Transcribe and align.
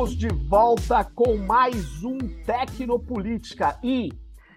Estamos 0.00 0.16
de 0.16 0.28
volta 0.28 1.04
com 1.04 1.36
mais 1.36 2.02
um 2.02 2.16
Tecnopolítica 2.46 3.78
e 3.82 4.10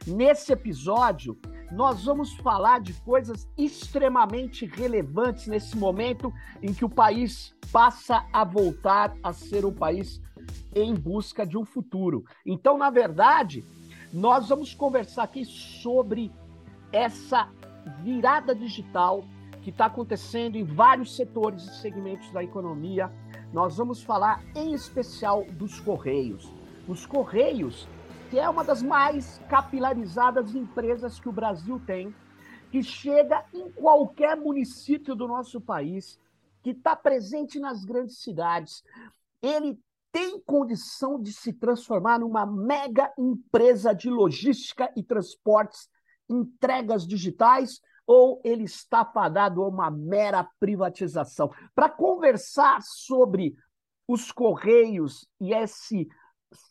nesse 0.08 0.54
episódio 0.54 1.38
nós 1.70 2.06
vamos 2.06 2.34
falar 2.36 2.80
de 2.80 2.94
coisas 2.94 3.46
extremamente 3.58 4.66
relevantes 4.66 5.48
nesse 5.48 5.76
momento 5.76 6.32
em 6.62 6.74
que 6.74 6.86
o 6.86 6.90
país 6.90 7.54
passa 7.74 8.26
a 8.32 8.46
voltar 8.46 9.14
a 9.22 9.34
ser 9.34 9.66
um 9.66 9.74
país 9.74 10.22
em 10.74 10.94
busca 10.94 11.46
de 11.46 11.58
um 11.58 11.66
futuro. 11.66 12.24
Então, 12.46 12.78
na 12.78 12.90
verdade, 12.90 13.66
nós 14.14 14.48
vamos 14.48 14.74
conversar 14.74 15.24
aqui 15.24 15.44
sobre 15.44 16.32
essa 16.90 17.50
virada 18.02 18.56
digital 18.56 19.26
que 19.64 19.70
está 19.70 19.86
acontecendo 19.86 20.58
em 20.58 20.64
vários 20.64 21.16
setores 21.16 21.64
e 21.64 21.82
segmentos 21.82 22.30
da 22.32 22.44
economia. 22.44 23.10
Nós 23.54 23.78
vamos 23.78 24.04
falar 24.04 24.44
em 24.54 24.74
especial 24.74 25.46
dos 25.52 25.80
Correios. 25.80 26.52
Os 26.88 27.06
Correios, 27.06 27.88
que 28.30 28.38
é 28.38 28.50
uma 28.50 28.64
das 28.64 28.84
mais 28.84 29.40
capilarizadas 29.50 30.54
empresas 30.54 31.18
que 31.18 31.30
o 31.30 31.32
Brasil 31.32 31.82
tem, 31.86 32.14
que 32.72 32.84
chega 32.84 33.46
em 33.54 33.72
qualquer 33.72 34.36
município 34.36 35.16
do 35.16 35.28
nosso 35.28 35.62
país, 35.62 36.20
que 36.62 36.72
está 36.72 36.96
presente 36.96 37.58
nas 37.58 37.86
grandes 37.86 38.18
cidades. 38.18 38.84
Ele 39.42 39.80
tem 40.12 40.40
condição 40.42 41.22
de 41.22 41.32
se 41.32 41.54
transformar 41.54 42.20
numa 42.20 42.46
mega 42.46 43.14
empresa 43.18 43.94
de 43.94 44.10
logística 44.10 44.92
e 44.96 45.02
transportes, 45.02 45.90
entregas 46.30 47.08
digitais, 47.08 47.82
ou 48.06 48.42
ele 48.44 48.64
está 48.64 49.06
fadado 49.06 49.64
a 49.64 49.68
uma 49.68 49.90
mera 49.90 50.48
privatização? 50.60 51.52
Para 51.74 51.90
conversar 51.90 52.82
sobre 52.82 53.56
os 54.08 54.32
Correios 54.32 55.28
e 55.40 55.54
esse 55.54 56.08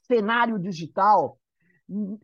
cenário 0.06 0.58
digital, 0.58 1.38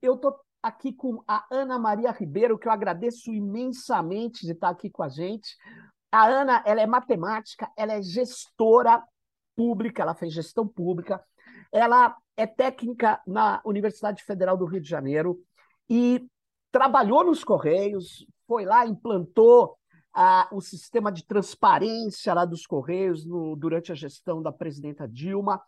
eu 0.03 0.15
estou 0.15 0.39
aqui 0.63 0.93
com 0.93 1.23
a 1.27 1.47
Ana 1.51 1.79
Maria 1.79 2.11
Ribeiro, 2.11 2.59
que 2.59 2.69
eu 2.69 2.73
agradeço 2.73 3.33
imensamente 3.33 4.45
de 4.45 4.53
estar 4.53 4.69
aqui 4.69 4.91
com 4.91 5.03
a 5.03 5.09
gente. 5.09 5.57
A 6.13 6.27
Ana, 6.27 6.63
ela 6.67 6.81
é 6.81 6.87
matemática, 6.87 7.71
ela 7.77 7.95
é 7.95 8.03
gestora 8.03 9.03
pública, 9.57 10.03
ela 10.03 10.15
fez 10.15 10.33
gestão 10.33 10.67
pública, 10.67 11.23
ela 11.73 12.17
é 12.37 12.47
técnica 12.47 13.21
na 13.27 13.61
Universidade 13.65 14.23
Federal 14.23 14.57
do 14.57 14.65
Rio 14.65 14.81
de 14.81 14.89
Janeiro 14.89 15.39
e 15.89 16.27
trabalhou 16.71 17.25
nos 17.25 17.43
Correios, 17.43 18.27
foi 18.49 18.65
lá, 18.65 18.87
implantou 18.87 19.77
o 20.51 20.61
sistema 20.61 21.13
de 21.13 21.25
transparência 21.25 22.35
lá 22.35 22.45
dos 22.45 22.67
Correios 22.67 23.25
no, 23.25 23.55
durante 23.55 23.93
a 23.93 23.95
gestão 23.95 24.43
da 24.43 24.51
presidenta 24.51 25.07
Dilma. 25.07 25.63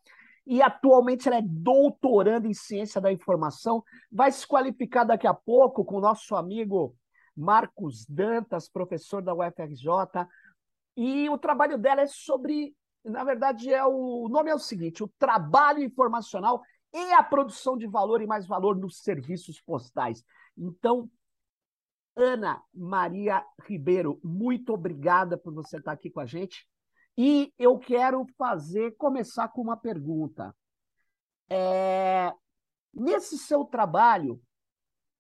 E 0.45 0.61
atualmente 0.61 1.28
ela 1.28 1.36
é 1.36 1.42
doutoranda 1.42 2.48
em 2.48 2.55
ciência 2.55 3.01
da 3.01 3.12
informação, 3.12 3.84
vai 4.11 4.33
se 4.33 4.45
qualificar 4.45 5.05
daqui 5.05 5.27
a 5.27 5.34
pouco 5.34 5.84
com 5.84 5.98
o 5.98 6.01
nosso 6.01 6.34
amigo 6.34 6.97
Marcos 7.36 8.05
Dantas, 8.08 8.69
professor 8.69 9.23
da 9.23 9.34
UFRJ. 9.34 10.27
E 10.97 11.28
o 11.28 11.39
trabalho 11.39 11.78
dela 11.78 12.01
é 12.01 12.06
sobre 12.08 12.75
na 13.05 13.25
verdade, 13.25 13.73
é 13.73 13.84
o, 13.84 14.25
o 14.25 14.28
nome 14.28 14.51
é 14.51 14.55
o 14.55 14.58
seguinte: 14.58 15.03
o 15.03 15.11
trabalho 15.19 15.83
informacional 15.83 16.61
e 16.92 17.12
a 17.12 17.23
produção 17.23 17.77
de 17.77 17.86
valor 17.86 18.20
e 18.20 18.27
mais 18.27 18.47
valor 18.47 18.77
nos 18.77 18.98
serviços 18.98 19.61
postais. 19.61 20.25
Então, 20.56 21.08
Ana 22.16 22.62
Maria 22.75 23.44
Ribeiro, 23.66 24.20
muito 24.22 24.72
obrigada 24.72 25.39
por 25.39 25.55
você 25.55 25.79
estar 25.79 25.92
aqui 25.92 26.11
com 26.11 26.20
a 26.20 26.27
gente. 26.27 26.67
E 27.17 27.52
eu 27.58 27.79
quero 27.79 28.27
fazer, 28.36 28.96
começar 28.96 29.48
com 29.48 29.62
uma 29.62 29.77
pergunta. 29.77 30.55
É, 31.48 32.33
nesse 32.92 33.36
seu 33.36 33.64
trabalho, 33.64 34.40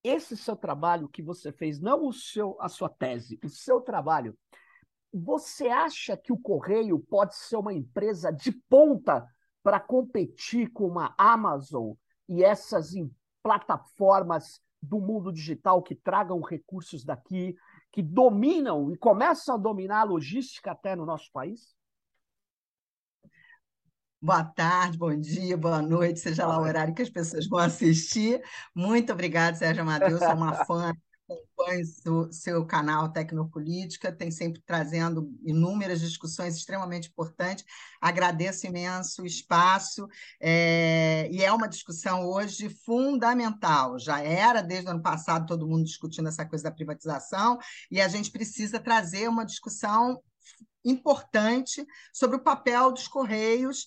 esse 0.02 0.36
seu 0.36 0.56
trabalho 0.56 1.08
que 1.08 1.22
você 1.22 1.52
fez, 1.52 1.80
não 1.80 2.06
o 2.06 2.12
seu, 2.12 2.56
a 2.60 2.68
sua 2.68 2.88
tese, 2.88 3.38
o 3.44 3.48
seu 3.48 3.80
trabalho, 3.80 4.36
você 5.12 5.68
acha 5.68 6.16
que 6.16 6.32
o 6.32 6.38
Correio 6.38 6.98
pode 6.98 7.34
ser 7.36 7.56
uma 7.56 7.72
empresa 7.72 8.30
de 8.30 8.52
ponta 8.52 9.26
para 9.62 9.80
competir 9.80 10.70
com 10.72 10.86
uma 10.86 11.14
Amazon 11.18 11.92
e 12.28 12.42
essas 12.44 12.92
plataformas 13.42 14.60
do 14.82 15.00
mundo 15.00 15.32
digital 15.32 15.82
que 15.82 15.94
tragam 15.94 16.40
recursos 16.40 17.04
daqui, 17.04 17.54
que 17.92 18.02
dominam 18.02 18.90
e 18.90 18.96
começam 18.96 19.54
a 19.54 19.58
dominar 19.58 20.00
a 20.00 20.04
logística 20.04 20.72
até 20.72 20.96
no 20.96 21.04
nosso 21.04 21.30
país? 21.32 21.74
Boa 24.22 24.44
tarde, 24.44 24.98
bom 24.98 25.18
dia, 25.18 25.56
boa 25.56 25.80
noite, 25.80 26.20
seja 26.20 26.46
lá 26.46 26.58
o 26.58 26.62
horário 26.68 26.94
que 26.94 27.02
as 27.02 27.08
pessoas 27.08 27.48
vão 27.48 27.58
assistir. 27.58 28.42
Muito 28.74 29.12
obrigada, 29.12 29.56
Sérgio 29.56 29.82
Amadeu, 29.82 30.18
sou 30.18 30.34
uma 30.34 30.64
fã 30.64 30.92
acompanho 31.32 31.84
o 32.06 32.32
seu 32.32 32.66
canal 32.66 33.12
Tecnopolítica, 33.12 34.12
tem 34.12 34.30
sempre 34.30 34.60
trazendo 34.64 35.30
inúmeras 35.42 36.00
discussões 36.00 36.56
extremamente 36.56 37.08
importantes. 37.08 37.64
Agradeço 38.00 38.66
imenso 38.66 39.22
o 39.22 39.26
espaço, 39.26 40.08
é, 40.40 41.28
e 41.30 41.42
é 41.42 41.52
uma 41.52 41.68
discussão 41.68 42.26
hoje 42.26 42.68
fundamental. 42.84 43.98
Já 43.98 44.20
era 44.20 44.62
desde 44.62 44.88
o 44.88 44.90
ano 44.90 45.02
passado 45.02 45.46
todo 45.46 45.68
mundo 45.68 45.84
discutindo 45.84 46.28
essa 46.28 46.46
coisa 46.46 46.64
da 46.64 46.70
privatização, 46.70 47.58
e 47.90 48.00
a 48.00 48.08
gente 48.08 48.30
precisa 48.30 48.80
trazer 48.80 49.28
uma 49.28 49.44
discussão 49.44 50.20
importante 50.84 51.86
sobre 52.12 52.36
o 52.36 52.42
papel 52.42 52.90
dos 52.90 53.06
Correios 53.06 53.86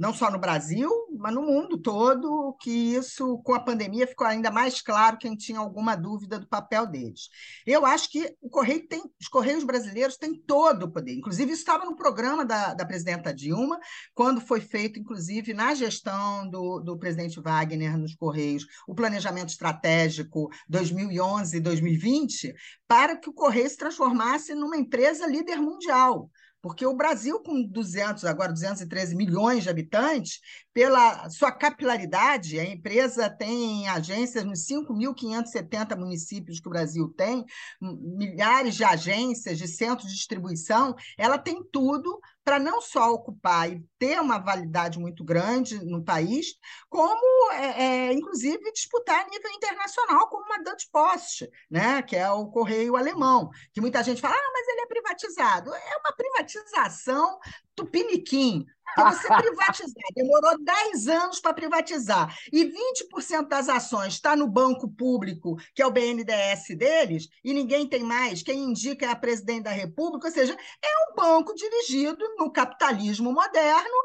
não 0.00 0.14
só 0.14 0.30
no 0.30 0.38
Brasil, 0.38 0.90
mas 1.18 1.34
no 1.34 1.42
mundo 1.42 1.76
todo, 1.76 2.56
que 2.58 2.70
isso, 2.70 3.36
com 3.44 3.52
a 3.52 3.60
pandemia, 3.60 4.06
ficou 4.06 4.26
ainda 4.26 4.50
mais 4.50 4.80
claro 4.80 5.18
quem 5.18 5.36
tinha 5.36 5.58
alguma 5.58 5.94
dúvida 5.94 6.38
do 6.38 6.48
papel 6.48 6.86
deles. 6.86 7.28
Eu 7.66 7.84
acho 7.84 8.10
que 8.10 8.34
o 8.40 8.48
Correio 8.48 8.88
tem, 8.88 9.02
os 9.20 9.28
Correios 9.28 9.62
brasileiros 9.62 10.16
têm 10.16 10.34
todo 10.34 10.84
o 10.84 10.90
poder. 10.90 11.12
Inclusive, 11.12 11.52
isso 11.52 11.60
estava 11.60 11.84
no 11.84 11.94
programa 11.94 12.46
da, 12.46 12.72
da 12.72 12.86
presidenta 12.86 13.34
Dilma, 13.34 13.78
quando 14.14 14.40
foi 14.40 14.62
feito, 14.62 14.98
inclusive, 14.98 15.52
na 15.52 15.74
gestão 15.74 16.48
do, 16.48 16.80
do 16.80 16.98
presidente 16.98 17.38
Wagner 17.38 17.98
nos 17.98 18.14
Correios, 18.14 18.64
o 18.88 18.94
planejamento 18.94 19.50
estratégico 19.50 20.48
2011-2020, 20.72 22.54
para 22.88 23.16
que 23.16 23.28
o 23.28 23.34
Correio 23.34 23.68
se 23.68 23.76
transformasse 23.76 24.54
numa 24.54 24.78
empresa 24.78 25.26
líder 25.26 25.56
mundial. 25.58 26.30
Porque 26.62 26.84
o 26.84 26.94
Brasil, 26.94 27.40
com 27.40 27.62
200, 27.62 28.24
agora 28.24 28.52
213 28.52 29.16
milhões 29.16 29.62
de 29.62 29.70
habitantes, 29.70 30.40
pela 30.74 31.28
sua 31.30 31.50
capilaridade, 31.50 32.58
a 32.58 32.64
empresa 32.64 33.30
tem 33.30 33.88
agências 33.88 34.44
nos 34.44 34.66
5.570 34.66 35.96
municípios 35.96 36.60
que 36.60 36.68
o 36.68 36.70
Brasil 36.70 37.08
tem, 37.16 37.44
milhares 37.80 38.74
de 38.74 38.84
agências, 38.84 39.56
de 39.56 39.66
centros 39.66 40.10
de 40.10 40.16
distribuição, 40.16 40.94
ela 41.16 41.38
tem 41.38 41.62
tudo 41.72 42.20
para 42.44 42.58
não 42.58 42.80
só 42.80 43.12
ocupar 43.12 43.70
e 43.70 43.84
ter 43.98 44.20
uma 44.20 44.38
validade 44.38 44.98
muito 44.98 45.22
grande 45.24 45.84
no 45.84 46.02
país, 46.02 46.54
como, 46.88 47.52
é, 47.52 47.82
é, 48.08 48.12
inclusive, 48.12 48.72
disputar 48.72 49.24
a 49.24 49.28
nível 49.28 49.50
internacional, 49.50 50.28
como 50.28 50.44
uma 50.44 50.62
Deutsche 50.62 50.88
Post, 50.90 51.48
né? 51.70 52.02
que 52.02 52.16
é 52.16 52.30
o 52.30 52.46
correio 52.46 52.96
alemão, 52.96 53.50
que 53.72 53.80
muita 53.80 54.02
gente 54.02 54.20
fala, 54.20 54.34
ah, 54.34 54.50
mas 54.52 54.68
ele 54.68 54.80
é 54.80 54.86
privatizado. 54.86 55.74
É 55.74 55.96
uma 55.98 56.12
privatização 56.16 57.38
tupiniquim, 57.80 58.66
que 58.94 59.02
você 59.02 59.28
privatizar. 59.34 60.04
Demorou 60.14 60.62
10 60.62 61.08
anos 61.08 61.40
para 61.40 61.54
privatizar. 61.54 62.36
E 62.52 62.64
20% 62.64 63.48
das 63.48 63.68
ações 63.68 64.14
está 64.14 64.36
no 64.36 64.46
banco 64.46 64.88
público, 64.88 65.56
que 65.74 65.82
é 65.82 65.86
o 65.86 65.90
BNDES 65.90 66.76
deles, 66.76 67.28
e 67.44 67.52
ninguém 67.52 67.86
tem 67.86 68.02
mais. 68.02 68.42
Quem 68.42 68.64
indica 68.64 69.06
é 69.06 69.10
a 69.10 69.16
presidente 69.16 69.64
da 69.64 69.70
República. 69.70 70.28
Ou 70.28 70.32
seja, 70.32 70.56
é 70.82 71.10
um 71.10 71.14
banco 71.14 71.54
dirigido 71.54 72.24
no 72.36 72.52
capitalismo 72.52 73.32
moderno 73.32 73.96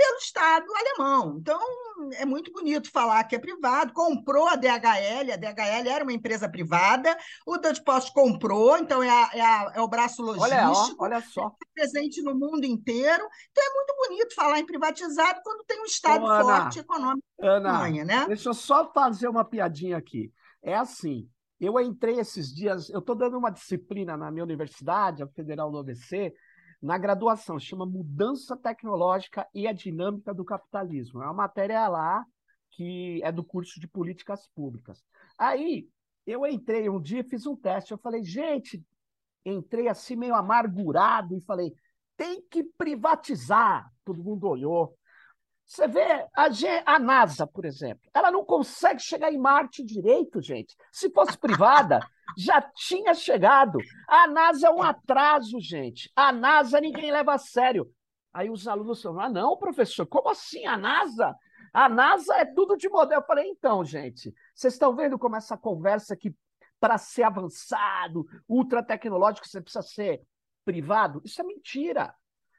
pelo 0.00 0.16
Estado 0.16 0.66
alemão. 0.74 1.36
Então, 1.38 1.60
é 2.14 2.24
muito 2.24 2.50
bonito 2.50 2.90
falar 2.90 3.22
que 3.24 3.36
é 3.36 3.38
privado, 3.38 3.92
comprou 3.92 4.48
a 4.48 4.56
DHL, 4.56 5.32
a 5.34 5.36
DHL 5.36 5.88
era 5.88 6.02
uma 6.02 6.12
empresa 6.12 6.48
privada, 6.48 7.14
o 7.46 7.58
Dutch 7.58 7.82
Post 7.84 8.10
comprou, 8.14 8.78
então 8.78 9.02
é, 9.02 9.10
a, 9.10 9.30
é, 9.34 9.40
a, 9.42 9.72
é 9.74 9.80
o 9.82 9.88
braço 9.88 10.22
logístico, 10.22 11.04
olha, 11.04 11.16
olha 11.16 11.20
só. 11.20 11.48
É 11.48 11.80
presente 11.80 12.22
no 12.22 12.34
mundo 12.34 12.64
inteiro. 12.64 13.28
Então, 13.50 13.62
é 13.62 13.74
muito 13.74 13.94
bonito 13.96 14.34
falar 14.34 14.58
em 14.58 14.64
privatizado 14.64 15.40
quando 15.44 15.64
tem 15.64 15.78
um 15.82 15.84
Estado 15.84 16.24
Ô, 16.24 16.28
Ana, 16.28 16.62
forte 16.62 16.78
econômico. 16.78 17.26
Ana, 17.38 17.72
manha, 17.74 18.04
né? 18.04 18.24
deixa 18.26 18.48
eu 18.48 18.54
só 18.54 18.90
fazer 18.90 19.28
uma 19.28 19.44
piadinha 19.44 19.98
aqui. 19.98 20.32
É 20.62 20.74
assim, 20.74 21.28
eu 21.60 21.78
entrei 21.78 22.18
esses 22.18 22.54
dias, 22.54 22.88
eu 22.88 23.00
estou 23.00 23.14
dando 23.14 23.36
uma 23.36 23.50
disciplina 23.50 24.16
na 24.16 24.30
minha 24.30 24.44
universidade, 24.44 25.22
a 25.22 25.28
Federal 25.28 25.70
do 25.70 25.78
ABC, 25.78 26.32
na 26.80 26.96
graduação, 26.96 27.58
chama 27.58 27.84
Mudança 27.84 28.56
Tecnológica 28.56 29.46
e 29.54 29.66
a 29.66 29.72
Dinâmica 29.72 30.32
do 30.32 30.44
Capitalismo. 30.44 31.22
É 31.22 31.26
uma 31.26 31.34
matéria 31.34 31.86
lá 31.88 32.24
que 32.70 33.20
é 33.22 33.30
do 33.30 33.44
curso 33.44 33.78
de 33.78 33.86
Políticas 33.86 34.48
Públicas. 34.54 35.04
Aí, 35.36 35.88
eu 36.26 36.46
entrei 36.46 36.88
um 36.88 37.00
dia, 37.00 37.24
fiz 37.24 37.46
um 37.46 37.56
teste, 37.56 37.92
eu 37.92 37.98
falei, 37.98 38.22
gente, 38.22 38.82
entrei 39.44 39.88
assim 39.88 40.16
meio 40.16 40.34
amargurado 40.34 41.36
e 41.36 41.40
falei, 41.40 41.74
tem 42.16 42.42
que 42.42 42.62
privatizar. 42.62 43.90
Todo 44.04 44.22
mundo 44.22 44.46
olhou. 44.46 44.96
Você 45.70 45.86
vê 45.86 46.26
a, 46.34 46.48
a, 46.84 46.98
NASA, 46.98 47.46
por 47.46 47.64
exemplo, 47.64 48.10
ela 48.12 48.28
não 48.28 48.44
consegue 48.44 49.00
chegar 49.00 49.32
em 49.32 49.38
Marte 49.38 49.84
direito, 49.84 50.42
gente. 50.42 50.74
Se 50.90 51.08
fosse 51.10 51.38
privada, 51.38 52.00
já 52.36 52.60
tinha 52.60 53.14
chegado. 53.14 53.78
A 54.08 54.26
NASA 54.26 54.66
é 54.66 54.70
um 54.70 54.82
atraso, 54.82 55.60
gente. 55.60 56.10
A 56.16 56.32
NASA 56.32 56.80
ninguém 56.80 57.12
leva 57.12 57.34
a 57.34 57.38
sério. 57.38 57.88
Aí 58.32 58.50
os 58.50 58.66
alunos 58.66 59.00
falam: 59.00 59.20
ah, 59.20 59.28
não, 59.28 59.56
professor, 59.56 60.04
como 60.06 60.30
assim 60.30 60.66
a 60.66 60.76
NASA? 60.76 61.36
A 61.72 61.88
NASA 61.88 62.34
é 62.34 62.44
tudo 62.44 62.76
de 62.76 62.88
modelo. 62.88 63.20
Eu 63.20 63.26
falei, 63.26 63.46
então, 63.46 63.84
gente, 63.84 64.34
vocês 64.52 64.74
estão 64.74 64.96
vendo 64.96 65.16
como 65.16 65.36
essa 65.36 65.56
conversa 65.56 66.16
que, 66.16 66.34
para 66.80 66.98
ser 66.98 67.22
avançado, 67.22 68.26
ultra 68.48 68.82
tecnológico, 68.82 69.46
você 69.46 69.60
precisa 69.60 69.82
ser 69.82 70.20
privado? 70.64 71.22
Isso 71.24 71.40
é 71.40 71.44
mentira. 71.44 72.12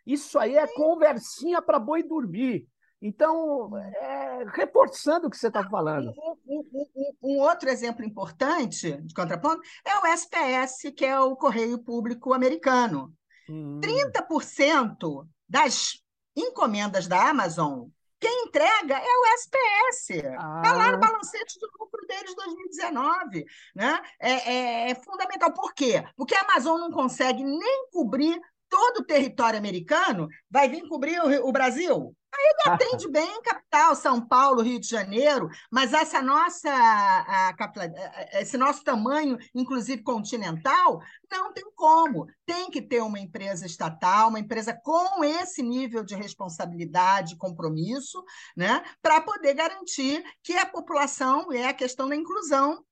Isso 0.05 0.39
aí 0.39 0.55
é 0.55 0.65
conversinha 0.65 1.61
para 1.61 1.77
boi 1.77 2.03
dormir. 2.03 2.65
Então, 3.01 3.75
é, 3.77 4.45
reforçando 4.53 5.27
o 5.27 5.29
que 5.29 5.37
você 5.37 5.47
está 5.47 5.67
falando. 5.67 6.13
Um, 6.45 6.63
um, 6.75 7.13
um, 7.23 7.39
outro 7.39 7.67
exemplo 7.67 8.05
importante 8.05 8.91
de 9.01 9.13
contraponto 9.13 9.61
é 9.83 9.97
o 9.97 10.05
SPS, 10.05 10.91
que 10.95 11.05
é 11.05 11.19
o 11.19 11.35
Correio 11.35 11.79
Público 11.79 12.31
Americano. 12.31 13.11
Hum. 13.49 13.81
30% 13.81 15.27
das 15.49 15.99
encomendas 16.35 17.07
da 17.07 17.29
Amazon, 17.29 17.87
quem 18.19 18.45
entrega 18.45 18.95
é 18.95 19.17
o 19.17 19.25
SPS. 19.33 20.09
Está 20.11 20.37
ah. 20.37 20.73
lá 20.73 20.91
no 20.91 20.99
balancete 20.99 21.59
de 21.59 21.65
lucro 21.79 22.05
deles 22.07 22.29
de 22.29 22.35
2019. 22.35 23.45
Né? 23.75 23.99
É, 24.19 24.31
é, 24.31 24.91
é 24.91 24.95
fundamental. 24.95 25.51
Por 25.51 25.73
quê? 25.73 26.03
Porque 26.15 26.35
a 26.35 26.41
Amazon 26.41 26.79
não 26.79 26.91
consegue 26.91 27.43
nem 27.43 27.89
cobrir 27.91 28.39
todo 28.69 28.99
o 28.99 29.05
território 29.05 29.57
americano, 29.57 30.27
vai 30.49 30.69
vir 30.69 30.87
cobrir 30.87 31.19
o, 31.19 31.47
o 31.47 31.51
Brasil? 31.51 32.15
Ele 32.43 32.73
atende 32.73 33.07
bem 33.07 33.41
capital, 33.41 33.95
São 33.95 34.19
Paulo, 34.19 34.61
Rio 34.61 34.79
de 34.79 34.87
Janeiro, 34.87 35.49
mas 35.69 35.93
essa 35.93 36.21
nossa, 36.21 36.69
a, 36.69 37.49
a, 37.49 38.39
esse 38.41 38.57
nosso 38.57 38.83
tamanho, 38.83 39.37
inclusive 39.53 40.01
continental, 40.01 41.01
não 41.31 41.53
tem 41.53 41.63
como. 41.75 42.27
Tem 42.45 42.71
que 42.71 42.81
ter 42.81 43.01
uma 43.01 43.19
empresa 43.19 43.65
estatal, 43.65 44.29
uma 44.29 44.39
empresa 44.39 44.73
com 44.73 45.23
esse 45.23 45.61
nível 45.61 46.03
de 46.03 46.15
responsabilidade, 46.15 47.37
compromisso, 47.37 48.23
né, 48.57 48.83
para 49.01 49.21
poder 49.21 49.53
garantir 49.53 50.23
que 50.43 50.53
a 50.53 50.65
população 50.65 51.51
é 51.51 51.67
a 51.67 51.73
questão 51.73 52.09
da 52.09 52.15
inclusão 52.15 52.83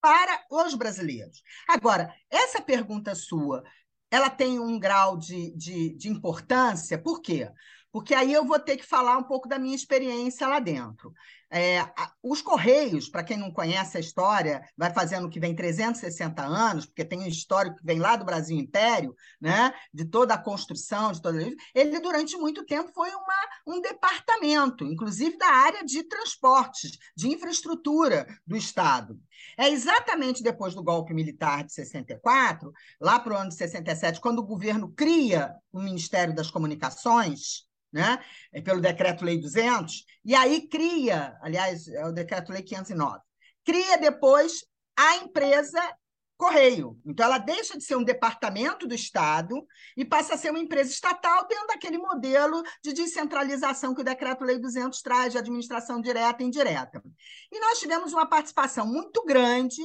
para 0.00 0.44
os 0.50 0.74
brasileiros. 0.74 1.42
Agora, 1.68 2.14
essa 2.30 2.60
pergunta 2.60 3.14
sua, 3.14 3.64
ela 4.10 4.30
tem 4.30 4.58
um 4.58 4.78
grau 4.78 5.16
de, 5.16 5.50
de, 5.56 5.94
de 5.96 6.08
importância, 6.08 6.98
por 6.98 7.20
quê? 7.20 7.50
Aí 8.14 8.32
eu 8.32 8.44
vou 8.44 8.58
ter 8.58 8.76
que 8.76 8.86
falar 8.86 9.16
um 9.16 9.22
pouco 9.22 9.48
da 9.48 9.58
minha 9.58 9.74
experiência 9.74 10.46
lá 10.46 10.58
dentro. 10.58 11.12
É, 11.50 11.82
os 12.22 12.42
Correios, 12.42 13.08
para 13.08 13.24
quem 13.24 13.38
não 13.38 13.50
conhece 13.50 13.96
a 13.96 14.00
história, 14.00 14.62
vai 14.76 14.92
fazendo 14.92 15.30
que 15.30 15.40
vem 15.40 15.54
360 15.54 16.42
anos, 16.42 16.84
porque 16.84 17.04
tem 17.04 17.20
um 17.20 17.26
histórico 17.26 17.78
que 17.78 17.86
vem 17.86 17.98
lá 17.98 18.16
do 18.16 18.24
Brasil 18.24 18.58
Império, 18.58 19.16
né, 19.40 19.72
de 19.92 20.04
toda 20.04 20.34
a 20.34 20.38
construção, 20.38 21.10
de 21.10 21.22
toda 21.22 21.38
ele 21.74 22.00
durante 22.00 22.36
muito 22.36 22.66
tempo 22.66 22.92
foi 22.92 23.08
uma, 23.10 23.48
um 23.66 23.80
departamento, 23.80 24.84
inclusive 24.84 25.38
da 25.38 25.48
área 25.48 25.84
de 25.84 26.02
transportes, 26.02 26.98
de 27.16 27.28
infraestrutura 27.28 28.26
do 28.46 28.56
Estado. 28.56 29.18
É 29.56 29.70
exatamente 29.70 30.42
depois 30.42 30.74
do 30.74 30.82
golpe 30.82 31.14
militar 31.14 31.64
de 31.64 31.72
64, 31.72 32.72
lá 33.00 33.18
para 33.18 33.32
o 33.32 33.36
ano 33.36 33.48
de 33.48 33.54
67, 33.54 34.20
quando 34.20 34.40
o 34.40 34.46
governo 34.46 34.92
cria 34.92 35.54
o 35.72 35.80
Ministério 35.80 36.34
das 36.34 36.50
Comunicações, 36.50 37.68
né? 37.92 38.22
É 38.52 38.60
pelo 38.60 38.80
Decreto-Lei 38.80 39.40
200, 39.40 40.04
e 40.24 40.34
aí 40.34 40.68
cria, 40.68 41.36
aliás, 41.40 41.88
é 41.88 42.06
o 42.06 42.12
Decreto-Lei 42.12 42.62
509, 42.62 43.20
cria 43.64 43.98
depois 43.98 44.64
a 44.96 45.16
empresa 45.16 45.80
Correio. 46.38 46.96
Então, 47.04 47.26
ela 47.26 47.38
deixa 47.38 47.76
de 47.76 47.82
ser 47.82 47.96
um 47.96 48.04
departamento 48.04 48.86
do 48.86 48.94
Estado 48.94 49.66
e 49.96 50.04
passa 50.04 50.34
a 50.34 50.38
ser 50.38 50.50
uma 50.50 50.60
empresa 50.60 50.88
estatal 50.88 51.48
dentro 51.48 51.66
daquele 51.66 51.98
modelo 51.98 52.62
de 52.80 52.92
descentralização 52.92 53.92
que 53.92 54.02
o 54.02 54.04
Decreto-Lei 54.04 54.56
200 54.56 55.02
traz, 55.02 55.32
de 55.32 55.38
administração 55.38 56.00
direta 56.00 56.40
e 56.40 56.46
indireta. 56.46 57.02
E 57.50 57.58
nós 57.58 57.80
tivemos 57.80 58.12
uma 58.12 58.24
participação 58.24 58.86
muito 58.86 59.24
grande 59.24 59.82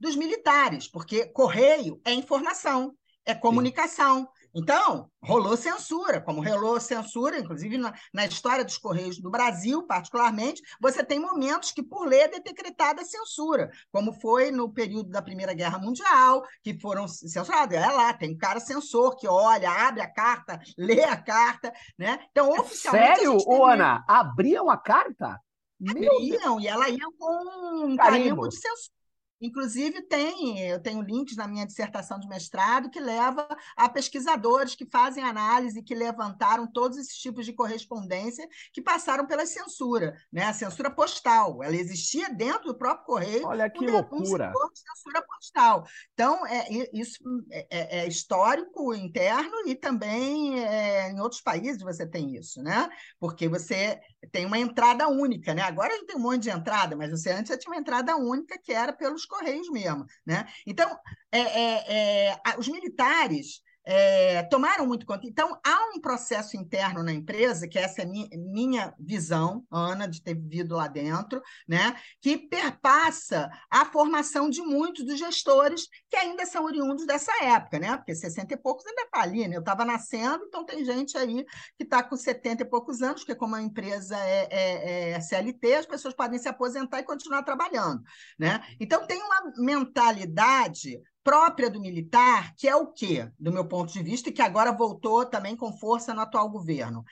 dos 0.00 0.16
militares, 0.16 0.88
porque 0.88 1.26
Correio 1.26 2.00
é 2.02 2.14
informação, 2.14 2.96
é 3.26 3.34
comunicação. 3.34 4.20
Sim. 4.20 4.39
Então, 4.54 5.08
rolou 5.22 5.56
censura, 5.56 6.20
como 6.20 6.42
rolou 6.42 6.80
censura, 6.80 7.38
inclusive 7.38 7.78
na, 7.78 7.94
na, 8.12 8.26
história 8.26 8.64
dos 8.64 8.78
Correios 8.78 9.20
do 9.20 9.30
Brasil, 9.30 9.84
particularmente, 9.84 10.62
você 10.80 11.04
tem 11.04 11.20
momentos 11.20 11.70
que, 11.70 11.82
por 11.82 12.06
lei, 12.06 12.22
é 12.22 12.40
decretada 12.40 13.04
censura, 13.04 13.70
como 13.92 14.12
foi 14.12 14.50
no 14.50 14.72
período 14.72 15.10
da 15.10 15.22
Primeira 15.22 15.54
Guerra 15.54 15.78
Mundial, 15.78 16.42
que 16.62 16.78
foram 16.80 17.06
censurados. 17.06 17.76
É 17.76 17.86
lá, 17.86 18.12
tem 18.12 18.32
um 18.32 18.38
cara 18.38 18.58
censor 18.58 19.16
que 19.16 19.28
olha, 19.28 19.70
abre 19.70 20.00
a 20.00 20.12
carta, 20.12 20.60
lê 20.76 21.04
a 21.04 21.16
carta, 21.16 21.72
né? 21.98 22.18
Então, 22.30 22.54
é 22.54 22.60
oficialmente. 22.60 23.20
Sério, 23.20 23.38
ô, 23.46 23.64
Ana? 23.64 24.04
Abriam 24.08 24.68
a 24.68 24.76
carta? 24.76 25.40
Abriam, 25.88 26.60
e 26.60 26.66
ela 26.66 26.88
ia 26.88 27.06
com 27.18 27.86
um 27.86 27.96
carimbo, 27.96 27.96
carimbo 27.96 28.48
de 28.48 28.56
censura. 28.56 28.99
Inclusive, 29.40 30.02
tem, 30.02 30.68
eu 30.68 30.80
tenho 30.80 31.00
links 31.00 31.36
na 31.36 31.48
minha 31.48 31.66
dissertação 31.66 32.18
de 32.20 32.28
mestrado 32.28 32.90
que 32.90 33.00
leva 33.00 33.48
a 33.76 33.88
pesquisadores 33.88 34.74
que 34.74 34.84
fazem 34.84 35.24
análise, 35.24 35.82
que 35.82 35.94
levantaram 35.94 36.70
todos 36.70 36.98
esses 36.98 37.16
tipos 37.16 37.46
de 37.46 37.52
correspondência 37.52 38.46
que 38.72 38.82
passaram 38.82 39.26
pela 39.26 39.46
censura, 39.46 40.14
né? 40.30 40.44
A 40.44 40.52
censura 40.52 40.90
postal, 40.90 41.62
ela 41.62 41.76
existia 41.76 42.28
dentro 42.28 42.64
do 42.64 42.78
próprio 42.78 43.06
correio. 43.06 43.46
Olha 43.46 43.70
que 43.70 43.86
loucura! 43.86 44.50
Um 44.50 44.74
censura 44.74 45.22
postal. 45.22 45.86
Então, 46.12 46.46
é, 46.46 46.66
isso 46.92 47.18
é, 47.50 47.66
é, 47.70 48.00
é, 48.00 48.08
histórico 48.08 48.94
interno 48.94 49.66
e 49.66 49.74
também 49.74 50.62
é, 50.62 51.10
em 51.10 51.20
outros 51.20 51.40
países 51.40 51.82
você 51.82 52.06
tem 52.06 52.36
isso, 52.36 52.62
né? 52.62 52.88
Porque 53.18 53.48
você 53.48 54.00
tem 54.30 54.44
uma 54.44 54.58
entrada 54.58 55.08
única, 55.08 55.54
né? 55.54 55.62
Agora 55.62 55.92
a 55.92 55.96
gente 55.96 56.06
tem 56.06 56.16
um 56.16 56.20
monte 56.20 56.42
de 56.42 56.50
entrada, 56.50 56.94
mas 56.94 57.10
você 57.10 57.30
antes 57.30 57.56
tinha 57.56 57.72
uma 57.72 57.80
entrada 57.80 58.16
única 58.16 58.58
que 58.58 58.72
era 58.72 58.92
pelos 58.92 59.24
Correios 59.30 59.70
mesmo. 59.70 60.04
Né? 60.26 60.46
Então, 60.66 60.90
é, 61.30 61.40
é, 61.40 62.28
é, 62.32 62.58
os 62.58 62.68
militares 62.68 63.62
é, 63.84 64.42
tomaram 64.44 64.86
muito 64.86 65.06
conta. 65.06 65.26
Então, 65.26 65.58
há 65.64 65.90
um 65.94 66.00
processo 66.00 66.56
interno 66.56 67.02
na 67.02 67.12
empresa, 67.12 67.68
que 67.68 67.78
essa 67.78 68.02
é 68.02 68.04
minha, 68.04 68.28
minha 68.36 68.94
visão, 68.98 69.64
Ana, 69.70 70.06
de 70.06 70.22
ter 70.22 70.34
vivido 70.34 70.76
lá 70.76 70.86
dentro, 70.86 71.42
né, 71.66 71.96
que 72.20 72.36
perpassa 72.36 73.50
a 73.70 73.84
formação 73.84 74.50
de 74.50 74.60
muitos 74.62 75.04
dos 75.04 75.18
gestores 75.18 75.88
que 76.08 76.16
ainda 76.16 76.44
são 76.46 76.64
oriundos 76.64 77.06
dessa 77.06 77.32
época, 77.44 77.78
né? 77.78 77.96
Porque 77.96 78.14
60 78.14 78.54
e 78.54 78.56
poucos 78.56 78.86
ainda 78.86 79.02
está 79.02 79.22
ali, 79.22 79.48
né? 79.48 79.56
Eu 79.56 79.60
estava 79.60 79.84
nascendo, 79.84 80.44
então 80.44 80.64
tem 80.64 80.84
gente 80.84 81.16
aí 81.16 81.44
que 81.76 81.84
está 81.84 82.02
com 82.02 82.16
70 82.16 82.62
e 82.62 82.66
poucos 82.66 83.02
anos, 83.02 83.22
porque 83.22 83.34
como 83.34 83.54
a 83.54 83.62
empresa 83.62 84.16
é, 84.18 84.48
é, 84.50 85.10
é 85.12 85.20
CLT, 85.20 85.74
as 85.74 85.86
pessoas 85.86 86.14
podem 86.14 86.38
se 86.38 86.48
aposentar 86.48 87.00
e 87.00 87.04
continuar 87.04 87.42
trabalhando, 87.42 88.02
né? 88.38 88.60
Então 88.78 89.06
tem 89.06 89.20
uma 89.22 89.52
mentalidade 89.56 91.00
própria 91.22 91.70
do 91.70 91.80
militar, 91.80 92.54
que 92.56 92.68
é 92.68 92.74
o 92.74 92.86
quê, 92.86 93.30
do 93.38 93.52
meu 93.52 93.66
ponto 93.66 93.92
de 93.92 94.02
vista, 94.02 94.28
e 94.28 94.32
que 94.32 94.42
agora 94.42 94.72
voltou 94.72 95.26
também 95.26 95.56
com 95.56 95.76
força 95.76 96.14
no 96.14 96.20
atual 96.20 96.48
governo, 96.48 97.04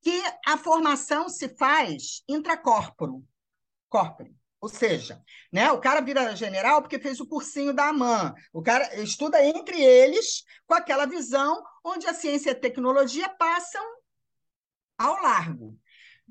que 0.00 0.22
a 0.46 0.56
formação 0.56 1.28
se 1.28 1.48
faz 1.56 2.22
intracorporo, 2.28 3.24
corpore. 3.88 4.34
Ou 4.60 4.68
seja, 4.68 5.20
né, 5.52 5.72
o 5.72 5.80
cara 5.80 6.00
vira 6.00 6.36
general 6.36 6.82
porque 6.82 6.98
fez 6.98 7.18
o 7.18 7.26
cursinho 7.26 7.74
da 7.74 7.88
AMAN. 7.88 8.32
O 8.52 8.62
cara 8.62 8.94
estuda 9.00 9.44
entre 9.44 9.82
eles 9.82 10.44
com 10.66 10.74
aquela 10.74 11.04
visão 11.04 11.60
onde 11.84 12.06
a 12.06 12.14
ciência 12.14 12.50
e 12.50 12.52
a 12.52 12.60
tecnologia 12.60 13.28
passam 13.28 13.82
ao 14.96 15.20
largo. 15.20 15.76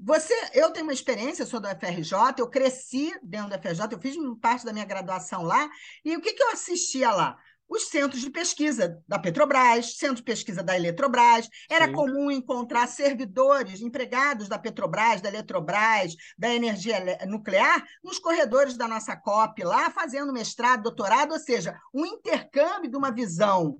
Você, 0.04 0.34
eu 0.54 0.72
tenho 0.72 0.88
uma 0.88 0.94
experiência, 0.94 1.46
sou 1.46 1.60
do 1.60 1.68
FRJ, 1.68 2.40
eu 2.40 2.50
cresci 2.50 3.14
dentro 3.22 3.50
do 3.50 3.62
FRJ, 3.62 3.86
eu 3.92 4.00
fiz 4.00 4.16
parte 4.42 4.66
da 4.66 4.74
minha 4.74 4.86
graduação 4.86 5.44
lá, 5.44 5.70
e 6.04 6.18
o 6.18 6.22
que, 6.22 6.34
que 6.34 6.42
eu 6.42 6.50
assistia 6.50 7.12
lá? 7.12 7.38
Os 7.70 7.88
centros 7.88 8.20
de 8.20 8.32
pesquisa 8.32 9.00
da 9.08 9.20
Petrobras, 9.20 9.98
centro 9.98 10.16
de 10.16 10.24
pesquisa 10.24 10.62
da 10.62 10.76
Eletrobras. 10.76 11.48
Era 11.70 11.86
Sim. 11.86 11.94
comum 11.94 12.30
encontrar 12.30 12.86
servidores, 12.88 13.80
empregados 13.80 14.50
da 14.50 14.60
Petrobras, 14.60 15.22
da 15.22 15.30
Eletrobras, 15.30 16.14
da 16.38 16.54
energia 16.54 16.98
nuclear, 17.28 17.82
nos 18.04 18.20
corredores 18.20 18.76
da 18.76 18.90
nossa 18.90 19.16
COP 19.16 19.64
lá, 19.64 19.90
fazendo 19.90 20.34
mestrado, 20.34 20.84
doutorado, 20.84 21.32
ou 21.32 21.40
seja, 21.40 21.80
um 21.94 22.06
intercâmbio 22.06 22.90
de 22.90 22.98
uma 22.98 23.12
visão 23.12 23.78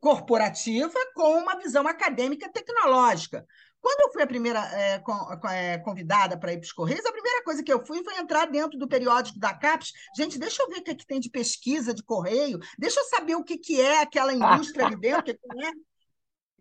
corporativa 0.00 0.98
com 1.14 1.38
uma 1.38 1.58
visão 1.58 1.86
acadêmica 1.86 2.48
tecnológica. 2.50 3.44
Quando 3.80 4.00
eu 4.00 4.12
fui 4.12 4.22
a 4.22 4.26
primeira 4.26 4.60
é, 4.72 5.02
é, 5.50 5.78
convidada 5.78 6.36
para 6.36 6.52
ir 6.52 6.58
para 6.58 6.64
os 6.64 6.72
Correios, 6.72 7.06
a 7.06 7.12
primeira 7.12 7.44
coisa 7.44 7.62
que 7.62 7.72
eu 7.72 7.84
fui 7.84 8.02
foi 8.02 8.16
entrar 8.18 8.46
dentro 8.46 8.78
do 8.78 8.88
periódico 8.88 9.38
da 9.38 9.54
CAPES. 9.54 9.92
Gente, 10.16 10.38
deixa 10.38 10.62
eu 10.62 10.68
ver 10.68 10.78
o 10.78 10.82
que, 10.82 10.90
é 10.90 10.94
que 10.94 11.06
tem 11.06 11.20
de 11.20 11.30
pesquisa 11.30 11.94
de 11.94 12.02
correio, 12.02 12.58
deixa 12.78 13.00
eu 13.00 13.04
saber 13.04 13.36
o 13.36 13.44
que, 13.44 13.56
que 13.56 13.80
é 13.80 14.02
aquela 14.02 14.32
indústria 14.32 14.86
ali 14.86 14.96
dentro, 14.96 15.20
o 15.20 15.24
que, 15.24 15.34
que 15.34 15.64
é. 15.64 15.70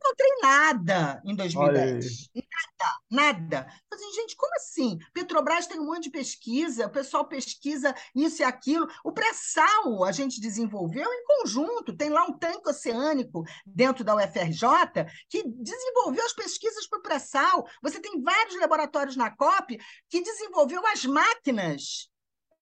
Encontrei 0.06 0.30
nada 0.42 1.22
em 1.26 1.36
2010. 1.36 2.30
Nada, 2.36 3.00
nada. 3.10 3.68
Assim, 3.92 4.14
gente, 4.14 4.36
como 4.36 4.54
assim? 4.56 5.00
Petrobras 5.14 5.68
tem 5.68 5.80
um 5.80 5.86
monte 5.86 6.04
de 6.04 6.12
pesquisa, 6.12 6.86
o 6.86 6.92
pessoal 6.92 7.26
pesquisa 7.26 7.96
isso 8.16 8.42
e 8.42 8.46
aquilo. 8.46 8.88
O 9.04 9.12
pré-sal 9.12 10.04
a 10.04 10.12
gente 10.12 10.40
desenvolveu 10.40 11.12
em 11.12 11.26
conjunto. 11.26 11.96
Tem 11.96 12.10
lá 12.10 12.24
um 12.24 12.38
tanque 12.38 12.70
oceânico 12.70 13.44
dentro 13.66 14.04
da 14.04 14.16
UFRJ 14.16 15.06
que 15.30 15.44
desenvolveu 15.48 16.26
as 16.26 16.34
pesquisas 16.34 16.88
para 16.88 17.00
o 17.00 17.02
pré-sal. 17.02 17.68
Você 17.82 18.00
tem 18.00 18.22
vários 18.22 18.60
laboratórios 18.60 19.16
na 19.16 19.36
COP 19.36 19.78
que 20.10 20.22
desenvolveu 20.22 20.86
as 20.88 21.06
máquinas 21.06 22.10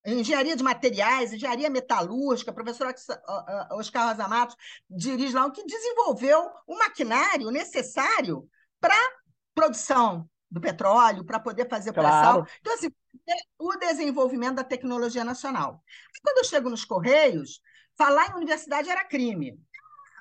engenharia 0.05 0.55
de 0.55 0.63
materiais, 0.63 1.33
engenharia 1.33 1.69
metalúrgica, 1.69 2.51
a 2.51 2.53
professora 2.53 2.93
Oscar 3.71 4.09
Rosa 4.09 4.27
Matos 4.27 4.57
dirige 4.89 5.33
lá, 5.33 5.49
que 5.49 5.65
desenvolveu 5.65 6.49
o 6.67 6.77
maquinário 6.77 7.49
necessário 7.49 8.47
para 8.79 8.95
produção 9.55 10.29
do 10.51 10.59
petróleo, 10.59 11.25
para 11.25 11.39
poder 11.39 11.67
fazer 11.67 11.93
claro. 11.93 12.43
pré-sal. 12.43 12.47
Então, 12.59 12.73
assim, 12.73 12.89
o 13.57 13.75
desenvolvimento 13.77 14.55
da 14.55 14.63
tecnologia 14.63 15.23
nacional. 15.23 15.81
E 16.15 16.21
quando 16.21 16.39
eu 16.39 16.43
chego 16.43 16.69
nos 16.69 16.85
Correios, 16.85 17.61
falar 17.97 18.31
em 18.31 18.35
universidade 18.35 18.89
era 18.89 19.05
crime 19.05 19.57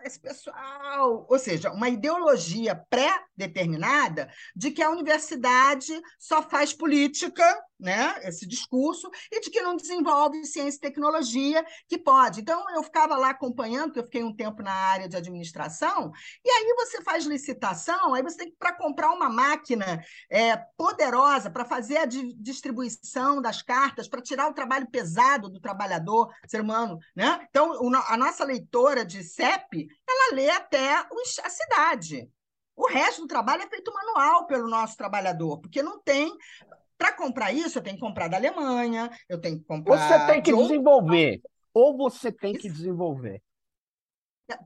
esse 0.04 0.18
pessoal, 0.18 1.26
ou 1.28 1.38
seja, 1.38 1.70
uma 1.70 1.88
ideologia 1.88 2.74
pré-determinada 2.90 4.30
de 4.54 4.70
que 4.70 4.82
a 4.82 4.90
universidade 4.90 5.92
só 6.18 6.42
faz 6.42 6.72
política 6.72 7.44
né, 7.82 8.14
esse 8.22 8.46
discurso, 8.46 9.10
e 9.30 9.40
de 9.40 9.50
que 9.50 9.60
não 9.60 9.76
desenvolve 9.76 10.44
ciência 10.46 10.78
e 10.78 10.80
tecnologia, 10.80 11.64
que 11.88 11.98
pode. 11.98 12.40
Então, 12.40 12.64
eu 12.70 12.82
ficava 12.82 13.16
lá 13.16 13.30
acompanhando, 13.30 13.86
porque 13.86 13.98
eu 13.98 14.04
fiquei 14.04 14.22
um 14.22 14.34
tempo 14.34 14.62
na 14.62 14.72
área 14.72 15.08
de 15.08 15.16
administração, 15.16 16.12
e 16.44 16.48
aí 16.48 16.74
você 16.76 17.02
faz 17.02 17.24
licitação, 17.26 18.14
aí 18.14 18.22
você 18.22 18.36
tem 18.36 18.50
que, 18.50 18.56
para 18.56 18.76
comprar 18.76 19.10
uma 19.10 19.28
máquina 19.28 20.02
é, 20.30 20.56
poderosa, 20.76 21.50
para 21.50 21.64
fazer 21.64 21.98
a 21.98 22.04
di 22.06 22.32
distribuição 22.34 23.42
das 23.42 23.62
cartas, 23.62 24.08
para 24.08 24.22
tirar 24.22 24.48
o 24.48 24.54
trabalho 24.54 24.88
pesado 24.90 25.48
do 25.48 25.60
trabalhador, 25.60 26.32
ser 26.46 26.60
humano. 26.60 26.98
Né? 27.16 27.44
Então, 27.50 27.72
o, 27.80 27.94
a 27.94 28.16
nossa 28.16 28.44
leitora 28.44 29.04
de 29.04 29.24
CEP, 29.24 29.88
ela 30.08 30.34
lê 30.34 30.48
até 30.50 30.94
a 30.94 31.50
cidade. 31.50 32.30
O 32.74 32.86
resto 32.86 33.22
do 33.22 33.28
trabalho 33.28 33.62
é 33.62 33.68
feito 33.68 33.92
manual 33.92 34.46
pelo 34.46 34.68
nosso 34.68 34.96
trabalhador, 34.96 35.60
porque 35.60 35.82
não 35.82 36.00
tem 36.00 36.34
para 37.02 37.12
comprar 37.14 37.52
isso, 37.52 37.78
eu 37.78 37.82
tenho 37.82 37.96
que 37.96 38.00
comprar 38.00 38.28
da 38.28 38.36
Alemanha, 38.36 39.10
eu 39.28 39.40
tenho 39.40 39.58
que 39.58 39.64
comprar. 39.64 39.96
Você 39.96 40.26
tem 40.32 40.40
que 40.40 40.52
de 40.52 40.62
desenvolver. 40.62 41.42
Ou 41.74 41.96
você 41.96 42.30
tem 42.30 42.54
que 42.54 42.70
desenvolver. 42.70 43.42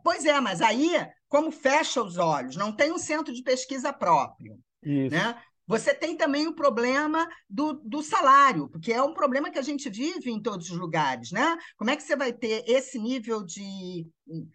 Pois 0.05 0.27
é, 0.27 0.39
mas 0.39 0.61
aí, 0.61 0.91
como 1.29 1.51
fecha 1.51 2.03
os 2.03 2.19
olhos, 2.19 2.55
não 2.55 2.77
tem 2.77 2.93
um 2.93 2.99
centro 2.99 3.33
de 3.33 3.43
pesquisa 3.43 3.91
próprio. 3.91 4.61
Isso. 4.83 5.17
Né? 5.17 5.41
Você 5.67 5.95
tem 5.95 6.15
também 6.15 6.47
o 6.47 6.55
problema 6.55 7.27
do, 7.49 7.73
do 7.73 8.03
salário, 8.03 8.69
porque 8.69 8.93
é 8.93 9.03
um 9.03 9.15
problema 9.15 9.51
que 9.51 9.59
a 9.59 9.63
gente 9.63 9.89
vive 9.89 10.31
em 10.31 10.43
todos 10.43 10.69
os 10.69 10.77
lugares. 10.77 11.33
Né? 11.33 11.57
Como 11.79 11.89
é 11.89 11.97
que 11.97 12.03
você 12.03 12.17
vai 12.17 12.35
ter 12.35 12.65
esse 12.69 12.99
nível 12.99 13.43
de 13.43 14.07
hum, 14.27 14.47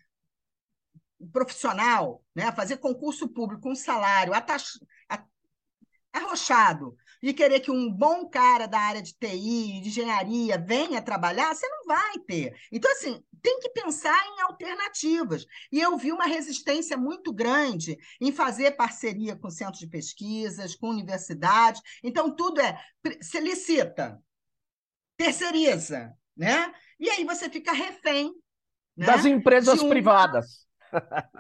profissional, 1.34 2.24
né? 2.36 2.52
fazer 2.52 2.78
concurso 2.78 3.28
público 3.28 3.64
com 3.64 3.72
um 3.72 3.76
salário 3.76 4.34
arrochado, 6.14 6.96
de 7.22 7.34
querer 7.34 7.60
que 7.60 7.72
um 7.72 7.92
bom 7.92 8.28
cara 8.28 8.66
da 8.66 8.80
área 8.80 9.02
de 9.02 9.14
TI, 9.14 9.82
de 9.82 9.90
engenharia, 9.90 10.58
venha 10.58 11.02
trabalhar, 11.02 11.54
você 11.54 11.68
não 11.68 11.86
vai 11.86 12.18
ter. 12.28 12.56
Então, 12.72 12.92
assim, 12.92 13.24
tem 13.42 13.60
que 13.60 13.70
pensar 13.70 14.18
em 14.28 14.42
alternativas. 14.42 15.46
E 15.72 15.80
eu 15.80 15.98
vi 15.98 16.12
uma 16.12 16.26
resistência 16.26 16.98
muito 16.98 17.32
grande 17.32 17.98
em 18.20 18.32
fazer 18.32 18.72
parceria 18.72 19.36
com 19.36 19.50
centros 19.50 19.80
de 19.80 19.88
pesquisas, 19.88 20.76
com 20.76 20.90
universidades. 20.90 21.82
Então, 22.04 22.36
tudo 22.36 22.60
é 22.62 22.80
se 23.22 23.40
licita, 23.40 24.22
terceiriza, 25.18 26.12
né? 26.36 26.74
E 27.00 27.10
aí 27.10 27.24
você 27.24 27.50
fica 27.50 27.72
refém 27.72 28.34
né? 28.96 29.06
das 29.06 29.26
empresas 29.26 29.82
privadas. 29.84 30.68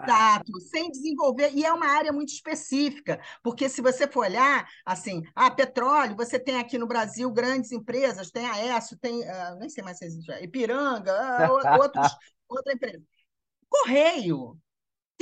Exato, 0.03 0.59
sem 0.61 0.89
desenvolver, 0.89 1.51
e 1.53 1.63
é 1.63 1.71
uma 1.71 1.85
área 1.85 2.11
muito 2.11 2.29
específica, 2.29 3.21
porque 3.43 3.69
se 3.69 3.81
você 3.81 4.07
for 4.07 4.25
olhar, 4.25 4.67
assim, 4.85 5.21
ah, 5.35 5.51
petróleo, 5.51 6.15
você 6.15 6.39
tem 6.39 6.59
aqui 6.59 6.77
no 6.77 6.87
Brasil 6.87 7.29
grandes 7.31 7.71
empresas, 7.71 8.31
tem 8.31 8.45
a 8.47 8.77
ESSO, 8.77 8.97
tem, 8.97 9.21
uh, 9.21 9.55
nem 9.59 9.69
sei 9.69 9.83
mais 9.83 9.97
se 9.97 10.05
existe, 10.05 10.31
Ipiranga, 10.43 11.13
uh, 11.51 11.79
outros, 11.79 12.07
outra 12.47 12.73
empresa. 12.73 13.03
Correio, 13.69 14.57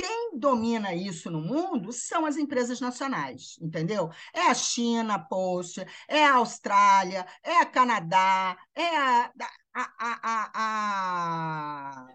quem 0.00 0.38
domina 0.38 0.94
isso 0.94 1.30
no 1.30 1.42
mundo 1.42 1.92
são 1.92 2.24
as 2.24 2.38
empresas 2.38 2.80
nacionais, 2.80 3.58
entendeu? 3.60 4.10
É 4.32 4.48
a 4.48 4.54
China, 4.54 5.18
Post, 5.18 5.84
é 6.08 6.24
a 6.24 6.36
Austrália, 6.36 7.26
é 7.44 7.58
a 7.58 7.66
Canadá, 7.66 8.56
é 8.74 8.96
a, 8.96 9.30
a, 9.74 9.90
a, 9.98 10.50
a 10.54 12.08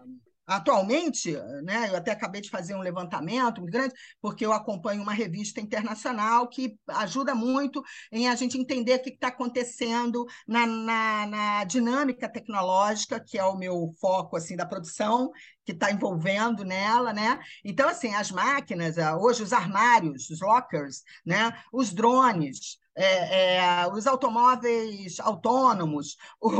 Atualmente, 0.46 1.32
né, 1.64 1.90
eu 1.90 1.96
até 1.96 2.12
acabei 2.12 2.40
de 2.40 2.50
fazer 2.50 2.74
um 2.74 2.80
levantamento 2.80 3.60
muito 3.60 3.72
grande, 3.72 3.94
porque 4.20 4.46
eu 4.46 4.52
acompanho 4.52 5.02
uma 5.02 5.12
revista 5.12 5.60
internacional 5.60 6.48
que 6.48 6.78
ajuda 6.88 7.34
muito 7.34 7.82
em 8.12 8.28
a 8.28 8.34
gente 8.36 8.56
entender 8.56 8.94
o 8.94 9.02
que 9.02 9.10
está 9.10 9.28
acontecendo 9.28 10.24
na, 10.46 10.64
na, 10.66 11.26
na, 11.26 11.64
dinâmica 11.64 12.28
tecnológica, 12.28 13.18
que 13.18 13.36
é 13.36 13.44
o 13.44 13.56
meu 13.56 13.92
foco 14.00 14.36
assim 14.36 14.54
da 14.54 14.64
produção, 14.64 15.32
que 15.64 15.72
está 15.72 15.90
envolvendo 15.90 16.64
nela, 16.64 17.12
né? 17.12 17.40
Então, 17.64 17.88
assim, 17.88 18.14
as 18.14 18.30
máquinas, 18.30 18.98
ah, 18.98 19.16
hoje 19.16 19.42
os 19.42 19.52
armários, 19.52 20.30
os 20.30 20.40
lockers, 20.40 21.02
né? 21.24 21.52
os 21.72 21.92
drones, 21.92 22.78
é, 22.94 23.56
é, 23.56 23.86
os 23.88 24.06
automóveis 24.06 25.18
autônomos, 25.20 26.16
o, 26.40 26.50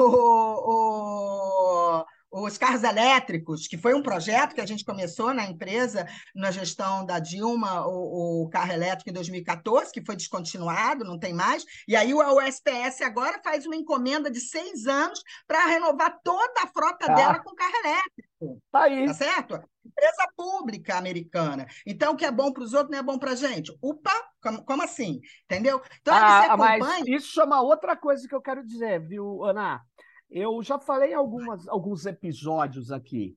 o 2.00 2.05
os 2.30 2.59
carros 2.59 2.83
elétricos, 2.83 3.66
que 3.66 3.78
foi 3.78 3.95
um 3.95 4.02
projeto 4.02 4.54
que 4.54 4.61
a 4.61 4.66
gente 4.66 4.85
começou 4.85 5.33
na 5.33 5.45
empresa, 5.45 6.06
na 6.35 6.50
gestão 6.50 7.04
da 7.04 7.18
Dilma, 7.18 7.87
o, 7.87 8.45
o 8.45 8.49
carro 8.50 8.73
elétrico 8.73 9.11
em 9.11 9.12
2014, 9.12 9.92
que 9.92 10.04
foi 10.04 10.16
descontinuado, 10.16 11.04
não 11.04 11.18
tem 11.18 11.33
mais. 11.33 11.64
E 11.87 11.97
aí 11.97 12.12
o 12.12 12.21
USPS 12.21 13.00
agora 13.02 13.40
faz 13.42 13.66
uma 13.66 13.76
encomenda 13.76 14.30
de 14.30 14.40
seis 14.40 14.87
anos 14.87 15.23
para 15.47 15.66
renovar 15.66 16.18
toda 16.23 16.62
a 16.62 16.68
frota 16.68 17.06
ah. 17.11 17.14
dela 17.14 17.38
com 17.38 17.54
carro 17.54 17.76
elétrico. 17.85 18.61
Tá 18.71 18.83
aí. 18.83 19.06
Tá 19.06 19.14
certo? 19.14 19.54
Empresa 19.85 20.28
pública 20.37 20.97
americana. 20.97 21.66
Então, 21.87 22.12
o 22.12 22.16
que 22.16 22.25
é 22.25 22.30
bom 22.30 22.52
para 22.52 22.62
os 22.62 22.75
outros 22.75 22.90
não 22.90 22.99
é 22.99 23.02
bom 23.02 23.18
para 23.18 23.33
a 23.33 23.37
gente. 23.37 23.75
Upa, 23.83 24.12
como, 24.42 24.64
como, 24.64 24.83
assim? 24.83 25.21
Entendeu? 25.45 25.80
Então, 26.00 26.14
ah, 26.14 26.42
você 26.42 26.47
acompanha... 26.49 26.78
Mas 26.78 27.06
isso 27.06 27.40
é 27.40 27.45
uma 27.45 27.62
outra 27.62 27.97
coisa 27.97 28.28
que 28.28 28.35
eu 28.35 28.42
quero 28.42 28.64
dizer, 28.64 29.00
viu, 29.06 29.42
Ana? 29.45 29.80
Eu 30.28 30.62
já 30.62 30.78
falei 30.78 31.14
algumas, 31.14 31.68
alguns 31.68 32.04
episódios 32.04 32.90
aqui. 32.90 33.37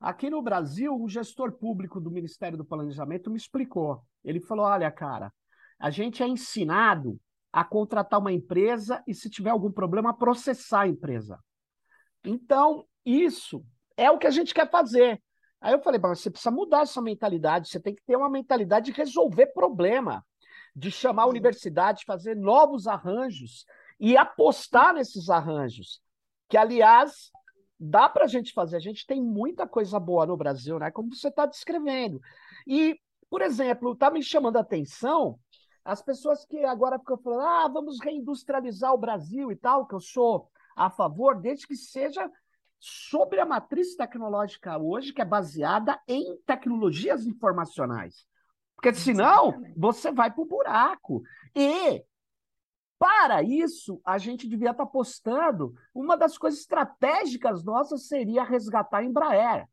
Aqui 0.00 0.28
no 0.28 0.42
Brasil, 0.42 0.94
o 0.94 1.08
gestor 1.08 1.52
público 1.52 2.00
do 2.00 2.10
Ministério 2.10 2.58
do 2.58 2.64
Planejamento 2.64 3.30
me 3.30 3.36
explicou. 3.36 4.02
Ele 4.24 4.40
falou: 4.40 4.66
olha, 4.66 4.90
cara, 4.90 5.32
a 5.78 5.90
gente 5.90 6.22
é 6.22 6.26
ensinado 6.26 7.18
a 7.52 7.64
contratar 7.64 8.20
uma 8.20 8.32
empresa 8.32 9.02
e, 9.06 9.14
se 9.14 9.30
tiver 9.30 9.50
algum 9.50 9.70
problema, 9.70 10.16
processar 10.16 10.82
a 10.82 10.88
empresa. 10.88 11.38
Então, 12.24 12.84
isso 13.04 13.64
é 13.96 14.10
o 14.10 14.18
que 14.18 14.26
a 14.26 14.30
gente 14.30 14.52
quer 14.52 14.68
fazer. 14.68 15.22
Aí 15.60 15.72
eu 15.72 15.80
falei, 15.80 15.98
você 15.98 16.30
precisa 16.30 16.50
mudar 16.50 16.82
essa 16.82 17.00
mentalidade, 17.00 17.68
você 17.68 17.80
tem 17.80 17.94
que 17.94 18.02
ter 18.04 18.14
uma 18.14 18.28
mentalidade 18.28 18.86
de 18.86 18.92
resolver 18.92 19.46
problema, 19.46 20.22
de 20.74 20.90
chamar 20.90 21.22
a 21.22 21.28
universidade, 21.28 22.04
fazer 22.04 22.36
novos 22.36 22.86
arranjos 22.86 23.64
e 23.98 24.18
apostar 24.18 24.92
nesses 24.92 25.30
arranjos 25.30 26.02
que, 26.48 26.56
aliás, 26.56 27.30
dá 27.78 28.08
para 28.08 28.24
a 28.24 28.28
gente 28.28 28.52
fazer. 28.52 28.76
A 28.76 28.80
gente 28.80 29.06
tem 29.06 29.22
muita 29.22 29.66
coisa 29.66 29.98
boa 29.98 30.26
no 30.26 30.36
Brasil, 30.36 30.78
né? 30.78 30.90
Como 30.90 31.14
você 31.14 31.28
está 31.28 31.46
descrevendo. 31.46 32.20
E, 32.66 32.98
por 33.28 33.42
exemplo, 33.42 33.92
está 33.92 34.10
me 34.10 34.22
chamando 34.22 34.56
a 34.56 34.60
atenção 34.60 35.38
as 35.86 36.02
pessoas 36.02 36.44
que 36.44 36.64
agora 36.64 36.98
ficam 36.98 37.16
falando, 37.16 37.42
ah, 37.42 37.68
vamos 37.68 38.00
reindustrializar 38.00 38.92
o 38.92 38.98
Brasil 38.98 39.52
e 39.52 39.56
tal, 39.56 39.86
que 39.86 39.94
eu 39.94 40.00
sou 40.00 40.50
a 40.74 40.90
favor, 40.90 41.40
desde 41.40 41.64
que 41.66 41.76
seja 41.76 42.28
sobre 42.78 43.40
a 43.40 43.46
matriz 43.46 43.94
tecnológica 43.94 44.76
hoje, 44.76 45.12
que 45.12 45.22
é 45.22 45.24
baseada 45.24 45.98
em 46.08 46.36
tecnologias 46.44 47.24
informacionais. 47.24 48.26
Porque 48.74 48.92
senão 48.92 49.62
você 49.76 50.10
vai 50.10 50.30
para 50.30 50.42
o 50.42 50.46
buraco. 50.46 51.22
E 51.54 52.04
para 52.98 53.42
isso, 53.42 54.00
a 54.04 54.16
gente 54.18 54.48
devia 54.48 54.70
estar 54.70 54.84
apostando. 54.84 55.74
Uma 55.94 56.16
das 56.16 56.38
coisas 56.38 56.60
estratégicas 56.60 57.62
nossas 57.62 58.06
seria 58.06 58.42
resgatar 58.42 58.98
a 58.98 59.04
Embraer. 59.04 59.68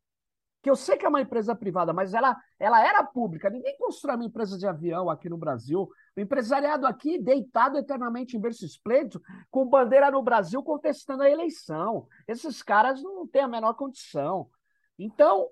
Que 0.62 0.70
eu 0.70 0.76
sei 0.76 0.96
que 0.96 1.04
é 1.04 1.08
uma 1.08 1.20
empresa 1.20 1.54
privada, 1.54 1.92
mas 1.92 2.14
ela, 2.14 2.36
ela 2.58 2.82
era 2.86 3.04
pública. 3.04 3.50
Ninguém 3.50 3.76
constrói 3.76 4.16
uma 4.16 4.24
empresa 4.24 4.58
de 4.58 4.66
avião 4.66 5.10
aqui 5.10 5.28
no 5.28 5.36
Brasil. 5.36 5.90
O 6.16 6.20
empresariado 6.20 6.86
aqui 6.86 7.18
deitado 7.18 7.76
eternamente 7.76 8.36
em 8.36 8.40
berço 8.40 8.64
esplêndido, 8.64 9.22
com 9.50 9.66
bandeira 9.66 10.10
no 10.10 10.22
Brasil 10.22 10.62
contestando 10.62 11.22
a 11.22 11.30
eleição. 11.30 12.06
Esses 12.26 12.62
caras 12.62 13.02
não 13.02 13.26
têm 13.26 13.42
a 13.42 13.48
menor 13.48 13.74
condição. 13.74 14.48
Então, 14.98 15.50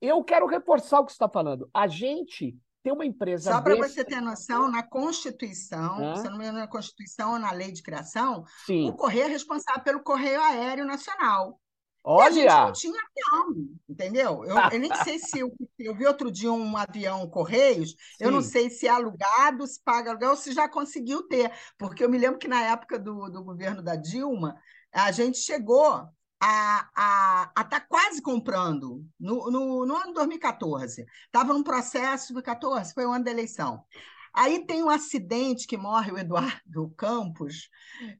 eu 0.00 0.22
quero 0.24 0.46
reforçar 0.46 1.00
o 1.00 1.04
que 1.04 1.12
você 1.12 1.16
está 1.16 1.28
falando. 1.28 1.68
A 1.72 1.86
gente 1.86 2.58
ter 2.82 2.92
uma 2.92 3.04
empresa 3.04 3.52
Só 3.52 3.60
para 3.60 3.74
desse... 3.74 3.94
você 3.94 4.04
ter 4.04 4.20
noção, 4.20 4.70
na 4.70 4.82
Constituição, 4.82 6.16
se 6.16 6.24
não 6.24 6.38
me 6.38 6.44
engano, 6.44 6.58
na 6.58 6.68
Constituição 6.68 7.32
ou 7.32 7.38
na 7.38 7.52
Lei 7.52 7.72
de 7.72 7.82
Criação, 7.82 8.44
Sim. 8.66 8.88
o 8.88 8.94
Correio 8.94 9.24
é 9.24 9.28
responsável 9.28 9.82
pelo 9.82 10.02
Correio 10.02 10.40
Aéreo 10.40 10.84
Nacional. 10.84 11.60
Olha! 12.02 12.24
a 12.26 12.66
gente 12.66 12.88
não 12.88 12.94
tinha 12.94 13.02
avião, 13.02 13.68
entendeu? 13.88 14.44
Eu, 14.44 14.56
eu 14.72 14.80
nem 14.80 14.94
sei 15.04 15.18
se 15.18 15.38
eu, 15.38 15.52
eu, 15.78 15.94
vi 15.94 16.06
outro 16.06 16.30
dia 16.30 16.50
um 16.50 16.76
avião 16.76 17.28
Correios, 17.28 17.90
Sim. 17.90 18.24
eu 18.24 18.30
não 18.30 18.40
sei 18.40 18.70
se 18.70 18.86
é 18.86 18.90
alugado, 18.90 19.66
se 19.66 19.82
paga 19.82 20.10
aluguel, 20.10 20.30
ou 20.30 20.36
se 20.36 20.52
já 20.52 20.68
conseguiu 20.68 21.22
ter, 21.28 21.52
porque 21.78 22.02
eu 22.02 22.08
me 22.08 22.18
lembro 22.18 22.38
que 22.38 22.48
na 22.48 22.62
época 22.62 22.98
do, 22.98 23.28
do 23.28 23.44
governo 23.44 23.82
da 23.82 23.96
Dilma, 23.96 24.56
a 24.90 25.12
gente 25.12 25.38
chegou 25.38 26.08
a 26.40 27.52
estar 27.58 27.64
tá 27.68 27.80
quase 27.80 28.22
comprando 28.22 29.04
no, 29.18 29.50
no, 29.50 29.86
no 29.86 29.96
ano 29.96 30.06
de 30.06 30.14
2014. 30.14 31.04
Estava 31.26 31.52
num 31.52 31.62
processo 31.62 32.34
de 32.34 32.42
14, 32.42 32.94
foi 32.94 33.04
o 33.04 33.12
ano 33.12 33.24
da 33.24 33.30
eleição. 33.30 33.84
Aí 34.32 34.64
tem 34.64 34.82
um 34.82 34.88
acidente 34.88 35.66
que 35.66 35.76
morre 35.76 36.12
o 36.12 36.18
Eduardo 36.18 36.88
Campos, 36.96 37.68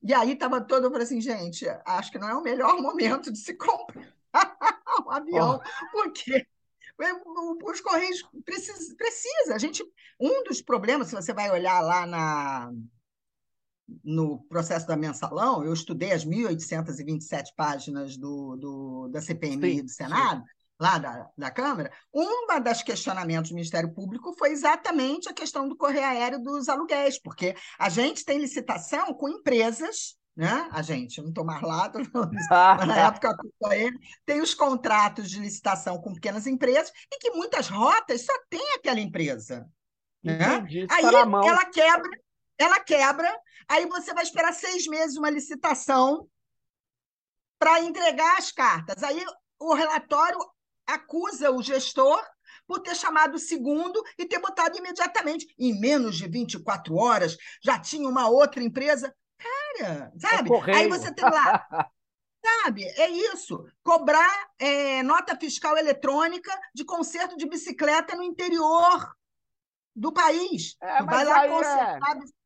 e 0.02 0.12
aí 0.12 0.32
estava 0.32 0.60
todo, 0.60 0.84
eu 0.84 0.90
falei 0.90 1.04
assim, 1.04 1.20
gente, 1.20 1.66
acho 1.86 2.10
que 2.10 2.18
não 2.18 2.28
é 2.28 2.34
o 2.34 2.42
melhor 2.42 2.80
momento 2.82 3.32
de 3.32 3.38
se 3.38 3.54
comprar 3.54 4.12
um 5.06 5.10
avião, 5.10 5.60
oh. 5.62 5.90
porque 5.92 6.46
os 7.64 7.80
Correios 7.80 8.22
precisa, 8.44 8.94
precisa. 8.96 9.54
A 9.54 9.58
gente, 9.58 9.82
um 10.20 10.42
dos 10.44 10.60
problemas, 10.60 11.08
se 11.08 11.14
você 11.14 11.32
vai 11.32 11.50
olhar 11.50 11.80
lá 11.80 12.04
na, 12.06 12.72
no 14.04 14.42
processo 14.44 14.86
da 14.86 14.96
mensalão, 14.96 15.64
eu 15.64 15.72
estudei 15.72 16.12
as 16.12 16.24
1.827 16.24 17.48
páginas 17.56 18.16
do, 18.16 18.56
do, 18.56 19.08
da 19.08 19.20
CPMI 19.20 19.76
sim, 19.76 19.82
do 19.84 19.90
Senado, 19.90 20.40
sim 20.40 20.60
lá 20.80 20.96
da, 20.96 21.28
da 21.36 21.50
Câmara, 21.50 21.92
uma 22.10 22.58
das 22.58 22.82
questionamentos 22.82 23.50
do 23.50 23.54
Ministério 23.54 23.92
Público 23.92 24.34
foi 24.38 24.50
exatamente 24.50 25.28
a 25.28 25.34
questão 25.34 25.68
do 25.68 25.76
correio 25.76 26.06
aéreo 26.06 26.42
dos 26.42 26.70
aluguéis, 26.70 27.20
porque 27.20 27.54
a 27.78 27.90
gente 27.90 28.24
tem 28.24 28.38
licitação 28.38 29.12
com 29.12 29.28
empresas 29.28 30.18
né? 30.36 30.68
A 30.70 30.80
gente, 30.80 31.18
eu 31.18 31.24
não 31.24 31.30
estou 31.30 31.44
mais 31.44 31.60
lá, 31.60 31.92
mas 32.78 32.88
na 32.88 32.96
época 32.96 33.36
ele 33.72 33.98
tem 34.24 34.40
os 34.40 34.54
contratos 34.54 35.28
de 35.28 35.38
licitação 35.38 36.00
com 36.00 36.14
pequenas 36.14 36.46
empresas 36.46 36.90
e 37.12 37.18
que 37.18 37.32
muitas 37.32 37.68
rotas 37.68 38.24
só 38.24 38.32
tem 38.48 38.74
aquela 38.74 39.00
empresa. 39.00 39.68
Né? 40.24 40.64
Aí 40.90 41.04
ela 41.04 41.66
quebra, 41.66 42.10
ela 42.60 42.78
quebra, 42.78 43.34
aí 43.66 43.86
você 43.86 44.12
vai 44.12 44.22
esperar 44.22 44.52
seis 44.52 44.86
meses 44.86 45.16
uma 45.16 45.30
licitação 45.30 46.28
para 47.58 47.80
entregar 47.80 48.36
as 48.36 48.52
cartas. 48.52 49.02
Aí 49.02 49.24
o 49.58 49.72
relatório 49.74 50.38
acusa 50.86 51.50
o 51.50 51.62
gestor 51.62 52.22
por 52.66 52.80
ter 52.80 52.94
chamado 52.94 53.36
o 53.36 53.38
segundo 53.38 54.02
e 54.18 54.26
ter 54.26 54.38
botado 54.38 54.76
imediatamente. 54.76 55.46
Em 55.58 55.78
menos 55.80 56.16
de 56.16 56.28
24 56.28 56.94
horas, 56.94 57.36
já 57.62 57.78
tinha 57.78 58.06
uma 58.06 58.28
outra 58.28 58.62
empresa. 58.62 59.14
Cara, 59.38 60.12
sabe? 60.18 60.50
É 60.68 60.76
Aí 60.76 60.88
você 60.88 61.12
tem 61.14 61.24
lá. 61.24 61.66
Sabe, 62.44 62.84
é 62.84 63.08
isso. 63.08 63.66
Cobrar 63.82 64.50
é, 64.58 65.02
nota 65.02 65.36
fiscal 65.36 65.76
eletrônica 65.76 66.50
de 66.74 66.84
conserto 66.84 67.36
de 67.36 67.46
bicicleta 67.46 68.16
no 68.16 68.22
interior 68.22 69.14
do 69.94 70.12
país. 70.12 70.76
É, 70.80 71.02
vai 71.02 71.24
lá 71.24 71.44
é 71.44 71.48
consertar 71.48 72.16
é... 72.16 72.39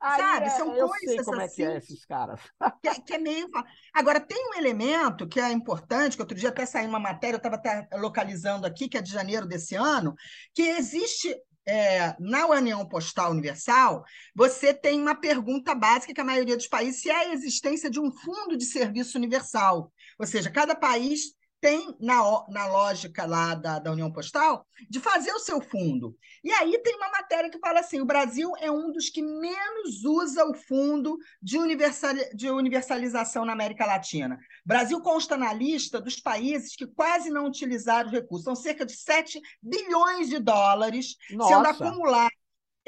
Aí 0.00 0.20
Sabe? 0.20 0.46
É, 0.46 0.50
São 0.50 0.74
coisas 0.74 1.24
como 1.24 1.40
assim. 1.40 1.62
É 1.62 1.66
que 1.66 1.72
é 1.72 1.76
esses 1.78 2.04
caras. 2.04 2.40
Que, 2.82 2.88
é, 2.88 2.94
que, 2.94 3.14
é 3.14 3.18
meio. 3.18 3.48
Agora, 3.94 4.20
tem 4.20 4.50
um 4.50 4.54
elemento 4.54 5.26
que 5.26 5.40
é 5.40 5.50
importante, 5.50 6.16
que 6.16 6.22
outro 6.22 6.36
dia 6.36 6.50
até 6.50 6.66
saiu 6.66 6.88
uma 6.88 7.00
matéria, 7.00 7.36
eu 7.36 7.38
estava 7.38 7.56
até 7.56 7.88
localizando 7.94 8.66
aqui, 8.66 8.88
que 8.88 8.98
é 8.98 9.02
de 9.02 9.10
janeiro 9.10 9.46
desse 9.46 9.74
ano, 9.74 10.14
que 10.54 10.62
existe. 10.62 11.34
É, 11.68 12.14
na 12.20 12.46
União 12.46 12.86
Postal 12.86 13.32
Universal, 13.32 14.04
você 14.32 14.72
tem 14.72 15.02
uma 15.02 15.16
pergunta 15.16 15.74
básica 15.74 16.14
que 16.14 16.20
a 16.20 16.24
maioria 16.24 16.56
dos 16.56 16.68
países 16.68 17.02
se 17.02 17.10
é 17.10 17.16
a 17.16 17.32
existência 17.32 17.90
de 17.90 17.98
um 17.98 18.08
fundo 18.12 18.56
de 18.56 18.64
serviço 18.64 19.18
universal. 19.18 19.92
Ou 20.16 20.24
seja, 20.28 20.48
cada 20.48 20.76
país 20.76 21.35
tem 21.66 21.96
na, 21.98 22.22
na 22.48 22.68
lógica 22.68 23.26
lá 23.26 23.52
da, 23.56 23.80
da 23.80 23.90
União 23.90 24.12
Postal 24.12 24.64
de 24.88 25.00
fazer 25.00 25.32
o 25.32 25.40
seu 25.40 25.60
fundo. 25.60 26.16
E 26.44 26.52
aí 26.52 26.78
tem 26.78 26.94
uma 26.94 27.10
matéria 27.10 27.50
que 27.50 27.58
fala 27.58 27.80
assim: 27.80 28.00
o 28.00 28.06
Brasil 28.06 28.52
é 28.60 28.70
um 28.70 28.92
dos 28.92 29.10
que 29.10 29.20
menos 29.20 30.04
usa 30.04 30.44
o 30.44 30.54
fundo 30.54 31.18
de, 31.42 31.58
universal, 31.58 32.14
de 32.32 32.48
universalização 32.48 33.44
na 33.44 33.52
América 33.52 33.84
Latina. 33.84 34.36
O 34.64 34.68
Brasil 34.68 35.00
consta 35.00 35.36
na 35.36 35.52
lista 35.52 36.00
dos 36.00 36.20
países 36.20 36.76
que 36.76 36.86
quase 36.86 37.30
não 37.30 37.46
utilizaram 37.46 38.06
os 38.06 38.14
recursos. 38.14 38.44
São 38.44 38.54
cerca 38.54 38.86
de 38.86 38.96
7 38.96 39.40
bilhões 39.60 40.28
de 40.28 40.38
dólares 40.38 41.16
Nossa. 41.32 41.52
sendo 41.52 41.66
acumulados 41.66 42.36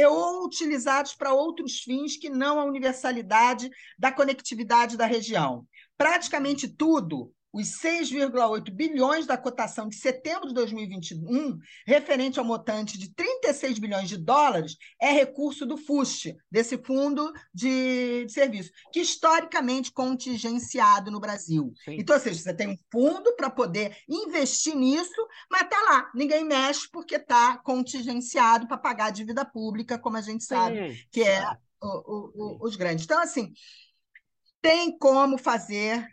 ou 0.06 0.44
utilizados 0.44 1.16
para 1.16 1.32
outros 1.32 1.80
fins 1.80 2.16
que 2.16 2.30
não 2.30 2.60
a 2.60 2.64
universalidade 2.64 3.68
da 3.98 4.12
conectividade 4.12 4.96
da 4.96 5.04
região. 5.04 5.66
Praticamente 5.96 6.68
tudo 6.68 7.34
os 7.52 7.80
6,8 7.80 8.70
bilhões 8.70 9.26
da 9.26 9.36
cotação 9.36 9.88
de 9.88 9.96
setembro 9.96 10.48
de 10.48 10.54
2021, 10.54 11.58
referente 11.86 12.38
ao 12.38 12.44
montante 12.44 12.98
de 12.98 13.12
36 13.14 13.78
bilhões 13.78 14.08
de 14.08 14.16
dólares, 14.16 14.76
é 15.00 15.10
recurso 15.10 15.64
do 15.64 15.76
FUST, 15.76 16.36
desse 16.50 16.76
fundo 16.78 17.32
de, 17.52 18.24
de 18.26 18.32
serviço, 18.32 18.70
que 18.92 19.00
historicamente 19.00 19.92
contingenciado 19.92 21.10
no 21.10 21.20
Brasil. 21.20 21.72
Sim. 21.84 21.96
Então, 21.98 22.16
ou 22.16 22.22
seja, 22.22 22.40
você 22.40 22.54
tem 22.54 22.68
um 22.68 22.78
fundo 22.92 23.34
para 23.34 23.50
poder 23.50 23.96
investir 24.08 24.76
nisso, 24.76 25.26
mas 25.50 25.62
está 25.62 25.80
lá, 25.82 26.10
ninguém 26.14 26.44
mexe 26.44 26.88
porque 26.90 27.16
está 27.16 27.56
contingenciado 27.58 28.68
para 28.68 28.76
pagar 28.76 29.06
a 29.06 29.10
dívida 29.10 29.44
pública, 29.44 29.98
como 29.98 30.16
a 30.16 30.22
gente 30.22 30.44
sabe 30.44 30.92
Sim. 30.92 31.00
que 31.10 31.22
é 31.22 31.44
o, 31.80 31.86
o, 31.86 32.32
o, 32.34 32.66
os 32.66 32.76
grandes. 32.76 33.04
Então, 33.04 33.20
assim, 33.20 33.52
tem 34.60 34.96
como 34.98 35.38
fazer 35.38 36.06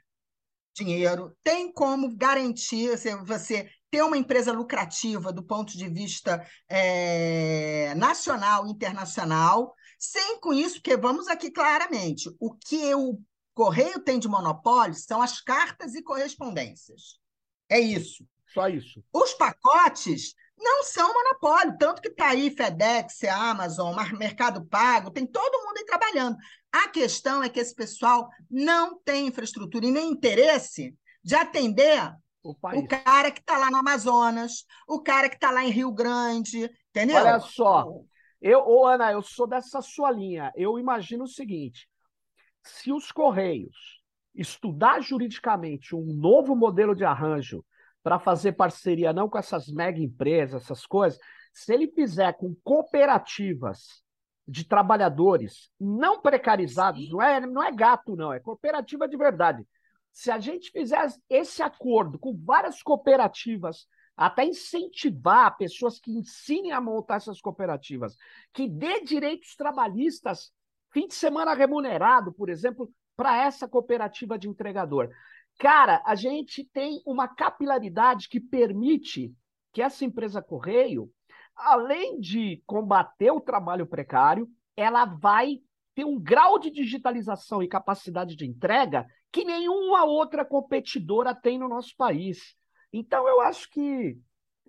dinheiro, 0.75 1.35
tem 1.43 1.71
como 1.71 2.15
garantir 2.15 2.93
assim, 2.93 3.15
você 3.23 3.69
ter 3.89 4.03
uma 4.03 4.17
empresa 4.17 4.51
lucrativa 4.51 5.31
do 5.31 5.41
ponto 5.41 5.77
de 5.77 5.87
vista 5.87 6.45
é, 6.67 7.93
nacional 7.95 8.67
e 8.67 8.71
internacional, 8.71 9.73
sem 9.97 10.39
com 10.39 10.53
isso, 10.53 10.75
porque 10.75 10.97
vamos 10.97 11.27
aqui 11.27 11.49
claramente, 11.49 12.29
o 12.39 12.53
que 12.53 12.93
o 12.93 13.19
Correio 13.53 14.01
tem 14.01 14.19
de 14.19 14.27
monopólio 14.27 14.93
são 14.93 15.21
as 15.21 15.39
cartas 15.39 15.95
e 15.95 16.03
correspondências. 16.03 17.17
É 17.69 17.79
isso. 17.79 18.27
Só 18.53 18.67
isso. 18.67 19.01
Os 19.13 19.33
pacotes 19.33 20.35
não 20.57 20.83
são 20.83 21.13
monopólio, 21.13 21.77
tanto 21.77 22.01
que 22.01 22.09
está 22.09 22.29
aí 22.29 22.49
FedEx, 22.49 23.23
Amazon, 23.25 23.95
Mercado 24.17 24.65
Pago, 24.65 25.11
tem 25.11 25.25
todo 25.25 25.63
mundo 25.65 25.77
aí 25.77 25.85
trabalhando. 25.85 26.37
A 26.71 26.87
questão 26.87 27.43
é 27.43 27.49
que 27.49 27.59
esse 27.59 27.75
pessoal 27.75 28.29
não 28.49 28.99
tem 28.99 29.27
infraestrutura 29.27 29.85
e 29.85 29.91
nem 29.91 30.09
interesse 30.09 30.95
de 31.23 31.35
atender 31.35 32.13
o, 32.43 32.51
o 32.51 32.87
cara 32.87 33.31
que 33.31 33.39
está 33.39 33.57
lá 33.57 33.69
no 33.71 33.77
Amazonas, 33.77 34.65
o 34.87 35.01
cara 35.01 35.29
que 35.29 35.35
está 35.35 35.51
lá 35.51 35.63
em 35.63 35.71
Rio 35.71 35.91
Grande, 35.91 36.69
entendeu? 36.89 37.17
Olha 37.17 37.39
só, 37.39 37.87
eu, 38.41 38.59
ô 38.59 38.85
Ana, 38.85 39.11
eu 39.11 39.21
sou 39.21 39.47
dessa 39.47 39.81
sua 39.81 40.11
linha. 40.11 40.51
Eu 40.55 40.77
imagino 40.77 41.23
o 41.23 41.27
seguinte: 41.27 41.89
se 42.63 42.91
os 42.91 43.11
Correios 43.11 44.01
estudar 44.35 45.01
juridicamente 45.01 45.95
um 45.95 46.13
novo 46.13 46.55
modelo 46.55 46.93
de 46.93 47.03
arranjo 47.03 47.65
para 48.05 48.19
fazer 48.19 48.51
parceria 48.51 49.11
não 49.11 49.27
com 49.27 49.39
essas 49.39 49.67
mega 49.67 49.99
empresas, 49.99 50.61
essas 50.61 50.85
coisas, 50.85 51.19
se 51.51 51.73
ele 51.73 51.87
fizer 51.87 52.33
com 52.33 52.53
cooperativas 52.63 54.03
de 54.47 54.63
trabalhadores 54.63 55.71
não 55.79 56.21
precarizados, 56.21 57.09
não 57.09 57.19
é, 57.19 57.39
não 57.39 57.63
é 57.63 57.71
gato, 57.71 58.15
não, 58.15 58.31
é 58.31 58.39
cooperativa 58.39 59.07
de 59.07 59.17
verdade. 59.17 59.67
Se 60.11 60.29
a 60.29 60.37
gente 60.37 60.69
fizer 60.69 61.03
esse 61.27 61.63
acordo 61.63 62.19
com 62.19 62.39
várias 62.45 62.83
cooperativas, 62.83 63.87
até 64.15 64.45
incentivar 64.45 65.57
pessoas 65.57 65.99
que 65.99 66.11
ensinem 66.11 66.73
a 66.73 66.79
montar 66.79 67.15
essas 67.15 67.41
cooperativas, 67.41 68.15
que 68.53 68.69
dê 68.69 69.01
direitos 69.01 69.55
trabalhistas, 69.55 70.53
fim 70.93 71.07
de 71.07 71.15
semana 71.15 71.55
remunerado, 71.55 72.31
por 72.31 72.51
exemplo, 72.51 72.87
para 73.17 73.35
essa 73.35 73.67
cooperativa 73.67 74.37
de 74.37 74.47
entregador. 74.47 75.09
Cara, 75.59 76.01
a 76.05 76.15
gente 76.15 76.63
tem 76.63 77.01
uma 77.05 77.27
capilaridade 77.27 78.27
que 78.27 78.39
permite 78.39 79.33
que 79.71 79.81
essa 79.81 80.05
empresa 80.05 80.41
Correio 80.41 81.11
além 81.55 82.19
de 82.19 82.61
combater 82.65 83.31
o 83.31 83.39
trabalho 83.39 83.87
precário, 83.87 84.49
ela 84.75 85.05
vai 85.05 85.59
ter 85.93 86.03
um 86.03 86.19
grau 86.19 86.59
de 86.59 86.69
digitalização 86.69 87.63
e 87.63 87.67
capacidade 87.67 88.35
de 88.35 88.45
entrega 88.45 89.07
que 89.31 89.45
nenhuma 89.45 90.03
outra 90.03 90.43
competidora 90.43 91.33
tem 91.33 91.57
no 91.57 91.69
nosso 91.69 91.95
país. 91.95 92.55
Então, 92.91 93.27
eu 93.27 93.41
acho 93.41 93.69
que 93.69 94.17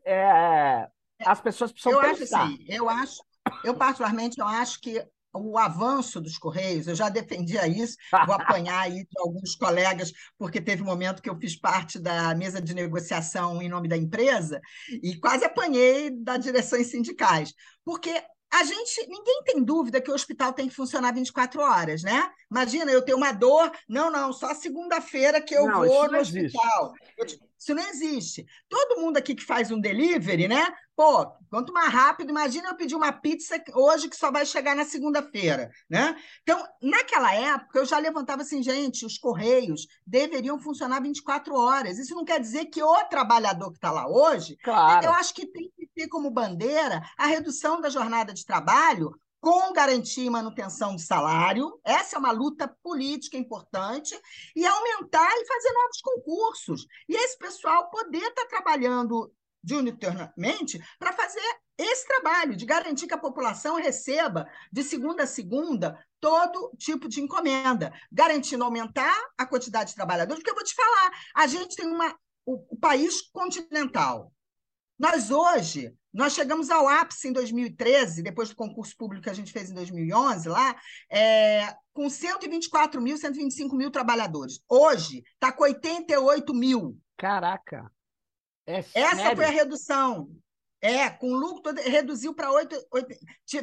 é, 0.04 0.88
as 1.24 1.40
pessoas 1.40 1.72
precisam 1.72 2.00
eu 2.00 2.16
pensar. 2.16 2.44
Acho 2.44 2.54
assim, 2.54 2.64
eu 2.68 2.88
acho, 2.88 3.22
eu 3.64 3.74
particularmente, 3.74 4.40
eu 4.40 4.46
acho 4.46 4.80
que 4.80 5.04
o 5.36 5.58
avanço 5.58 6.20
dos 6.20 6.38
Correios, 6.38 6.86
eu 6.86 6.94
já 6.94 7.08
defendia 7.08 7.66
isso, 7.66 7.96
vou 8.26 8.34
apanhar 8.36 8.80
aí 8.80 9.04
de 9.04 9.20
alguns 9.20 9.54
colegas, 9.54 10.12
porque 10.38 10.60
teve 10.60 10.82
um 10.82 10.86
momento 10.86 11.22
que 11.22 11.30
eu 11.30 11.38
fiz 11.38 11.58
parte 11.58 11.98
da 11.98 12.34
mesa 12.34 12.60
de 12.60 12.74
negociação 12.74 13.60
em 13.60 13.68
nome 13.68 13.88
da 13.88 13.96
empresa 13.96 14.60
e 15.02 15.16
quase 15.18 15.44
apanhei 15.44 16.10
da 16.10 16.36
direções 16.36 16.88
sindicais, 16.88 17.52
porque 17.84 18.22
a 18.56 18.64
gente, 18.64 19.06
ninguém 19.06 19.42
tem 19.44 19.62
dúvida 19.62 20.00
que 20.00 20.10
o 20.10 20.14
hospital 20.14 20.50
tem 20.50 20.66
que 20.66 20.74
funcionar 20.74 21.12
24 21.12 21.60
horas, 21.60 22.02
né? 22.02 22.30
Imagina, 22.50 22.90
eu 22.90 23.02
tenho 23.02 23.18
uma 23.18 23.30
dor, 23.30 23.70
não, 23.86 24.10
não, 24.10 24.32
só 24.32 24.54
segunda-feira 24.54 25.42
que 25.42 25.54
eu 25.54 25.66
não, 25.66 25.84
vou 25.84 26.10
no 26.10 26.18
hospital. 26.18 26.94
Existe. 27.18 27.46
Isso 27.58 27.74
não 27.74 27.82
existe. 27.88 28.46
Todo 28.68 29.00
mundo 29.00 29.16
aqui 29.16 29.34
que 29.34 29.44
faz 29.44 29.70
um 29.70 29.80
delivery, 29.80 30.48
né? 30.48 30.66
Pô, 30.94 31.26
quanto 31.50 31.72
mais 31.72 31.92
rápido, 31.92 32.30
imagina 32.30 32.68
eu 32.68 32.76
pedir 32.76 32.94
uma 32.94 33.12
pizza 33.12 33.62
hoje 33.74 34.08
que 34.08 34.16
só 34.16 34.30
vai 34.30 34.46
chegar 34.46 34.74
na 34.74 34.84
segunda-feira, 34.84 35.70
né? 35.88 36.16
Então, 36.42 36.62
naquela 36.80 37.34
época, 37.34 37.78
eu 37.78 37.84
já 37.84 37.98
levantava 37.98 38.42
assim, 38.42 38.62
gente, 38.62 39.04
os 39.04 39.18
correios 39.18 39.86
deveriam 40.06 40.58
funcionar 40.58 41.02
24 41.02 41.54
horas. 41.54 41.98
Isso 41.98 42.14
não 42.14 42.24
quer 42.24 42.40
dizer 42.40 42.66
que 42.66 42.82
o 42.82 43.04
trabalhador 43.04 43.70
que 43.70 43.76
está 43.76 43.90
lá 43.90 44.08
hoje, 44.08 44.56
claro. 44.62 45.04
eu 45.04 45.12
acho 45.12 45.34
que 45.34 45.46
tem 45.46 45.70
ter 45.96 46.08
como 46.08 46.30
bandeira 46.30 47.02
a 47.16 47.26
redução 47.26 47.80
da 47.80 47.88
jornada 47.88 48.32
de 48.32 48.44
trabalho 48.44 49.18
com 49.40 49.72
garantia 49.72 50.24
e 50.24 50.30
manutenção 50.30 50.96
de 50.96 51.02
salário, 51.02 51.80
essa 51.84 52.16
é 52.16 52.18
uma 52.18 52.32
luta 52.32 52.68
política 52.82 53.36
importante, 53.36 54.18
e 54.54 54.66
aumentar 54.66 55.30
e 55.30 55.46
fazer 55.46 55.72
novos 55.72 56.00
concursos. 56.00 56.86
E 57.08 57.14
esse 57.14 57.38
pessoal 57.38 57.88
poder 57.90 58.22
estar 58.22 58.46
trabalhando 58.46 59.32
diuturnamente 59.62 60.82
para 60.98 61.12
fazer 61.12 61.40
esse 61.78 62.06
trabalho 62.06 62.56
de 62.56 62.64
garantir 62.64 63.06
que 63.06 63.14
a 63.14 63.18
população 63.18 63.76
receba 63.76 64.48
de 64.72 64.82
segunda 64.82 65.24
a 65.24 65.26
segunda 65.26 65.98
todo 66.20 66.72
tipo 66.78 67.08
de 67.08 67.20
encomenda, 67.20 67.92
garantindo 68.10 68.64
aumentar 68.64 69.14
a 69.38 69.46
quantidade 69.46 69.90
de 69.90 69.96
trabalhadores, 69.96 70.42
porque 70.42 70.50
eu 70.50 70.54
vou 70.54 70.64
te 70.64 70.74
falar, 70.74 71.10
a 71.34 71.46
gente 71.46 71.76
tem 71.76 71.86
uma 71.86 72.16
o, 72.44 72.74
o 72.74 72.76
país 72.76 73.20
continental. 73.30 74.32
Nós 74.98 75.30
hoje 75.30 75.94
nós 76.16 76.32
chegamos 76.32 76.70
ao 76.70 76.88
ápice 76.88 77.28
em 77.28 77.32
2013, 77.32 78.22
depois 78.22 78.48
do 78.48 78.56
concurso 78.56 78.96
público 78.96 79.24
que 79.24 79.30
a 79.30 79.34
gente 79.34 79.52
fez 79.52 79.70
em 79.70 79.74
2011, 79.74 80.48
lá, 80.48 80.74
é, 81.10 81.76
com 81.92 82.08
124 82.08 83.02
mil, 83.02 83.18
125 83.18 83.76
mil 83.76 83.90
trabalhadores. 83.90 84.58
Hoje, 84.66 85.22
está 85.34 85.52
com 85.52 85.64
88 85.64 86.54
mil. 86.54 86.98
Caraca! 87.18 87.92
É 88.66 88.78
Essa 88.94 89.36
foi 89.36 89.44
a 89.44 89.50
redução. 89.50 90.30
É, 90.80 91.08
com 91.08 91.34
lucro 91.34 91.72
reduziu 91.74 92.34
para 92.34 92.52
oito, 92.52 92.76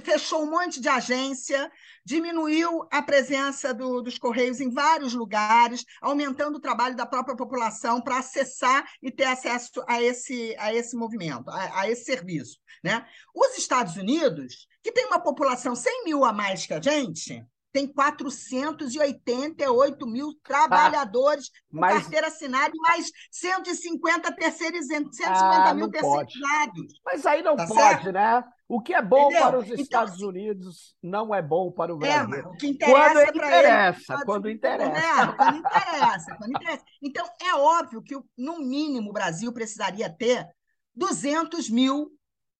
fechou 0.03 0.43
um 0.43 0.49
monte 0.49 0.81
de 0.81 0.89
agência, 0.89 1.71
diminuiu 2.03 2.87
a 2.91 3.01
presença 3.01 3.73
do, 3.73 4.01
dos 4.01 4.17
Correios 4.17 4.59
em 4.59 4.69
vários 4.69 5.13
lugares, 5.13 5.85
aumentando 6.01 6.57
o 6.57 6.61
trabalho 6.61 6.95
da 6.95 7.05
própria 7.05 7.35
população 7.35 8.01
para 8.01 8.17
acessar 8.17 8.83
e 9.01 9.11
ter 9.11 9.25
acesso 9.25 9.83
a 9.87 10.01
esse, 10.01 10.55
a 10.57 10.73
esse 10.73 10.95
movimento, 10.95 11.49
a, 11.49 11.81
a 11.81 11.89
esse 11.89 12.03
serviço. 12.03 12.57
Né? 12.83 13.05
Os 13.33 13.57
Estados 13.57 13.95
Unidos, 13.95 14.67
que 14.81 14.91
tem 14.91 15.05
uma 15.05 15.19
população 15.19 15.75
100 15.75 16.05
mil 16.05 16.25
a 16.25 16.33
mais 16.33 16.65
que 16.65 16.73
a 16.73 16.81
gente, 16.81 17.45
tem 17.73 17.85
488 17.87 20.07
mil 20.07 20.33
trabalhadores 20.43 21.47
ah, 21.47 21.49
com 21.71 21.79
mas... 21.79 22.03
carteira 22.03 22.27
assinada 22.27 22.71
e 22.73 22.79
mais 22.79 23.11
150 23.31 24.31
terceirizados, 24.33 25.17
150 25.17 25.33
ah, 25.33 25.73
mil 25.73 25.89
terceirizados. 25.89 27.01
Mas 27.03 27.25
aí 27.25 27.41
não 27.41 27.55
tá 27.55 27.65
pode, 27.65 27.81
certo? 27.81 28.11
né? 28.11 28.43
O 28.69 28.79
que 28.79 28.93
é 28.93 29.01
bom 29.01 29.25
Entendeu? 29.25 29.41
para 29.41 29.57
os 29.59 29.65
então, 29.65 29.81
Estados 29.81 30.13
então, 30.15 30.29
Unidos 30.29 30.95
não 31.01 31.33
é 31.33 31.41
bom 31.41 31.71
para 31.71 31.91
o 31.93 31.97
é, 31.97 31.99
Brasil. 31.99 32.35
É, 32.35 32.47
o 32.47 32.53
que 32.53 32.67
interessa 32.67 33.13
quando 33.13 33.29
interessa, 33.29 34.13
ele, 34.13 34.25
quando 34.25 34.49
interessa. 34.49 34.99
É, 34.99 35.33
quando 35.33 35.57
interessa, 35.57 36.35
quando 36.37 36.51
interessa. 36.51 36.83
Então, 37.01 37.27
é 37.41 37.55
óbvio 37.55 38.03
que, 38.03 38.15
no 38.37 38.59
mínimo, 38.59 39.09
o 39.09 39.13
Brasil 39.13 39.51
precisaria 39.51 40.09
ter 40.09 40.47
200 40.95 41.69
mil 41.69 42.11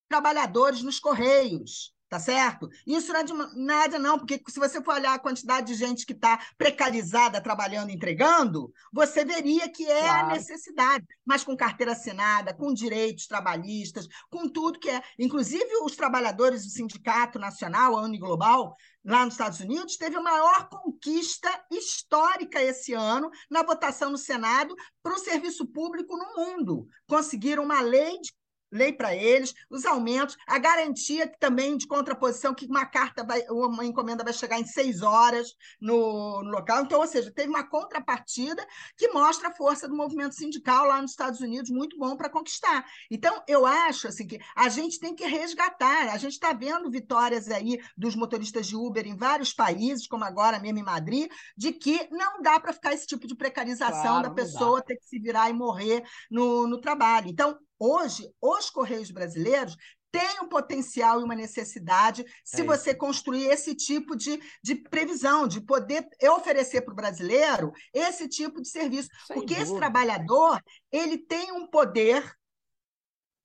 trabalhadores 0.10 0.84
nos 0.84 1.00
Correios 1.00 1.94
tá 2.14 2.20
certo? 2.20 2.70
Isso 2.86 3.12
não 3.12 3.20
é 3.22 3.24
de 3.24 3.34
nada, 3.56 3.98
não, 3.98 4.20
porque 4.20 4.40
se 4.48 4.60
você 4.60 4.80
for 4.84 4.94
olhar 4.94 5.16
a 5.16 5.20
quantidade 5.20 5.66
de 5.66 5.74
gente 5.74 6.06
que 6.06 6.14
está 6.14 6.40
precarizada 6.60 7.42
trabalhando, 7.42 7.90
entregando, 7.90 8.72
você 8.92 9.26
veria 9.26 9.68
que 9.68 9.84
é 9.84 10.02
claro. 10.02 10.28
a 10.28 10.34
necessidade, 10.34 11.08
mas 11.26 11.44
com 11.44 11.58
carteira 11.58 11.94
assinada, 11.94 12.54
com 12.54 12.72
direitos 12.72 13.26
trabalhistas, 13.26 14.08
com 14.30 14.48
tudo 14.48 14.78
que 14.78 14.92
é. 14.92 15.02
Inclusive, 15.18 15.66
os 15.84 15.96
trabalhadores 15.96 16.64
do 16.64 16.70
Sindicato 16.70 17.40
Nacional, 17.40 17.98
a 17.98 18.04
Uniglobal, 18.04 18.76
lá 19.04 19.26
nos 19.26 19.34
Estados 19.34 19.60
Unidos, 19.60 19.98
teve 19.98 20.16
a 20.16 20.22
maior 20.22 20.70
conquista 20.70 21.50
histórica 21.72 22.62
esse 22.62 22.94
ano 22.94 23.32
na 23.50 23.64
votação 23.64 24.12
no 24.12 24.20
Senado 24.20 24.76
para 25.02 25.16
o 25.16 25.20
serviço 25.20 25.66
público 25.66 26.16
no 26.16 26.36
mundo. 26.36 26.88
Conseguiram 27.08 27.64
uma 27.64 27.82
lei 27.82 28.20
de 28.22 28.32
lei 28.74 28.92
para 28.92 29.16
eles, 29.16 29.54
os 29.70 29.86
aumentos, 29.86 30.36
a 30.48 30.58
garantia 30.58 31.32
também 31.40 31.78
de 31.78 31.88
contraposição, 31.88 32.54
que 32.54 32.66
uma 32.66 32.86
carta, 32.86 33.24
vai, 33.24 33.44
uma 33.50 33.86
encomenda 33.86 34.24
vai 34.24 34.34
chegar 34.34 34.60
em 34.60 34.66
seis 34.66 35.02
horas 35.02 35.54
no, 35.80 36.42
no, 36.44 36.50
local. 36.50 36.84
Então, 36.84 37.00
ou 37.00 37.08
seja, 37.08 37.32
teve 37.32 37.50
uma 37.50 37.64
contrapartida 37.64 38.66
que 38.98 39.10
mostra 39.10 39.50
a 39.50 39.54
força 39.54 39.88
do 39.88 39.96
movimento 39.96 40.36
sindical 40.36 40.88
lá 40.88 41.02
nos 41.02 41.12
Estados 41.12 41.40
Unidos, 41.40 41.70
muito 41.70 41.98
bom 41.98 42.18
para 42.18 42.30
conquistar. 42.30 42.86
Então, 43.12 43.44
eu 43.48 43.66
acho 43.66 44.08
assim, 44.08 44.26
que 44.26 44.40
a 44.56 44.68
gente 44.70 45.00
tem 45.00 45.16
que 45.16 45.26
resgatar. 45.26 46.12
A 46.12 46.18
gente 46.18 46.34
está 46.34 46.52
vendo 46.52 46.90
vitórias 46.90 47.50
aí 47.50 47.80
dos 47.96 48.16
motoristas 48.16 48.66
de 48.66 48.76
Uber 48.76 49.06
em 49.06 49.16
vários 49.16 49.54
países, 49.54 50.08
como 50.08 50.24
agora 50.24 50.60
mesmo 50.60 50.80
em 50.80 50.84
Madrid, 50.84 51.30
de 51.56 51.72
que 51.72 52.08
não 52.12 52.42
dá 52.42 52.60
para 52.60 52.74
ficar 52.74 52.94
esse 52.94 53.06
tipo 53.06 53.28
de 53.28 53.36
precarização 53.36 54.02
claro, 54.02 54.24
da 54.24 54.32
pessoa 54.32 54.82
ter 54.82 54.96
que 54.96 55.06
se 55.06 55.20
virar 55.20 55.50
e 55.50 55.54
morrer 55.54 56.04
no, 56.32 56.68
no 56.68 56.82
trabalho. 56.82 57.30
Então, 57.30 57.58
Hoje, 57.80 58.30
os 58.42 58.70
Correios 58.70 59.12
brasileiros 59.12 59.76
têm 60.14 60.42
um 60.42 60.48
potencial 60.48 61.20
e 61.20 61.24
uma 61.24 61.36
necessidade 61.36 62.24
se 62.46 62.62
é 62.62 62.64
você 62.64 62.94
construir 62.94 63.48
esse 63.48 63.74
tipo 63.74 64.16
de, 64.16 64.40
de 64.62 64.76
previsão, 64.76 65.48
de 65.48 65.60
poder 65.60 66.08
oferecer 66.32 66.82
para 66.82 66.92
o 66.92 66.96
brasileiro 66.96 67.74
esse 67.92 68.30
tipo 68.30 68.62
de 68.62 68.70
serviço. 68.70 69.10
Sem 69.26 69.36
Porque 69.36 69.56
dúvida. 69.56 69.64
esse 69.64 69.76
trabalhador 69.76 70.62
ele 70.92 71.18
tem 71.18 71.52
um 71.52 71.66
poder 71.66 72.32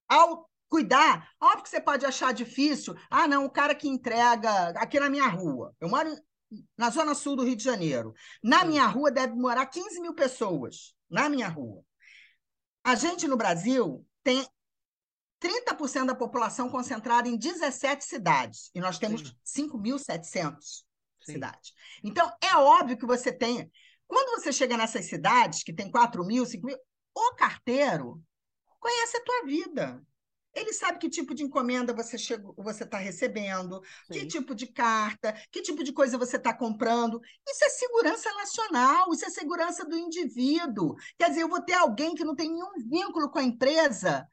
ao 0.07 0.49
cuidar. 0.69 1.31
Óbvio 1.41 1.63
que 1.63 1.71
você 1.71 1.81
pode 1.81 2.05
achar 2.05 2.35
difícil. 2.35 2.95
Ah, 3.11 3.27
não, 3.27 3.47
o 3.47 3.51
cara 3.51 3.75
que 3.75 3.89
entrega 3.89 4.69
aqui 4.77 5.01
na 5.01 5.09
minha 5.09 5.27
rua. 5.27 5.75
Eu 5.81 5.89
moro 5.89 6.15
na 6.77 6.91
zona 6.91 7.15
sul 7.15 7.35
do 7.35 7.45
Rio 7.45 7.57
de 7.57 7.65
Janeiro. 7.65 8.15
Na 8.43 8.65
minha 8.65 8.87
rua 8.87 9.11
deve 9.11 9.35
morar 9.35 9.67
15 9.67 10.01
mil 10.01 10.15
pessoas. 10.15 10.95
Na 11.11 11.31
minha 11.31 11.49
rua. 11.49 11.83
A 12.85 12.95
gente 12.95 13.27
no 13.27 13.37
Brasil 13.37 14.07
tem 14.29 14.47
30% 15.41 16.05
da 16.05 16.15
população 16.15 16.69
concentrada 16.69 17.27
em 17.27 17.39
17 17.39 18.05
cidades, 18.05 18.71
e 18.75 18.81
nós 18.81 18.99
temos 18.99 19.35
5.700 19.43 20.85
cidades. 21.23 21.73
Então, 22.05 22.31
é 22.43 22.55
óbvio 22.57 22.99
que 22.99 23.07
você 23.07 23.33
tem. 23.33 23.71
Quando 24.07 24.39
você 24.39 24.53
chega 24.53 24.77
nessas 24.77 25.07
cidades, 25.07 25.63
que 25.63 25.73
tem 25.73 25.91
4 25.91 26.23
mil, 26.27 26.45
5 26.45 26.67
mil, 26.67 26.77
o 27.15 27.35
carteiro 27.37 28.23
conhece 28.79 29.17
a 29.17 29.25
tua 29.25 29.47
vida. 29.47 30.03
Ele 30.55 30.73
sabe 30.73 30.99
que 30.99 31.09
tipo 31.09 31.35
de 31.35 31.45
encomenda 31.45 31.93
você 31.93 32.17
você 32.57 32.85
está 32.85 32.99
recebendo, 32.99 33.81
Sim. 34.07 34.13
que 34.13 34.27
tipo 34.27 34.55
de 34.55 34.67
carta, 34.67 35.33
que 35.53 35.63
tipo 35.63 35.85
de 35.85 35.93
coisa 35.93 36.19
você 36.19 36.37
está 36.37 36.53
comprando. 36.53 37.21
Isso 37.47 37.65
é 37.65 37.69
segurança 37.69 38.33
nacional, 38.35 39.13
isso 39.13 39.25
é 39.25 39.31
segurança 39.31 39.85
do 39.85 39.97
indivíduo. 39.97 40.95
Quer 41.19 41.29
dizer, 41.29 41.43
eu 41.43 41.49
vou 41.49 41.63
ter 41.63 41.75
alguém 41.75 42.15
que 42.15 42.25
não 42.25 42.35
tem 42.35 42.51
nenhum 42.51 42.73
vínculo 42.89 43.31
com 43.31 43.39
a 43.39 43.45
empresa 43.45 44.27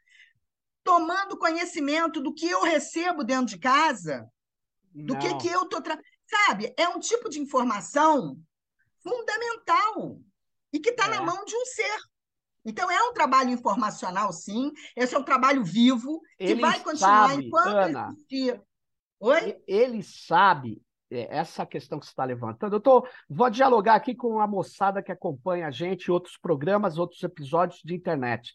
tomando 0.84 1.38
conhecimento 1.38 2.22
do 2.22 2.34
que 2.34 2.48
eu 2.48 2.62
recebo 2.64 3.24
dentro 3.24 3.48
de 3.48 3.58
casa, 3.58 4.30
não. 4.94 5.06
do 5.06 5.18
que, 5.18 5.36
que 5.38 5.48
eu 5.48 5.64
estou. 5.64 5.82
Tra... 5.82 6.00
Sabe? 6.28 6.74
É 6.78 6.88
um 6.88 7.00
tipo 7.00 7.30
de 7.30 7.40
informação 7.40 8.40
fundamental 9.02 10.20
e 10.72 10.80
que 10.80 10.92
está 10.92 11.06
é. 11.06 11.10
na 11.10 11.22
mão 11.22 11.44
de 11.44 11.56
um 11.56 11.66
ser 11.66 12.00
então, 12.66 12.90
é 12.90 13.02
um 13.04 13.14
trabalho 13.14 13.52
informacional, 13.52 14.34
sim. 14.34 14.72
Esse 14.96 15.16
é 15.16 15.20
um 15.20 15.24
trabalho 15.24 15.64
vivo 15.64 16.22
que 16.38 16.46
ele 16.46 16.62
vai 16.62 16.80
continuar 16.80 17.30
sabe, 17.30 17.46
enquanto 17.46 17.68
Ana, 17.68 18.10
existir. 18.12 18.62
Oi? 19.20 19.58
Ele 19.68 20.02
sabe 20.02 20.82
é, 21.12 21.38
essa 21.38 21.66
questão 21.66 22.00
que 22.00 22.06
você 22.06 22.12
está 22.12 22.26
levantando. 22.26 22.76
Eu 22.76 22.80
tô, 22.80 23.08
vou 23.30 23.50
dialogar 23.50 23.96
aqui 23.96 24.16
com 24.16 24.40
a 24.40 24.48
moçada 24.48 25.04
que 25.04 25.12
acompanha 25.12 25.68
a 25.68 25.72
gente, 25.72 26.12
outros 26.12 26.38
programas, 26.38 26.98
outros 26.98 27.22
episódios 27.24 27.82
de 27.84 27.94
internet. 27.94 28.54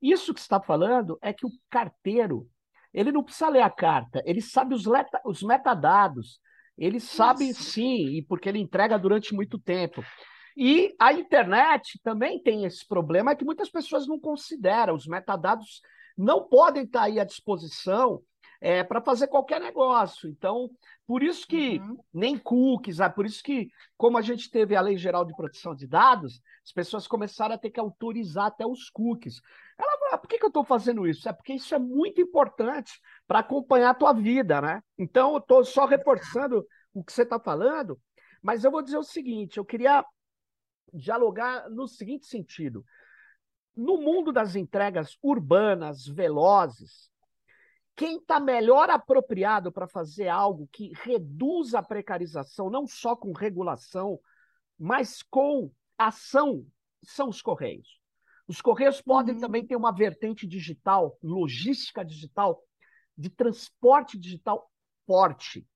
Isso 0.00 0.32
que 0.32 0.40
você 0.40 0.44
está 0.44 0.60
falando 0.60 1.18
é 1.20 1.32
que 1.32 1.44
o 1.44 1.50
carteiro 1.68 2.48
ele 2.92 3.12
não 3.12 3.22
precisa 3.22 3.48
ler 3.48 3.62
a 3.62 3.70
carta, 3.70 4.22
ele 4.24 4.40
sabe 4.40 4.74
os, 4.74 4.84
leta, 4.84 5.20
os 5.24 5.42
metadados, 5.42 6.40
ele 6.76 6.98
sabe 6.98 7.48
Isso. 7.48 7.62
sim, 7.62 8.16
e 8.16 8.22
porque 8.22 8.48
ele 8.48 8.58
entrega 8.58 8.98
durante 8.98 9.34
muito 9.34 9.58
tempo. 9.58 10.02
E 10.62 10.94
a 10.98 11.10
internet 11.14 11.98
também 12.02 12.38
tem 12.38 12.66
esse 12.66 12.86
problema 12.86 13.34
que 13.34 13.46
muitas 13.46 13.70
pessoas 13.70 14.06
não 14.06 14.20
consideram. 14.20 14.94
Os 14.94 15.06
metadados 15.06 15.80
não 16.14 16.46
podem 16.46 16.82
estar 16.82 17.04
aí 17.04 17.18
à 17.18 17.24
disposição 17.24 18.20
é, 18.60 18.84
para 18.84 19.00
fazer 19.00 19.28
qualquer 19.28 19.58
negócio. 19.58 20.28
Então, 20.28 20.68
por 21.06 21.22
isso 21.22 21.46
que 21.46 21.78
uhum. 21.78 21.96
nem 22.12 22.36
cookies, 22.36 23.00
ah, 23.00 23.08
por 23.08 23.24
isso 23.24 23.42
que, 23.42 23.70
como 23.96 24.18
a 24.18 24.20
gente 24.20 24.50
teve 24.50 24.76
a 24.76 24.82
Lei 24.82 24.98
Geral 24.98 25.24
de 25.24 25.34
Proteção 25.34 25.74
de 25.74 25.86
Dados, 25.86 26.42
as 26.62 26.72
pessoas 26.72 27.06
começaram 27.06 27.54
a 27.54 27.58
ter 27.58 27.70
que 27.70 27.80
autorizar 27.80 28.48
até 28.48 28.66
os 28.66 28.90
cookies. 28.90 29.40
Ela 29.78 29.98
fala, 29.98 30.10
ah, 30.12 30.18
por 30.18 30.28
que, 30.28 30.36
que 30.36 30.44
eu 30.44 30.48
estou 30.48 30.62
fazendo 30.62 31.06
isso? 31.06 31.26
É 31.26 31.32
porque 31.32 31.54
isso 31.54 31.74
é 31.74 31.78
muito 31.78 32.20
importante 32.20 33.00
para 33.26 33.38
acompanhar 33.38 33.88
a 33.92 33.94
tua 33.94 34.12
vida, 34.12 34.60
né? 34.60 34.82
Então, 34.98 35.32
eu 35.32 35.38
estou 35.38 35.64
só 35.64 35.86
reforçando 35.86 36.66
o 36.92 37.02
que 37.02 37.14
você 37.14 37.22
está 37.22 37.40
falando, 37.40 37.98
mas 38.42 38.62
eu 38.62 38.70
vou 38.70 38.82
dizer 38.82 38.98
o 38.98 39.02
seguinte: 39.02 39.56
eu 39.56 39.64
queria 39.64 40.04
dialogar 40.92 41.68
no 41.68 41.86
seguinte 41.86 42.26
sentido. 42.26 42.84
No 43.76 43.98
mundo 43.98 44.32
das 44.32 44.56
entregas 44.56 45.16
urbanas, 45.22 46.06
velozes, 46.06 47.10
quem 47.96 48.16
está 48.16 48.40
melhor 48.40 48.88
apropriado 48.90 49.70
para 49.70 49.86
fazer 49.86 50.28
algo 50.28 50.68
que 50.72 50.92
reduza 51.02 51.78
a 51.78 51.82
precarização, 51.82 52.70
não 52.70 52.86
só 52.86 53.14
com 53.14 53.32
regulação, 53.32 54.18
mas 54.78 55.22
com 55.22 55.70
ação, 55.98 56.66
são 57.02 57.28
os 57.28 57.42
Correios. 57.42 58.00
Os 58.48 58.60
Correios 58.60 59.00
podem 59.00 59.34
uhum. 59.34 59.40
também 59.40 59.66
ter 59.66 59.76
uma 59.76 59.92
vertente 59.92 60.46
digital, 60.46 61.18
logística 61.22 62.04
digital, 62.04 62.62
de 63.16 63.28
transporte 63.28 64.18
digital 64.18 64.70
forte. 65.06 65.66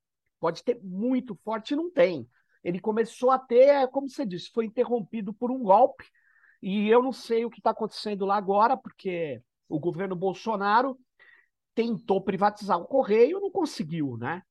Pode 0.40 0.64
ter 0.64 0.81
muito 0.83 1.35
forte, 1.44 1.77
não 1.77 1.90
tem. 1.90 2.29
Ele 2.64 2.81
começou 2.81 3.31
a 3.31 3.38
ter, 3.38 3.87
como 3.88 4.09
você 4.09 4.24
disse, 4.24 4.50
foi 4.50 4.64
interrompido 4.64 5.33
por 5.35 5.50
um 5.50 5.62
golpe, 5.62 6.05
e 6.62 6.88
eu 6.88 7.03
não 7.03 7.12
sei 7.12 7.44
o 7.44 7.50
que 7.50 7.61
está 7.61 7.70
acontecendo 7.70 8.24
lá 8.24 8.37
agora, 8.37 8.74
porque 8.74 9.42
o 9.68 9.79
governo 9.79 10.16
Bolsonaro 10.16 10.98
tentou 11.74 12.22
privatizar 12.22 12.79
o 12.79 12.87
Correio, 12.87 13.40
não 13.40 13.50
conseguiu, 13.50 14.16
né? 14.16 14.42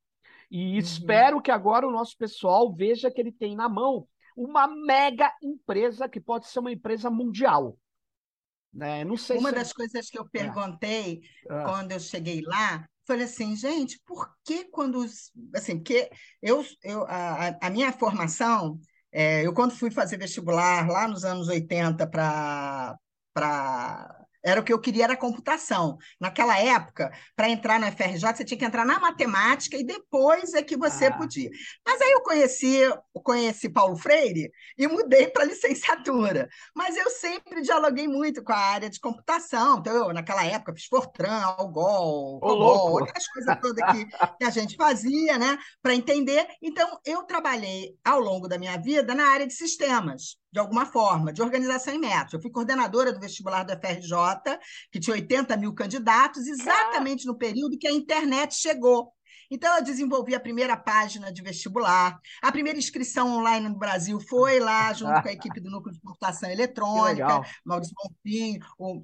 E 0.51 0.73
uhum. 0.73 0.77
espero 0.77 1.41
que 1.41 1.49
agora 1.49 1.87
o 1.87 1.91
nosso 1.91 2.15
pessoal 2.15 2.71
veja 2.71 3.09
que 3.09 3.19
ele 3.19 3.31
tem 3.31 3.55
na 3.55 3.67
mão 3.67 4.07
uma 4.35 4.67
mega 4.67 5.33
empresa 5.41 6.07
que 6.07 6.19
pode 6.19 6.47
ser 6.47 6.59
uma 6.59 6.71
empresa 6.71 7.09
mundial. 7.09 7.77
Né? 8.71 9.03
Não 9.03 9.17
sei 9.17 9.37
uma 9.37 9.49
se... 9.49 9.55
das 9.55 9.73
coisas 9.73 10.09
que 10.09 10.17
eu 10.17 10.23
é. 10.23 10.29
perguntei 10.29 11.21
é. 11.49 11.63
quando 11.63 11.91
eu 11.91 11.99
cheguei 11.99 12.41
lá, 12.41 12.87
falei 13.05 13.25
assim, 13.25 13.55
gente, 13.55 13.99
por 14.05 14.29
que 14.43 14.65
quando. 14.65 15.05
Assim, 15.55 15.77
porque 15.77 16.09
eu, 16.41 16.65
eu, 16.83 17.05
a, 17.07 17.57
a 17.61 17.69
minha 17.69 17.91
formação 17.91 18.79
é, 19.11 19.45
eu, 19.45 19.53
quando 19.53 19.75
fui 19.75 19.91
fazer 19.91 20.17
vestibular 20.17 20.87
lá 20.89 21.07
nos 21.07 21.23
anos 21.23 21.47
80 21.47 22.07
para 22.07 22.97
era 24.43 24.59
o 24.59 24.63
que 24.63 24.73
eu 24.73 24.79
queria, 24.79 25.05
era 25.05 25.15
computação. 25.15 25.97
Naquela 26.19 26.59
época, 26.59 27.11
para 27.35 27.49
entrar 27.49 27.79
no 27.79 27.87
FRJ, 27.87 28.35
você 28.35 28.43
tinha 28.43 28.57
que 28.57 28.65
entrar 28.65 28.85
na 28.85 28.99
matemática 28.99 29.77
e 29.77 29.83
depois 29.83 30.53
é 30.53 30.61
que 30.61 30.75
você 30.75 31.05
ah. 31.05 31.17
podia. 31.17 31.49
Mas 31.85 32.01
aí 32.01 32.11
eu 32.11 32.21
conheci, 32.21 32.79
conheci 33.23 33.69
Paulo 33.69 33.95
Freire 33.95 34.51
e 34.77 34.87
mudei 34.87 35.27
para 35.27 35.45
licenciatura. 35.45 36.49
Mas 36.75 36.97
eu 36.97 37.09
sempre 37.09 37.61
dialoguei 37.61 38.07
muito 38.07 38.43
com 38.43 38.51
a 38.51 38.57
área 38.57 38.89
de 38.89 38.99
computação. 38.99 39.79
Então, 39.79 39.93
eu, 39.93 40.13
naquela 40.13 40.45
época, 40.45 40.73
fiz 40.73 40.85
Fortran, 40.85 41.41
Algol, 41.41 42.39
aquelas 43.03 43.27
coisas 43.27 43.57
todas 43.61 43.91
que, 43.91 44.05
que 44.37 44.43
a 44.43 44.49
gente 44.49 44.75
fazia, 44.75 45.37
né, 45.37 45.57
para 45.81 45.95
entender. 45.95 46.45
Então, 46.61 46.99
eu 47.05 47.23
trabalhei 47.23 47.95
ao 48.03 48.19
longo 48.19 48.47
da 48.47 48.57
minha 48.57 48.77
vida 48.77 49.15
na 49.15 49.27
área 49.27 49.47
de 49.47 49.53
sistemas 49.53 50.42
de 50.53 50.59
alguma 50.59 50.85
forma, 50.85 51.33
de 51.33 51.41
organização 51.41 51.95
em 51.95 51.99
métodos. 51.99 52.33
Eu 52.33 52.41
fui 52.41 52.51
coordenadora 52.51 53.11
do 53.11 53.19
vestibular 53.19 53.63
do 53.63 53.73
FRJ, 53.73 54.59
que 54.91 54.99
tinha 54.99 55.15
80 55.15 55.57
mil 55.57 55.73
candidatos, 55.73 56.45
exatamente 56.45 57.25
no 57.25 57.35
período 57.35 57.77
que 57.77 57.87
a 57.87 57.91
internet 57.91 58.53
chegou. 58.53 59.11
Então, 59.49 59.75
eu 59.75 59.83
desenvolvi 59.83 60.35
a 60.35 60.39
primeira 60.39 60.77
página 60.77 61.33
de 61.33 61.41
vestibular. 61.41 62.19
A 62.41 62.51
primeira 62.51 62.77
inscrição 62.77 63.39
online 63.39 63.67
no 63.67 63.77
Brasil 63.77 64.19
foi 64.19 64.59
lá, 64.59 64.93
junto 64.93 65.19
com 65.23 65.27
a 65.27 65.33
equipe 65.33 65.59
do 65.59 65.71
Núcleo 65.71 65.93
de 65.93 66.01
Computação 66.01 66.49
Eletrônica, 66.49 67.41
Maurício 67.65 67.95
Bonfim, 67.95 68.59
o 68.77 69.03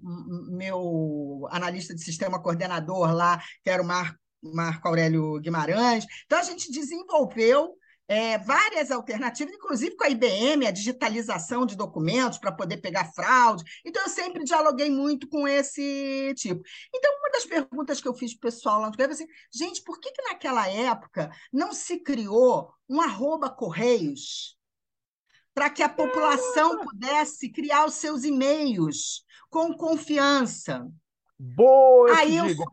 meu 0.56 1.48
analista 1.50 1.96
de 1.96 2.04
sistema 2.04 2.40
coordenador 2.40 3.12
lá, 3.12 3.42
que 3.64 3.72
era 3.72 3.82
o 3.82 3.86
Marco, 3.86 4.20
Marco 4.44 4.88
Aurélio 4.88 5.40
Guimarães. 5.40 6.06
Então, 6.26 6.38
a 6.38 6.44
gente 6.44 6.72
desenvolveu 6.72 7.76
é, 8.10 8.40
várias 8.40 8.90
alternativas, 8.90 9.54
inclusive 9.54 9.96
com 9.96 10.04
a 10.04 10.10
IBM, 10.10 10.66
a 10.66 10.72
digitalização 10.72 11.64
de 11.64 11.78
documentos 11.78 12.40
para 12.40 12.52
poder 12.52 12.78
pegar 12.78 13.14
fraude. 13.14 13.64
Então, 13.86 14.02
eu 14.02 14.10
sempre 14.10 14.44
dialoguei 14.44 14.90
muito 14.90 15.30
com 15.30 15.48
esse 15.48 16.34
tipo. 16.36 16.60
Então, 16.94 17.16
uma 17.20 17.30
das 17.30 17.46
perguntas 17.46 18.02
que 18.02 18.08
eu 18.08 18.16
fiz 18.16 18.34
para 18.34 18.48
o 18.48 18.52
pessoal 18.52 18.82
lá 18.82 18.88
no 18.88 18.94
Twitter, 18.94 19.14
assim, 19.14 19.28
gente, 19.54 19.84
por 19.84 20.00
que, 20.00 20.12
que 20.12 20.24
naquela 20.24 20.68
época 20.68 21.30
não 21.54 21.72
se 21.72 22.00
criou 22.00 22.74
um 22.90 23.00
arroba 23.00 23.48
Correios 23.48 24.58
para 25.54 25.70
que 25.70 25.84
a 25.84 25.90
população 25.90 26.80
pudesse 26.80 27.52
criar 27.52 27.86
os 27.86 27.94
seus 27.94 28.24
e-mails 28.24 29.24
com 29.52 29.72
confiança? 29.72 30.88
Boa, 31.38 32.10
eu 32.10 32.16
Aí 32.16 32.38
eu 32.38 32.48
digo, 32.48 32.64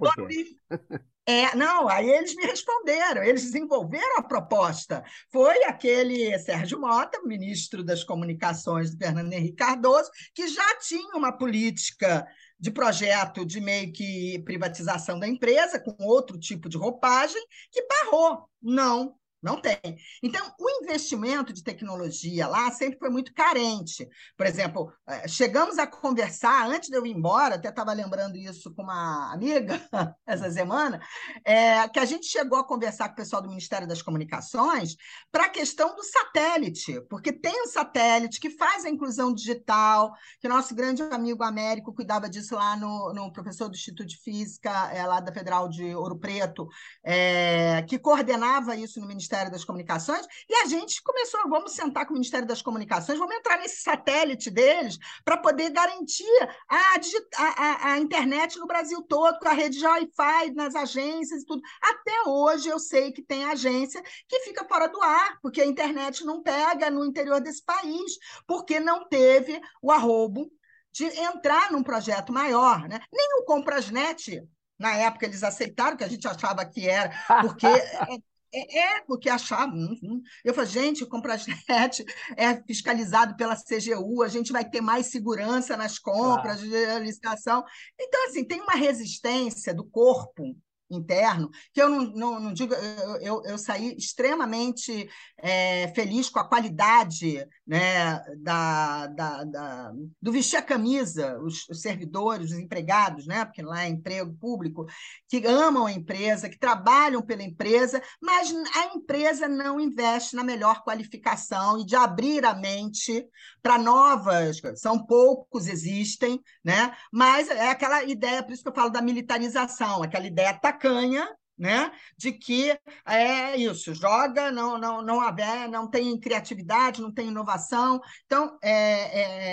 É, 1.29 1.57
não, 1.57 1.89
aí 1.89 2.09
eles 2.09 2.37
me 2.37 2.45
responderam, 2.45 3.25
eles 3.25 3.43
desenvolveram 3.43 4.19
a 4.19 4.23
proposta. 4.23 5.03
Foi 5.33 5.65
aquele 5.65 6.39
Sérgio 6.39 6.81
Mota, 6.81 7.21
ministro 7.25 7.83
das 7.83 8.05
Comunicações 8.05 8.93
do 8.93 8.99
Fernando 8.99 9.33
Henrique 9.33 9.57
Cardoso, 9.57 10.09
que 10.33 10.47
já 10.47 10.79
tinha 10.79 11.17
uma 11.17 11.37
política 11.37 12.25
de 12.59 12.71
projeto 12.71 13.45
de 13.45 13.61
meio 13.61 13.93
que 13.93 14.41
privatização 14.45 15.19
da 15.19 15.27
empresa, 15.27 15.81
com 15.81 15.97
outro 16.05 16.39
tipo 16.39 16.69
de 16.69 16.77
roupagem, 16.77 17.43
que 17.73 17.85
barrou. 17.89 18.49
Não, 18.63 19.17
não 19.47 19.61
tem. 19.61 19.97
Então, 20.21 20.53
o 20.59 20.69
investimento 20.83 21.53
de 21.53 21.63
tecnologia 21.63 22.49
lá 22.49 22.69
sempre 22.73 22.99
foi 22.99 23.09
muito 23.09 23.33
carente. 23.33 24.09
Por 24.37 24.45
exemplo, 24.45 24.93
eh, 25.07 25.29
chegamos 25.29 25.79
a 25.79 25.87
conversar, 25.87 26.69
antes 26.69 26.89
de 26.89 26.97
eu 26.97 27.07
ir 27.07 27.13
embora, 27.13 27.55
até 27.55 27.69
estava 27.69 27.93
lembrando 27.93 28.37
isso 28.37 28.75
com 28.75 28.83
uma 28.83 29.33
amiga 29.33 29.81
essa 30.27 30.51
semana, 30.51 31.01
é, 31.45 31.89
que 31.89 32.01
a 32.01 32.05
gente 32.05 32.27
chegou 32.27 32.59
a 32.59 32.67
conversar 32.67 33.09
com 33.09 33.13
o 33.15 33.17
pessoal 33.17 33.41
do 33.41 33.49
Ministério 33.49 33.87
das 33.87 34.03
Comunicações 34.03 34.97
para 35.31 35.45
a 35.45 35.49
questão 35.49 35.95
do 35.95 36.03
satélite, 36.03 37.01
porque 37.09 37.33
tem 37.33 37.63
um 37.63 37.69
satélite 37.69 38.41
que 38.41 38.51
faz 38.51 38.85
a 38.85 38.91
inclusão 38.91 39.33
digital, 39.33 40.13
que 40.41 40.49
nosso 40.49 40.75
grande 40.75 41.03
amigo 41.03 41.45
Américo 41.45 41.95
cuidava 41.95 42.29
disso 42.29 42.57
lá 42.57 42.77
no, 42.77 43.13
no 43.15 43.33
professor 43.33 43.69
do 43.69 43.77
Instituto 43.77 44.07
de 44.09 44.17
Física, 44.19 44.71
é, 44.93 45.07
lá 45.07 45.21
da 45.21 45.33
Federal 45.33 45.69
de 45.69 45.95
Ouro 45.95 46.19
Preto, 46.19 46.67
é, 47.05 47.83
que 47.83 47.97
coordenava 47.97 48.75
isso 48.75 49.01
no 49.01 49.07
Ministério 49.07 49.36
Ministério 49.37 49.53
das 49.53 49.65
Comunicações, 49.65 50.27
e 50.49 50.55
a 50.55 50.67
gente 50.67 51.03
começou, 51.03 51.41
vamos 51.49 51.73
sentar 51.73 52.07
com 52.07 52.13
o 52.13 52.15
Ministério 52.15 52.49
das 52.49 52.63
Comunicações, 52.63 53.19
vamos 53.19 53.37
entrar 53.37 53.59
nesse 53.59 53.83
satélite 53.83 54.51
deles 54.51 54.99
para 55.25 55.37
poder 55.37 55.71
garantir 55.71 56.25
a, 56.69 56.97
a, 57.37 57.93
a, 57.93 57.99
internet 57.99 58.59
no 58.59 58.67
Brasil 58.67 59.03
todo, 59.03 59.39
com 59.39 59.49
a 59.49 59.53
rede 59.53 59.79
de 59.79 59.87
Wi-Fi 59.87 60.53
nas 60.55 60.75
agências 60.75 61.43
e 61.43 61.47
tudo. 61.47 61.61
Até 61.83 62.29
hoje 62.29 62.69
eu 62.69 62.79
sei 62.79 63.13
que 63.13 63.23
tem 63.23 63.45
agência 63.45 64.03
que 64.27 64.41
fica 64.41 64.65
fora 64.65 64.89
do 64.89 65.01
ar, 65.03 65.39
porque 65.43 65.61
a 65.61 65.67
internet 65.67 66.25
não 66.25 66.43
pega 66.43 66.91
no 66.91 67.05
interior 67.05 67.41
desse 67.41 67.63
país, 67.63 68.13
porque 68.47 68.81
não 68.81 69.07
teve 69.09 69.61
o 69.83 69.93
arrobo 69.93 70.51
de 70.93 71.05
entrar 71.05 71.71
num 71.71 71.83
projeto 71.83 72.33
maior. 72.33 72.89
Né? 72.89 73.01
Nem 73.13 73.41
o 73.41 73.45
Comprasnet, 73.45 74.43
na 74.79 74.97
época 74.97 75.27
eles 75.27 75.43
aceitaram, 75.43 75.97
que 75.97 76.05
a 76.05 76.09
gente 76.09 76.27
achava 76.27 76.65
que 76.65 76.89
era, 76.89 77.13
porque 77.43 77.67
É, 78.53 78.79
é, 78.79 79.01
porque 79.07 79.29
achava. 79.29 79.73
Uhum. 79.73 80.23
Eu 80.45 80.55
falei, 80.55 80.71
gente, 80.71 81.05
o 81.05 81.09
Comprasnet 81.09 82.05
é 82.37 82.63
fiscalizado 82.63 83.37
pela 83.37 83.57
CGU, 83.57 84.23
a 84.23 84.29
gente 84.29 84.53
vai 84.53 84.69
ter 84.69 84.81
mais 84.81 85.07
segurança 85.07 85.77
nas 85.77 85.99
compras, 85.99 86.63
claro. 86.63 87.01
de 87.01 87.05
licitação. 87.07 87.65
Então, 87.99 88.29
assim, 88.29 88.45
tem 88.45 88.61
uma 88.61 88.75
resistência 88.75 89.75
do 89.75 89.85
corpo 89.85 90.57
interno, 90.91 91.51
que 91.73 91.83
eu 91.83 91.89
não, 91.89 92.03
não, 92.13 92.41
não 92.41 92.53
digo, 92.53 92.75
eu, 92.75 93.17
eu, 93.17 93.43
eu, 93.45 93.59
saí 93.59 93.97
extremamente 93.97 95.09
é, 95.39 95.89
feliz 95.89 96.29
com 96.29 96.39
a 96.39 96.49
qualidade 96.49 97.47
né, 97.67 98.21
da, 98.39 99.07
da, 99.09 99.45
da, 99.45 99.93
do 100.23 100.33
vestir 100.33 100.57
a 100.57 100.63
camisa, 100.63 101.39
os, 101.41 101.69
os, 101.69 101.81
servidores, 101.81 102.53
os 102.53 102.59
empregados, 102.59 103.27
né, 103.27 103.45
porque 103.45 103.63
lá 103.63 103.85
é 103.85 103.89
emprego 103.89 104.35
público, 104.35 104.87
que 105.29 105.45
amam 105.47 105.87
a 105.87 105.93
empresa, 105.93 106.49
que 106.49 106.59
trabalham 106.59 107.23
pela 107.23 107.43
empresa, 107.43 108.01
mas 108.21 108.53
a 108.75 108.97
empresa 108.97 109.49
não 109.49 109.81
investe 109.81 110.37
na 110.37 110.45
melhor 110.45 110.83
qualificação 110.85 111.81
e 111.81 111.85
de 111.85 111.97
abrir 111.97 112.45
a 112.45 112.55
mente 112.55 113.27
para 113.63 113.79
novas. 113.79 114.61
São 114.77 115.05
poucos, 115.05 115.67
existem, 115.67 116.41
né, 116.65 116.95
mas 117.13 117.49
é 117.49 117.71
aquela 117.71 118.05
ideia, 118.05 118.43
por 118.43 118.53
isso 118.53 118.63
que 118.63 118.69
eu 118.69 118.75
falo 118.75 118.91
da 118.91 119.03
militarização, 119.03 120.03
aquela 120.03 120.27
ideia 120.27 120.55
tacanha 120.77 121.29
né? 121.59 121.91
De 122.17 122.33
que 122.33 122.79
é 123.07 123.57
isso, 123.57 123.95
joga, 123.95 124.51
não, 124.51 124.79
não, 124.79 125.03
não 125.03 125.21
haver, 125.21 125.69
não 125.69 125.89
tem 125.89 126.19
criatividade, 126.19 127.01
não 127.01 127.13
tem 127.13 127.29
inovação. 127.29 128.01
Então, 128.27 128.59
é, 128.63 128.75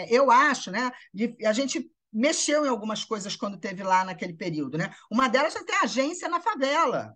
é, 0.01 0.07
eu 0.11 0.29
acho, 0.29 0.69
né? 0.69 0.91
De, 1.13 1.35
a 1.45 1.53
gente 1.53 1.89
mexeu 2.11 2.65
em 2.65 2.69
algumas 2.69 3.03
coisas 3.03 3.35
quando 3.35 3.57
teve 3.57 3.83
lá 3.83 4.03
naquele 4.03 4.33
período, 4.33 4.77
né? 4.77 4.93
Uma 5.09 5.27
delas 5.27 5.55
é 5.55 5.63
ter 5.63 5.75
agência 5.81 6.27
na 6.27 6.41
favela. 6.41 7.15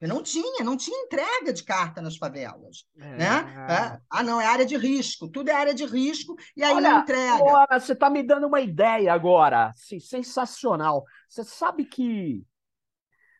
Não 0.00 0.20
tinha, 0.20 0.64
não 0.64 0.76
tinha 0.76 0.98
entrega 1.04 1.52
de 1.52 1.62
carta 1.62 2.02
nas 2.02 2.16
favelas. 2.16 2.84
É. 2.96 3.16
Né? 3.16 3.66
É. 3.68 4.00
Ah, 4.10 4.22
não, 4.24 4.40
é 4.40 4.46
área 4.46 4.66
de 4.66 4.76
risco, 4.76 5.28
tudo 5.28 5.48
é 5.48 5.54
área 5.54 5.72
de 5.72 5.84
risco, 5.84 6.34
e 6.56 6.64
aí 6.64 6.74
Olha, 6.74 6.90
não 6.90 7.00
entrega. 7.02 7.78
você 7.78 7.92
está 7.92 8.10
me 8.10 8.20
dando 8.20 8.48
uma 8.48 8.60
ideia 8.60 9.12
agora, 9.12 9.68
assim, 9.68 10.00
sensacional. 10.00 11.04
Você 11.28 11.44
sabe 11.44 11.84
que 11.84 12.44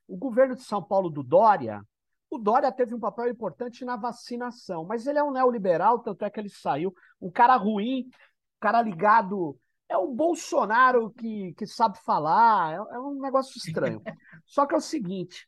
o 0.07 0.17
governo 0.17 0.55
de 0.55 0.63
São 0.63 0.83
Paulo 0.83 1.09
do 1.09 1.23
Dória, 1.23 1.83
o 2.31 2.39
Dória 2.39 2.73
teve 2.73 2.95
um 2.95 3.01
papel 3.01 3.29
importante 3.29 3.85
na 3.85 3.97
vacinação, 3.97 4.85
mas 4.85 5.07
ele 5.07 5.19
é 5.19 5.23
um 5.23 5.31
neoliberal, 5.31 5.99
tanto 5.99 6.25
é 6.25 6.31
que 6.31 6.41
ele 6.41 6.49
saiu. 6.49 6.95
Um 7.21 7.31
cara 7.31 7.57
ruim, 7.57 8.07
um 8.07 8.61
cara 8.61 8.81
ligado. 8.81 9.59
É 9.89 9.97
o 9.99 10.09
Bolsonaro 10.09 11.11
que, 11.11 11.53
que 11.55 11.67
sabe 11.67 11.99
falar, 11.99 12.73
é, 12.73 12.95
é 12.95 12.99
um 12.99 13.21
negócio 13.21 13.59
estranho. 13.59 14.01
Só 14.47 14.65
que 14.65 14.75
é 14.75 14.79
o 14.79 14.81
seguinte: 14.81 15.47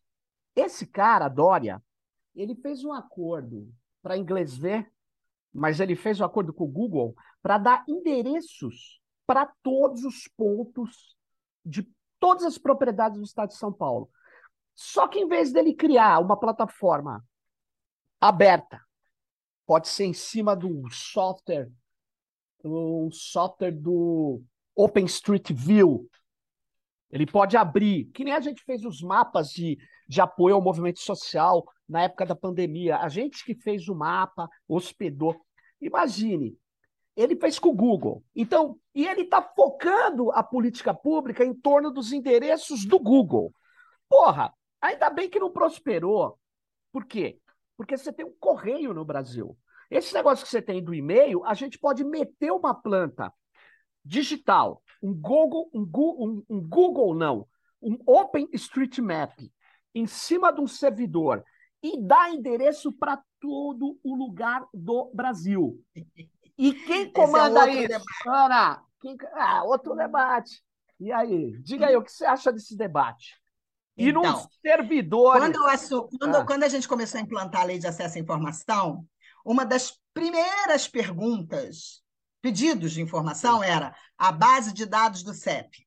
esse 0.55 0.87
cara, 0.87 1.29
Dória, 1.29 1.83
ele 2.35 2.55
fez 2.55 2.85
um 2.85 2.93
acordo 2.93 3.73
para 4.03 4.19
inglês 4.19 4.55
ver, 4.55 4.87
mas 5.53 5.81
ele 5.81 5.97
fez 5.97 6.21
um 6.21 6.25
acordo 6.25 6.53
com 6.53 6.65
o 6.65 6.71
Google 6.71 7.15
para 7.41 7.57
dar 7.57 7.85
endereços 7.89 9.01
para 9.27 9.47
todos 9.63 10.05
os 10.05 10.29
pontos 10.37 11.17
de 11.65 11.91
todas 12.21 12.45
as 12.45 12.59
propriedades 12.59 13.19
do 13.19 13.25
estado 13.25 13.49
de 13.49 13.57
São 13.57 13.73
Paulo. 13.73 14.11
Só 14.75 15.07
que 15.07 15.19
em 15.19 15.29
vez 15.29 15.53
dele 15.53 15.75
criar 15.75 16.21
uma 16.21 16.39
plataforma 16.39 17.25
aberta, 18.21 18.81
pode 19.67 19.89
ser 19.89 20.05
em 20.05 20.13
cima 20.13 20.57
do 20.57 20.89
software, 20.91 21.71
um 22.65 23.11
software 23.11 23.73
do 23.73 24.43
OpenStreetView, 24.75 26.09
ele 27.15 27.27
pode 27.27 27.57
abrir, 27.57 28.07
que 28.07 28.25
nem 28.25 28.33
a 28.33 28.41
gente 28.41 28.65
fez 28.65 28.85
os 28.85 29.01
mapas 29.01 29.51
de, 29.51 29.79
de 30.09 30.21
apoio 30.21 30.57
ao 30.57 30.61
movimento 30.61 30.99
social 30.99 31.65
na 31.89 32.03
época 32.03 32.27
da 32.27 32.35
pandemia. 32.35 32.99
A 32.99 33.09
gente 33.09 33.45
que 33.45 33.55
fez 33.55 33.89
o 33.89 33.95
mapa, 33.95 34.49
hospedou. 34.67 35.41
Imagine, 35.81 36.59
ele 37.15 37.37
fez 37.37 37.57
com 37.57 37.69
o 37.69 37.75
Google. 37.75 38.25
Então, 38.35 38.81
e 38.93 39.07
ele 39.07 39.23
está 39.23 39.41
focando 39.41 40.33
a 40.33 40.43
política 40.43 40.93
pública 40.93 41.45
em 41.45 41.55
torno 41.55 41.93
dos 41.93 42.13
endereços 42.13 42.85
do 42.85 42.99
Google. 42.99 43.55
Porra, 44.09 44.53
ainda 44.87 45.11
bem 45.11 45.29
que 45.29 45.39
não 45.39 45.51
prosperou. 45.51 46.39
Por 46.93 47.05
quê? 47.05 47.39
Porque 47.77 47.97
você 47.97 48.13
tem 48.13 48.25
um 48.25 48.35
correio 48.39 48.95
no 48.95 49.05
Brasil. 49.05 49.57
Esse 49.91 50.15
negócio 50.15 50.45
que 50.45 50.51
você 50.51 50.63
tem 50.63 50.83
do 50.83 50.95
e-mail, 50.95 51.45
a 51.45 51.55
gente 51.55 51.79
pode 51.79 52.05
meter 52.05 52.51
uma 52.53 52.75
planta 52.75 53.33
digital 54.05 54.83
um 55.05 55.13
Google, 55.13 55.69
um 55.75 55.85
Google, 55.85 56.27
um, 56.27 56.57
um 56.57 56.61
Google 56.67 57.15
não, 57.15 57.47
um 57.83 57.99
Open 58.07 58.49
Street 58.55 58.99
Map 58.99 59.39
em 59.95 60.07
cima 60.07 60.51
de 60.51 60.63
um 60.63 60.67
servidor 60.67 61.45
e 61.83 62.01
dá 62.01 62.31
endereço 62.31 62.91
para 62.91 63.23
todo 63.39 63.99
o 64.03 64.15
lugar 64.15 64.67
do 64.73 65.11
Brasil. 65.13 65.79
E 66.57 66.73
quem 66.73 67.03
é 67.03 67.11
comanda 67.11 67.69
é 67.69 67.85
isso? 67.85 68.05
Ana, 68.27 68.83
quem... 68.99 69.15
ah, 69.35 69.63
outro 69.65 69.95
debate. 69.95 70.65
E 70.99 71.13
aí, 71.13 71.53
diga 71.61 71.89
aí, 71.89 71.97
o 71.97 72.03
que 72.03 72.11
você 72.11 72.25
acha 72.25 72.51
desse 72.51 72.75
debate? 72.75 73.39
E 73.97 74.09
então, 74.09 74.23
num 74.23 74.47
servidor. 74.61 75.39
Quando, 75.39 75.59
quando, 76.19 76.37
ah. 76.37 76.45
quando 76.45 76.63
a 76.65 76.69
gente 76.69 76.89
começou 76.89 77.19
a 77.19 77.23
implantar 77.23 77.63
a 77.63 77.65
lei 77.65 77.79
de 77.79 77.87
acesso 77.87 78.19
à 78.19 78.21
informação, 78.21 79.07
uma 79.45 79.65
das 79.65 80.01
primeiras 80.13 80.89
perguntas 80.89 82.03
pedidos 82.41 82.93
de 82.93 83.01
informação 83.03 83.63
era 83.63 83.95
a 84.19 84.33
base 84.33 84.73
de 84.73 84.87
dados 84.87 85.23
do 85.23 85.33
CEP. 85.33 85.87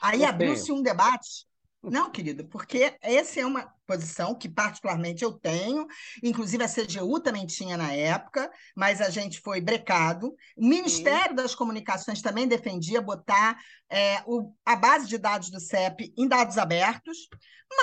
Aí 0.00 0.24
abriu-se 0.24 0.70
um 0.70 0.82
debate. 0.82 1.46
Não, 1.82 2.10
querido, 2.10 2.46
porque 2.46 2.96
essa 3.00 3.40
é 3.40 3.46
uma 3.46 3.73
posição 3.86 4.34
que 4.34 4.48
particularmente 4.48 5.24
eu 5.24 5.32
tenho, 5.32 5.86
inclusive 6.22 6.64
a 6.64 6.68
CGU 6.68 7.20
também 7.20 7.46
tinha 7.46 7.76
na 7.76 7.92
época, 7.92 8.50
mas 8.76 9.00
a 9.00 9.10
gente 9.10 9.40
foi 9.40 9.60
brecado. 9.60 10.34
O 10.56 10.66
Ministério 10.66 11.30
Sim. 11.30 11.34
das 11.34 11.54
Comunicações 11.54 12.22
também 12.22 12.48
defendia 12.48 13.00
botar 13.00 13.58
é, 13.90 14.22
o, 14.26 14.54
a 14.64 14.76
base 14.76 15.06
de 15.06 15.18
dados 15.18 15.50
do 15.50 15.60
CEP 15.60 16.12
em 16.16 16.26
dados 16.26 16.58
abertos, 16.58 17.28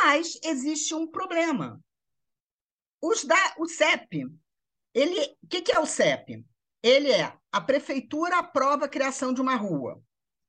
mas 0.04 0.38
existe 0.44 0.94
um 0.94 1.08
problema. 1.08 1.80
Os 3.02 3.24
da, 3.24 3.56
o 3.58 3.68
CEP, 3.68 4.28
ele, 4.94 5.20
o 5.42 5.48
que, 5.48 5.62
que 5.62 5.72
é 5.72 5.80
o 5.80 5.86
CEP? 5.86 6.46
ele 6.84 7.12
é 7.12 7.34
a 7.52 7.62
prefeitura 7.62 8.40
aprova 8.40 8.86
a 8.86 8.90
criação 8.90 9.34
de 9.34 9.42
uma 9.42 9.56
rua. 9.56 10.02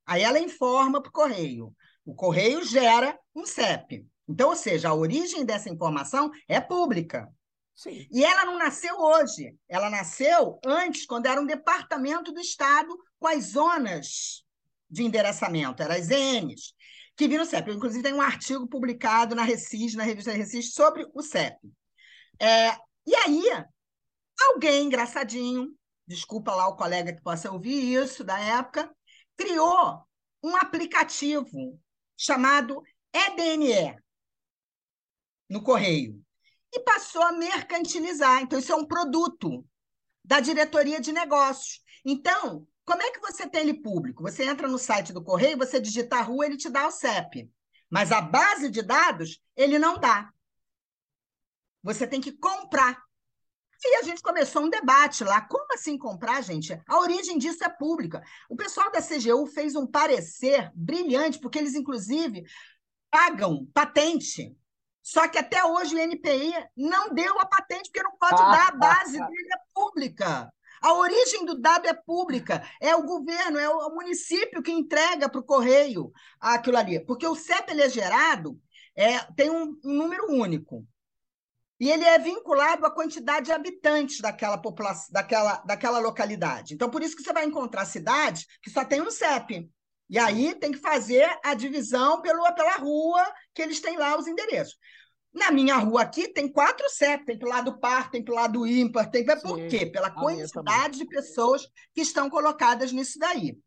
Aí 0.06 0.22
ela 0.22 0.38
informa 0.38 1.00
para 1.00 1.08
o 1.08 1.12
correio. 1.12 1.74
O 2.04 2.14
correio 2.14 2.64
gera 2.64 3.18
um 3.34 3.44
CEP. 3.44 4.06
Então, 4.28 4.50
ou 4.50 4.56
seja, 4.56 4.88
a 4.88 4.94
origem 4.94 5.44
dessa 5.44 5.68
informação 5.68 6.30
é 6.48 6.60
pública. 6.60 7.28
Sim. 7.74 8.06
E 8.10 8.24
ela 8.24 8.44
não 8.44 8.58
nasceu 8.58 8.96
hoje. 8.98 9.56
Ela 9.68 9.90
nasceu 9.90 10.58
antes, 10.64 11.06
quando 11.06 11.26
era 11.26 11.40
um 11.40 11.46
departamento 11.46 12.32
do 12.32 12.40
Estado 12.40 12.96
com 13.18 13.26
as 13.26 13.44
zonas 13.52 14.44
de 14.88 15.02
endereçamento, 15.02 15.82
eram 15.82 15.94
as 15.94 16.06
ZNs, 16.06 16.74
que 17.16 17.26
viram 17.26 17.44
o 17.44 17.46
CEP. 17.46 17.70
Inclusive, 17.70 18.02
tem 18.02 18.12
um 18.12 18.20
artigo 18.20 18.68
publicado 18.68 19.34
na 19.34 19.42
Recis, 19.42 19.94
na 19.94 20.04
revista 20.04 20.32
Recis, 20.32 20.74
sobre 20.74 21.06
o 21.14 21.22
CEP. 21.22 21.56
É, 22.38 22.76
e 23.06 23.14
aí, 23.14 23.44
alguém 24.48 24.84
engraçadinho 24.84 25.74
desculpa 26.06 26.54
lá 26.54 26.68
o 26.68 26.76
colega 26.76 27.12
que 27.12 27.22
possa 27.22 27.50
ouvir 27.50 27.94
isso 27.94 28.24
da 28.24 28.38
época, 28.38 28.90
criou 29.36 30.04
um 30.42 30.56
aplicativo 30.56 31.80
chamado 32.16 32.82
EDNE 33.12 33.96
no 35.52 35.62
correio 35.62 36.18
e 36.72 36.80
passou 36.80 37.22
a 37.22 37.32
mercantilizar. 37.32 38.40
Então, 38.40 38.58
isso 38.58 38.72
é 38.72 38.76
um 38.76 38.86
produto 38.86 39.64
da 40.24 40.40
diretoria 40.40 40.98
de 40.98 41.12
negócios. 41.12 41.82
Então, 42.04 42.66
como 42.84 43.02
é 43.02 43.10
que 43.10 43.20
você 43.20 43.46
tem 43.46 43.60
ele 43.60 43.74
público? 43.74 44.22
Você 44.22 44.44
entra 44.44 44.66
no 44.66 44.78
site 44.78 45.12
do 45.12 45.22
correio, 45.22 45.58
você 45.58 45.78
digita 45.78 46.16
a 46.16 46.22
rua, 46.22 46.46
ele 46.46 46.56
te 46.56 46.70
dá 46.70 46.86
o 46.86 46.90
CEP. 46.90 47.50
Mas 47.90 48.10
a 48.10 48.22
base 48.22 48.70
de 48.70 48.80
dados, 48.80 49.38
ele 49.54 49.78
não 49.78 49.98
dá. 49.98 50.32
Você 51.82 52.06
tem 52.06 52.20
que 52.20 52.32
comprar. 52.32 52.98
E 53.84 53.96
a 53.96 54.02
gente 54.02 54.22
começou 54.22 54.62
um 54.62 54.70
debate 54.70 55.24
lá. 55.24 55.42
Como 55.42 55.74
assim 55.74 55.98
comprar, 55.98 56.40
gente? 56.40 56.80
A 56.86 57.00
origem 57.00 57.36
disso 57.36 57.62
é 57.64 57.68
pública. 57.68 58.22
O 58.48 58.56
pessoal 58.56 58.90
da 58.90 59.02
CGU 59.02 59.44
fez 59.46 59.74
um 59.74 59.86
parecer 59.86 60.70
brilhante, 60.74 61.38
porque 61.38 61.58
eles, 61.58 61.74
inclusive, 61.74 62.44
pagam 63.10 63.66
patente. 63.74 64.56
Só 65.02 65.26
que 65.28 65.38
até 65.38 65.64
hoje 65.64 65.94
o 65.94 65.98
NPI 65.98 66.54
não 66.76 67.12
deu 67.12 67.38
a 67.40 67.46
patente, 67.46 67.90
porque 67.90 68.02
não 68.02 68.16
pode 68.16 68.36
dar, 68.36 68.68
a 68.68 68.76
base 68.76 69.18
dele 69.18 69.48
é 69.52 69.58
pública. 69.74 70.52
A 70.80 70.94
origem 70.94 71.44
do 71.44 71.60
dado 71.60 71.86
é 71.86 71.94
pública, 71.94 72.62
é 72.80 72.94
o 72.94 73.04
governo, 73.04 73.58
é 73.58 73.68
o 73.68 73.94
município 73.94 74.62
que 74.62 74.72
entrega 74.72 75.28
para 75.28 75.40
o 75.40 75.44
correio 75.44 76.12
aquilo 76.40 76.76
ali. 76.76 77.04
Porque 77.04 77.26
o 77.26 77.36
CEP 77.36 77.70
ele 77.70 77.82
é 77.82 77.88
gerado, 77.88 78.58
é, 78.96 79.18
tem 79.36 79.50
um, 79.50 79.78
um 79.84 79.92
número 79.92 80.32
único 80.32 80.86
e 81.82 81.90
ele 81.90 82.04
é 82.04 82.16
vinculado 82.16 82.86
à 82.86 82.90
quantidade 82.92 83.46
de 83.46 83.52
habitantes 83.52 84.20
daquela 84.20 84.56
população, 84.56 85.08
daquela, 85.10 85.54
daquela 85.66 85.98
localidade. 85.98 86.74
Então, 86.74 86.88
por 86.88 87.02
isso 87.02 87.16
que 87.16 87.24
você 87.24 87.32
vai 87.32 87.44
encontrar 87.44 87.84
cidades 87.86 88.46
que 88.62 88.70
só 88.70 88.84
tem 88.84 89.02
um 89.02 89.10
CEP. 89.10 89.68
E 90.12 90.18
aí 90.18 90.54
tem 90.54 90.70
que 90.70 90.78
fazer 90.78 91.26
a 91.42 91.54
divisão 91.54 92.20
pelo, 92.20 92.44
pela 92.54 92.76
rua 92.76 93.24
que 93.54 93.62
eles 93.62 93.80
têm 93.80 93.96
lá 93.96 94.14
os 94.18 94.26
endereços. 94.26 94.76
Na 95.32 95.50
minha 95.50 95.74
rua 95.78 96.02
aqui 96.02 96.28
tem 96.28 96.52
quatro 96.52 96.86
CEP, 96.90 97.24
tem 97.24 97.38
pelo 97.38 97.50
lado 97.50 97.80
par, 97.80 98.10
tem 98.10 98.22
pelo 98.22 98.36
lado 98.36 98.66
ímpar, 98.66 99.10
tem 99.10 99.26
Sim. 99.26 99.40
por 99.40 99.66
quê? 99.68 99.86
Pela 99.86 100.10
quantidade 100.10 100.98
de 100.98 101.06
pessoas 101.06 101.66
que 101.94 102.02
estão 102.02 102.28
colocadas 102.28 102.92
nisso 102.92 103.18
daí. 103.18 103.58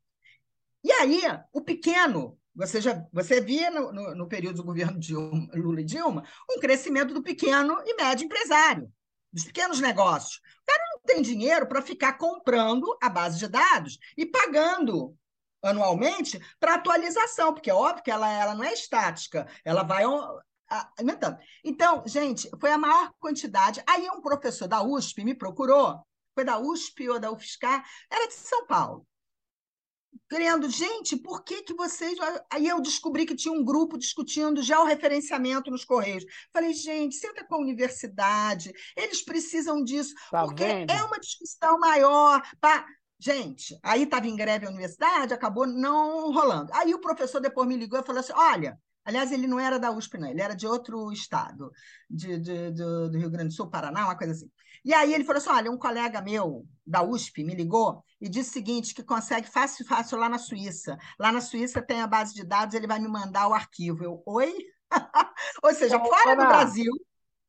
E 0.84 0.91
aí, 0.91 1.19
o 1.51 1.62
pequeno 1.62 2.38
você, 2.53 2.79
já, 2.79 3.03
você 3.12 3.41
via 3.41 3.71
no, 3.71 3.91
no, 3.91 4.13
no 4.15 4.27
período 4.27 4.58
do 4.58 4.63
governo 4.63 4.99
Dilma, 4.99 5.47
Lula 5.55 5.81
e 5.81 5.84
Dilma 5.84 6.23
um 6.48 6.60
crescimento 6.60 7.12
do 7.12 7.23
pequeno 7.23 7.75
e 7.83 7.96
médio 7.96 8.25
empresário, 8.25 8.87
dos 9.33 9.46
pequenos 9.46 9.79
negócios. 9.79 10.35
O 10.35 10.65
cara 10.67 10.83
não 10.93 11.02
tem 11.02 11.23
dinheiro 11.23 11.67
para 11.67 11.81
ficar 11.81 12.19
comprando 12.19 12.96
a 13.02 13.10
base 13.10 13.39
de 13.39 13.48
dados 13.48 13.98
e 14.15 14.27
pagando 14.27 15.17
anualmente 15.63 16.39
para 16.60 16.75
atualização, 16.75 17.53
porque 17.53 17.69
é 17.69 17.73
óbvio 17.73 18.03
que 18.03 18.12
ela, 18.12 18.29
ela 18.29 18.56
não 18.56 18.63
é 18.63 18.73
estática, 18.73 19.47
ela 19.63 19.83
vai 19.83 20.03
aumentando. 20.97 21.37
Então, 21.63 22.03
gente, 22.06 22.49
foi 22.60 22.71
a 22.71 22.77
maior 22.77 23.12
quantidade. 23.19 23.83
Aí 23.87 24.08
um 24.10 24.21
professor 24.21 24.67
da 24.67 24.83
USP 24.83 25.23
me 25.23 25.35
procurou, 25.35 25.99
foi 26.33 26.43
da 26.43 26.60
USP 26.60 27.10
ou 27.10 27.19
da 27.19 27.31
UFSCar, 27.31 27.83
era 28.12 28.27
de 28.27 28.33
São 28.33 28.65
Paulo 28.65 29.06
querendo, 30.29 30.69
gente, 30.69 31.15
por 31.15 31.43
que, 31.43 31.62
que 31.63 31.73
vocês. 31.73 32.17
Aí 32.51 32.67
eu 32.67 32.81
descobri 32.81 33.25
que 33.25 33.35
tinha 33.35 33.53
um 33.53 33.63
grupo 33.63 33.97
discutindo 33.97 34.62
já 34.62 34.81
o 34.81 34.85
referenciamento 34.85 35.69
nos 35.69 35.85
Correios. 35.85 36.25
Falei, 36.53 36.73
gente, 36.73 37.15
senta 37.15 37.43
com 37.43 37.56
a 37.56 37.60
universidade, 37.60 38.71
eles 38.95 39.23
precisam 39.23 39.83
disso, 39.83 40.13
tá 40.31 40.43
porque 40.43 40.65
vendo? 40.65 40.91
é 40.91 41.03
uma 41.03 41.19
discussão 41.19 41.79
maior. 41.79 42.41
Pra... 42.60 42.85
Gente, 43.18 43.80
aí 43.82 44.04
estava 44.04 44.28
em 44.28 44.36
greve 44.36 44.66
a 44.66 44.70
universidade, 44.70 45.34
acabou 45.34 45.66
não 45.66 46.32
rolando. 46.32 46.72
Aí 46.74 46.94
o 46.94 47.00
professor 47.00 47.40
depois 47.40 47.68
me 47.68 47.78
ligou 47.78 48.00
e 48.00 48.04
falou 48.04 48.20
assim: 48.20 48.34
olha, 48.36 48.78
aliás, 49.06 49.32
ele 49.32 49.48
não 49.48 49.60
era 49.60 49.80
da 49.80 49.92
USP, 49.92 50.18
não, 50.18 50.30
ele 50.30 50.42
era 50.42 50.54
de 50.54 50.68
outro 50.68 51.12
estado, 51.12 51.72
de, 52.10 52.38
de, 52.38 52.72
de, 52.72 52.84
do 52.84 53.18
Rio 53.18 53.30
Grande 53.30 53.50
do 53.50 53.54
Sul, 53.54 53.70
Paraná, 53.70 54.06
uma 54.06 54.18
coisa 54.18 54.34
assim. 54.34 54.52
E 54.84 54.94
aí 54.94 55.13
ele 55.13 55.24
falou 55.24 55.38
assim: 55.38 55.50
olha, 55.50 55.72
um 55.72 55.78
colega 55.78 56.22
meu 56.22 56.66
da 56.86 57.02
USP 57.02 57.44
me 57.44 57.56
ligou 57.56 58.04
e 58.20 58.28
disse 58.28 58.50
o 58.50 58.54
seguinte: 58.54 58.94
que 58.94 59.04
consegue 59.04 59.48
fácil, 59.48 59.86
fácil 59.86 60.18
lá 60.18 60.28
na 60.28 60.38
Suíça. 60.38 60.98
Lá 61.18 61.32
na 61.32 61.42
Suíça 61.42 61.82
tem 61.82 62.02
a 62.02 62.08
base 62.08 62.34
de 62.34 62.44
dados, 62.44 62.76
ele 62.76 62.88
vai 62.88 63.00
me 63.00 63.08
mandar 63.08 63.48
o 63.48 63.54
arquivo. 63.54 64.04
Eu, 64.04 64.22
oi? 64.26 64.54
Ou 65.63 65.74
seja, 65.74 66.00
fora 66.00 66.36
do 66.36 66.48
Brasil, 66.48 66.92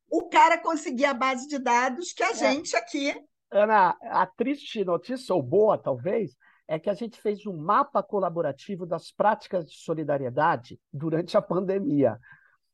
o 0.09 0.29
cara 0.29 0.57
conseguia 0.57 1.11
a 1.11 1.13
base 1.13 1.47
de 1.47 1.59
dados 1.59 2.13
que 2.13 2.23
a 2.23 2.31
é. 2.31 2.35
gente 2.35 2.75
aqui 2.75 3.13
Ana, 3.51 3.97
a 4.01 4.25
triste 4.25 4.83
notícia, 4.83 5.33
ou 5.33 5.41
boa 5.41 5.77
talvez, 5.77 6.35
é 6.67 6.77
que 6.77 6.89
a 6.89 6.93
gente 6.93 7.19
fez 7.21 7.45
um 7.45 7.55
mapa 7.55 8.03
colaborativo 8.03 8.85
das 8.85 9.09
práticas 9.09 9.65
de 9.69 9.77
solidariedade 9.77 10.79
durante 10.91 11.37
a 11.37 11.41
pandemia. 11.41 12.19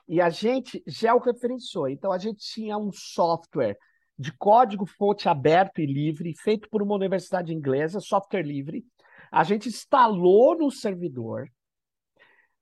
E 0.07 0.19
a 0.19 0.30
gente 0.30 0.84
georreferenciou. 0.88 1.88
Então, 1.88 2.11
a 2.11 2.17
gente 2.17 2.39
tinha 2.39 2.78
um 2.78 2.91
software 2.91 3.78
de 4.17 4.36
código 4.38 4.86
fonte 4.86 5.30
aberto 5.30 5.80
e 5.80 5.86
livre, 5.86 6.34
feito 6.36 6.67
por 6.69 6.82
uma 6.82 6.95
universidade 6.95 7.53
inglesa, 7.53 7.99
software 7.99 8.43
livre. 8.43 8.84
A 9.32 9.43
gente 9.43 9.69
instalou 9.69 10.57
no 10.57 10.71
servidor. 10.71 11.47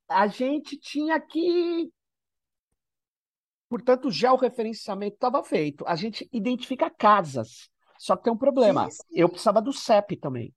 A 0.07 0.28
gente 0.28 0.78
tinha 0.78 1.20
que. 1.20 1.89
Portanto, 3.70 4.09
o 4.09 4.12
georreferenciamento 4.12 5.16
estava 5.16 5.41
feito. 5.43 5.86
A 5.88 5.95
gente 5.95 6.28
identifica 6.32 6.89
casas. 6.89 7.70
Só 8.02 8.16
que 8.16 8.24
tem 8.24 8.34
um 8.34 8.38
problema. 8.38 8.89
Sim, 8.89 8.97
sim. 8.97 9.04
Eu 9.12 9.30
precisava 9.30 9.62
do 9.62 9.72
CEP 9.72 10.16
também. 10.16 10.52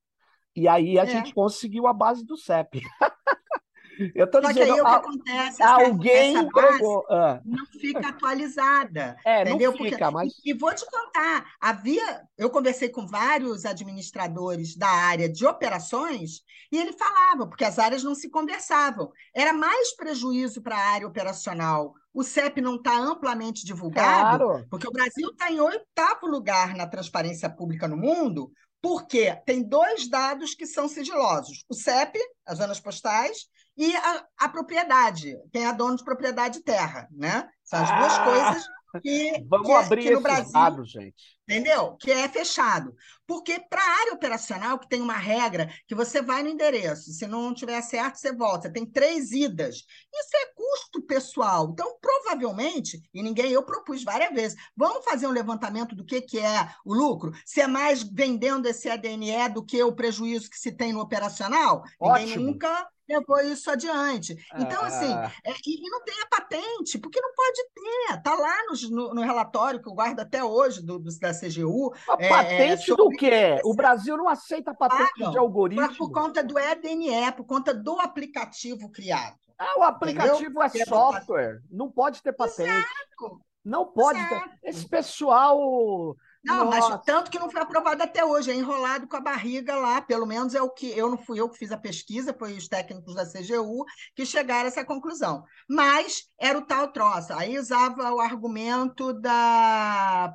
E 0.57 0.66
aí 0.66 0.99
a 0.99 1.03
é. 1.03 1.07
gente 1.07 1.34
conseguiu 1.34 1.86
a 1.86 1.92
base 1.92 2.24
do 2.24 2.38
CEP. 2.38 2.80
Eu 4.14 4.28
tô 4.28 4.42
Só 4.42 4.49
dizendo, 4.49 4.64
que 4.64 4.72
aí 4.72 4.80
o 4.80 4.84
que 4.84 4.90
acontece 4.90 5.62
é 5.62 5.66
alguém 5.66 6.36
essa 6.36 6.51
base 6.51 6.84
ah. 7.11 7.40
não 7.45 7.66
fica 7.66 8.09
atualizada. 8.09 9.16
É, 9.24 9.42
entendeu? 9.42 9.70
não 9.70 9.78
fica, 9.78 9.99
Porque, 9.99 10.12
mas... 10.12 10.32
E, 10.45 10.51
e, 10.51 10.55
vou 10.55 10.74
te 10.74 10.84
contar, 10.90 11.47
havia, 11.61 12.22
eu 12.36 12.51
conversei 12.51 12.88
com 12.88 13.07
vários 13.07 13.64
administradores 13.64 14.74
da 14.74 14.88
área 14.88 15.28
de 15.28 15.47
operações 15.47 16.40
e 16.72 16.78
ele 16.78 16.92
falava, 16.92 17.47
porque 17.47 17.64
as 17.64 17.78
áreas 17.78 18.03
não 18.03 18.16
se 18.16 18.28
conversavam. 18.30 19.12
Era 19.32 19.53
mais 19.53 19.95
prejuízo 19.95 20.61
para 20.61 20.76
a 20.76 20.92
área 20.95 21.07
operacional 21.07 21.95
o 22.14 22.22
CEP 22.22 22.60
não 22.60 22.76
está 22.76 22.96
amplamente 22.96 23.66
divulgado, 23.66 24.44
claro. 24.44 24.66
porque 24.70 24.86
o 24.86 24.92
Brasil 24.92 25.28
está 25.30 25.50
em 25.50 25.60
oitavo 25.60 26.26
lugar 26.26 26.74
na 26.76 26.86
transparência 26.86 27.50
pública 27.50 27.88
no 27.88 27.96
mundo, 27.96 28.52
porque 28.80 29.34
tem 29.44 29.62
dois 29.62 30.08
dados 30.08 30.54
que 30.54 30.66
são 30.66 30.88
sigilosos: 30.88 31.64
o 31.68 31.74
CEP, 31.74 32.18
as 32.46 32.58
zonas 32.58 32.78
postais, 32.78 33.48
e 33.76 33.94
a, 33.96 34.24
a 34.38 34.48
propriedade, 34.48 35.36
quem 35.52 35.66
é 35.66 35.72
dono 35.72 35.96
de 35.96 36.04
propriedade 36.04 36.58
de 36.58 36.64
terra, 36.64 37.08
né? 37.10 37.48
São 37.64 37.82
as 37.82 37.90
ah. 37.90 37.98
duas 37.98 38.18
coisas 38.18 38.64
que, 39.01 39.45
Vamos 39.49 39.66
que, 39.66 39.72
abrir 39.72 40.03
que 40.03 40.11
no 40.11 40.20
Brasil, 40.20 40.84
gente. 40.84 41.34
Entendeu? 41.47 41.97
Que 42.01 42.11
é 42.11 42.28
fechado. 42.28 42.95
Porque 43.26 43.61
para 43.68 43.80
a 43.80 44.01
área 44.01 44.14
operacional, 44.14 44.78
que 44.78 44.88
tem 44.88 45.01
uma 45.01 45.16
regra, 45.16 45.70
que 45.86 45.95
você 45.95 46.22
vai 46.22 46.42
no 46.42 46.49
endereço, 46.49 47.12
se 47.12 47.26
não 47.26 47.55
tiver 47.55 47.80
certo, 47.82 48.16
você 48.16 48.32
volta. 48.32 48.72
Tem 48.72 48.86
três 48.86 49.30
idas. 49.30 49.76
Isso 49.76 50.36
é 50.36 50.47
custo 50.55 51.03
pessoal. 51.03 51.68
Então, 51.70 51.99
provavelmente, 52.01 53.01
e 53.12 53.22
ninguém, 53.22 53.53
eu 53.53 53.62
propus 53.62 54.03
várias 54.03 54.32
vezes, 54.32 54.57
vamos 54.76 55.05
fazer 55.05 55.26
um 55.26 55.32
levantamento 55.32 55.95
do 55.95 56.05
que, 56.05 56.20
que 56.22 56.38
é 56.38 56.68
o 56.84 56.95
lucro? 56.95 57.32
Se 57.45 57.61
é 57.61 57.66
mais 57.66 58.03
vendendo 58.03 58.66
esse 58.66 58.88
ADNE 58.88 59.49
do 59.53 59.64
que 59.64 59.82
o 59.82 59.95
prejuízo 59.95 60.49
que 60.49 60.59
se 60.59 60.72
tem 60.72 60.92
no 60.92 61.01
operacional? 61.01 61.82
Ótimo. 62.01 62.26
Ninguém 62.26 62.38
nunca 62.38 62.88
levou 63.09 63.40
isso 63.40 63.70
adiante. 63.70 64.36
Então, 64.57 64.82
assim, 64.82 65.12
ah. 65.12 65.30
é, 65.44 65.52
e, 65.66 65.90
não 65.90 66.02
tem 66.02 66.14
a 66.22 66.26
patente, 66.26 66.98
porque 66.98 67.20
não 67.20 67.32
pode 67.34 67.64
ter. 67.74 68.16
Está 68.16 68.34
lá 68.34 68.57
no, 68.66 68.90
no, 68.90 69.14
no, 69.14 69.22
relatório 69.22 69.80
que 69.80 69.88
eu 69.88 69.94
guardo 69.94 70.20
até 70.20 70.42
hoje 70.42 70.84
do, 70.84 70.98
do 70.98 71.18
da 71.18 71.32
CGU. 71.32 71.92
A 72.09 72.16
é, 72.18 72.28
patente 72.28 72.92
é, 72.92 72.96
do 72.96 73.09
quê? 73.11 73.61
O 73.64 73.74
Brasil 73.74 74.16
não 74.16 74.28
aceita 74.28 74.74
patente 74.74 75.30
de 75.30 75.38
algoritmo. 75.38 75.96
Por 75.96 76.11
conta 76.11 76.42
do 76.42 76.59
EDNE, 76.59 77.32
por 77.36 77.44
conta 77.44 77.74
do 77.74 78.00
aplicativo 78.00 78.90
criado. 78.90 79.38
Ah, 79.59 79.78
o 79.78 79.82
aplicativo 79.82 80.62
Entendeu? 80.62 80.82
é 80.82 80.84
software. 80.84 81.61
Não 81.70 81.90
pode 81.90 82.22
ter 82.22 82.32
patente. 82.32 82.70
Exato. 82.70 83.40
Não 83.64 83.86
pode 83.86 84.18
Exato. 84.18 84.50
ter. 84.61 84.68
Esse 84.68 84.88
pessoal 84.88 86.16
não, 86.45 86.66
Nossa. 86.66 86.90
mas 86.90 87.05
tanto 87.05 87.30
que 87.30 87.38
não 87.38 87.51
foi 87.51 87.62
aprovado 87.62 88.03
até 88.03 88.22
hoje, 88.22 88.51
é 88.51 88.55
enrolado 88.55 89.09
com 89.09 89.16
a 89.16 89.20
barriga 89.20 89.74
lá, 89.76 90.03
pelo 90.03 90.26
menos 90.26 90.55
é 90.55 90.61
o 90.61 90.68
que 90.68 90.86
eu 90.90 91.09
não 91.09 91.16
fui 91.16 91.40
eu 91.40 91.49
que 91.49 91.57
fiz 91.57 91.72
a 91.72 91.78
pesquisa, 91.78 92.36
foi 92.38 92.53
os 92.53 92.68
técnicos 92.68 93.14
da 93.14 93.24
CGU 93.24 93.84
que 94.14 94.26
chegaram 94.26 94.64
a 94.64 94.68
essa 94.68 94.84
conclusão. 94.84 95.42
Mas 95.68 96.28
era 96.38 96.59
o 96.59 96.66
tal 96.66 96.92
troço. 96.92 97.32
Aí 97.32 97.59
usava 97.59 98.12
o 98.12 98.20
argumento 98.20 99.14
da, 99.14 100.34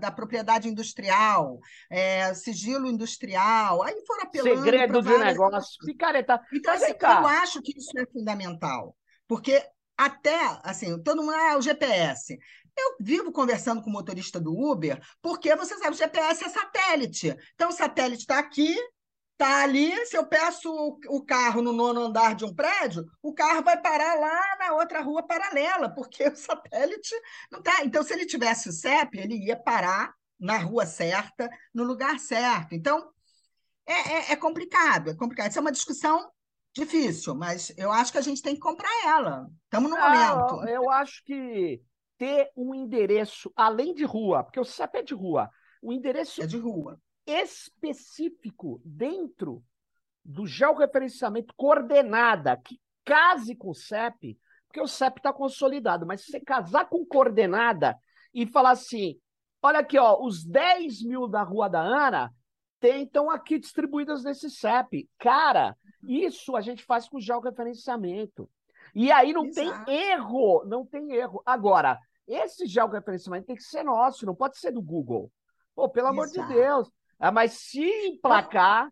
da 0.00 0.10
propriedade 0.10 0.68
industrial, 0.68 1.60
é, 1.88 2.34
sigilo 2.34 2.88
industrial, 2.88 3.82
aí 3.84 4.02
foram 4.04 4.24
apelando. 4.24 4.62
Segredo 4.62 5.02
de 5.02 5.18
negócio, 5.18 5.78
picareta. 5.86 6.40
Então, 6.52 6.74
assim, 6.74 6.94
eu 7.00 7.26
acho 7.26 7.62
que 7.62 7.78
isso 7.78 7.96
é 7.96 8.06
fundamental, 8.06 8.96
porque 9.28 9.62
até, 9.96 10.58
assim, 10.64 11.00
todo 11.02 11.22
mundo, 11.22 11.34
ah, 11.34 11.56
o 11.56 11.62
GPS. 11.62 12.36
Eu 12.76 12.96
vivo 13.00 13.30
conversando 13.30 13.82
com 13.82 13.90
o 13.90 13.92
motorista 13.92 14.40
do 14.40 14.52
Uber, 14.52 15.00
porque 15.22 15.54
você 15.54 15.76
sabe, 15.78 15.94
o 15.94 15.98
GPS 15.98 16.44
é 16.44 16.48
satélite. 16.48 17.36
Então, 17.54 17.68
o 17.68 17.72
satélite 17.72 18.22
está 18.22 18.38
aqui, 18.38 18.76
está 19.32 19.62
ali. 19.62 19.94
Se 20.06 20.16
eu 20.16 20.26
peço 20.26 20.70
o 21.08 21.24
carro 21.24 21.62
no 21.62 21.72
nono 21.72 22.00
andar 22.00 22.34
de 22.34 22.44
um 22.44 22.54
prédio, 22.54 23.04
o 23.22 23.32
carro 23.32 23.62
vai 23.62 23.80
parar 23.80 24.14
lá 24.18 24.56
na 24.58 24.74
outra 24.74 25.00
rua 25.02 25.22
paralela, 25.22 25.88
porque 25.94 26.24
o 26.28 26.36
satélite 26.36 27.14
não 27.50 27.60
está. 27.60 27.84
Então, 27.84 28.02
se 28.02 28.12
ele 28.12 28.26
tivesse 28.26 28.68
o 28.68 28.72
CEP, 28.72 29.18
ele 29.18 29.36
ia 29.36 29.56
parar 29.56 30.12
na 30.38 30.58
rua 30.58 30.84
certa, 30.84 31.48
no 31.72 31.84
lugar 31.84 32.18
certo. 32.18 32.74
Então, 32.74 33.08
é, 33.86 33.92
é, 33.92 34.32
é 34.32 34.36
complicado, 34.36 35.10
é 35.10 35.14
complicado. 35.14 35.50
Isso 35.50 35.58
é 35.58 35.62
uma 35.62 35.72
discussão 35.72 36.30
difícil, 36.74 37.34
mas 37.34 37.72
eu 37.76 37.92
acho 37.92 38.10
que 38.10 38.18
a 38.18 38.22
gente 38.22 38.42
tem 38.42 38.54
que 38.54 38.60
comprar 38.60 38.90
ela. 39.06 39.46
Estamos 39.64 39.90
no 39.90 39.96
momento. 39.96 40.68
Eu 40.68 40.90
acho 40.90 41.22
que 41.24 41.80
ter 42.18 42.50
um 42.56 42.74
endereço, 42.74 43.52
além 43.56 43.94
de 43.94 44.04
rua, 44.04 44.44
porque 44.44 44.60
o 44.60 44.64
CEP 44.64 44.98
é 44.98 45.02
de 45.02 45.14
rua, 45.14 45.50
um 45.82 45.92
endereço 45.92 46.42
é 46.42 46.46
de 46.46 46.58
rua. 46.58 47.00
específico 47.26 48.80
dentro 48.84 49.62
do 50.24 50.46
georreferenciamento 50.46 51.52
coordenada 51.56 52.56
que 52.56 52.80
case 53.04 53.54
com 53.54 53.70
o 53.70 53.74
CEP, 53.74 54.38
porque 54.66 54.80
o 54.80 54.88
CEP 54.88 55.18
está 55.18 55.32
consolidado, 55.32 56.06
mas 56.06 56.22
se 56.22 56.30
você 56.30 56.40
casar 56.40 56.88
com 56.88 57.04
coordenada 57.04 57.96
e 58.32 58.46
falar 58.46 58.70
assim, 58.70 59.18
olha 59.62 59.80
aqui, 59.80 59.98
ó, 59.98 60.18
os 60.20 60.44
10 60.44 61.02
mil 61.02 61.28
da 61.28 61.42
Rua 61.42 61.68
da 61.68 61.80
Ana 61.80 62.32
estão 62.82 63.30
aqui 63.30 63.58
distribuídas 63.58 64.24
nesse 64.24 64.50
CEP. 64.50 65.08
Cara, 65.18 65.76
isso 66.06 66.56
a 66.56 66.60
gente 66.60 66.84
faz 66.84 67.08
com 67.08 67.20
georreferenciamento. 67.20 68.50
E 68.94 69.10
aí 69.10 69.32
não 69.32 69.46
Exato. 69.46 69.84
tem 69.84 69.94
erro, 70.10 70.64
não 70.66 70.86
tem 70.86 71.12
erro. 71.12 71.42
Agora, 71.44 71.98
esse 72.26 72.66
georreferenciamento 72.66 73.46
tem 73.46 73.56
que 73.56 73.62
ser 73.62 73.82
nosso, 73.82 74.24
não 74.24 74.34
pode 74.34 74.58
ser 74.58 74.70
do 74.70 74.80
Google. 74.80 75.30
Pô, 75.74 75.88
pelo 75.88 76.08
amor 76.08 76.28
de 76.28 76.42
Deus. 76.46 76.88
Ah, 77.18 77.32
mas 77.32 77.52
se 77.52 77.84
emplacar, 78.06 78.88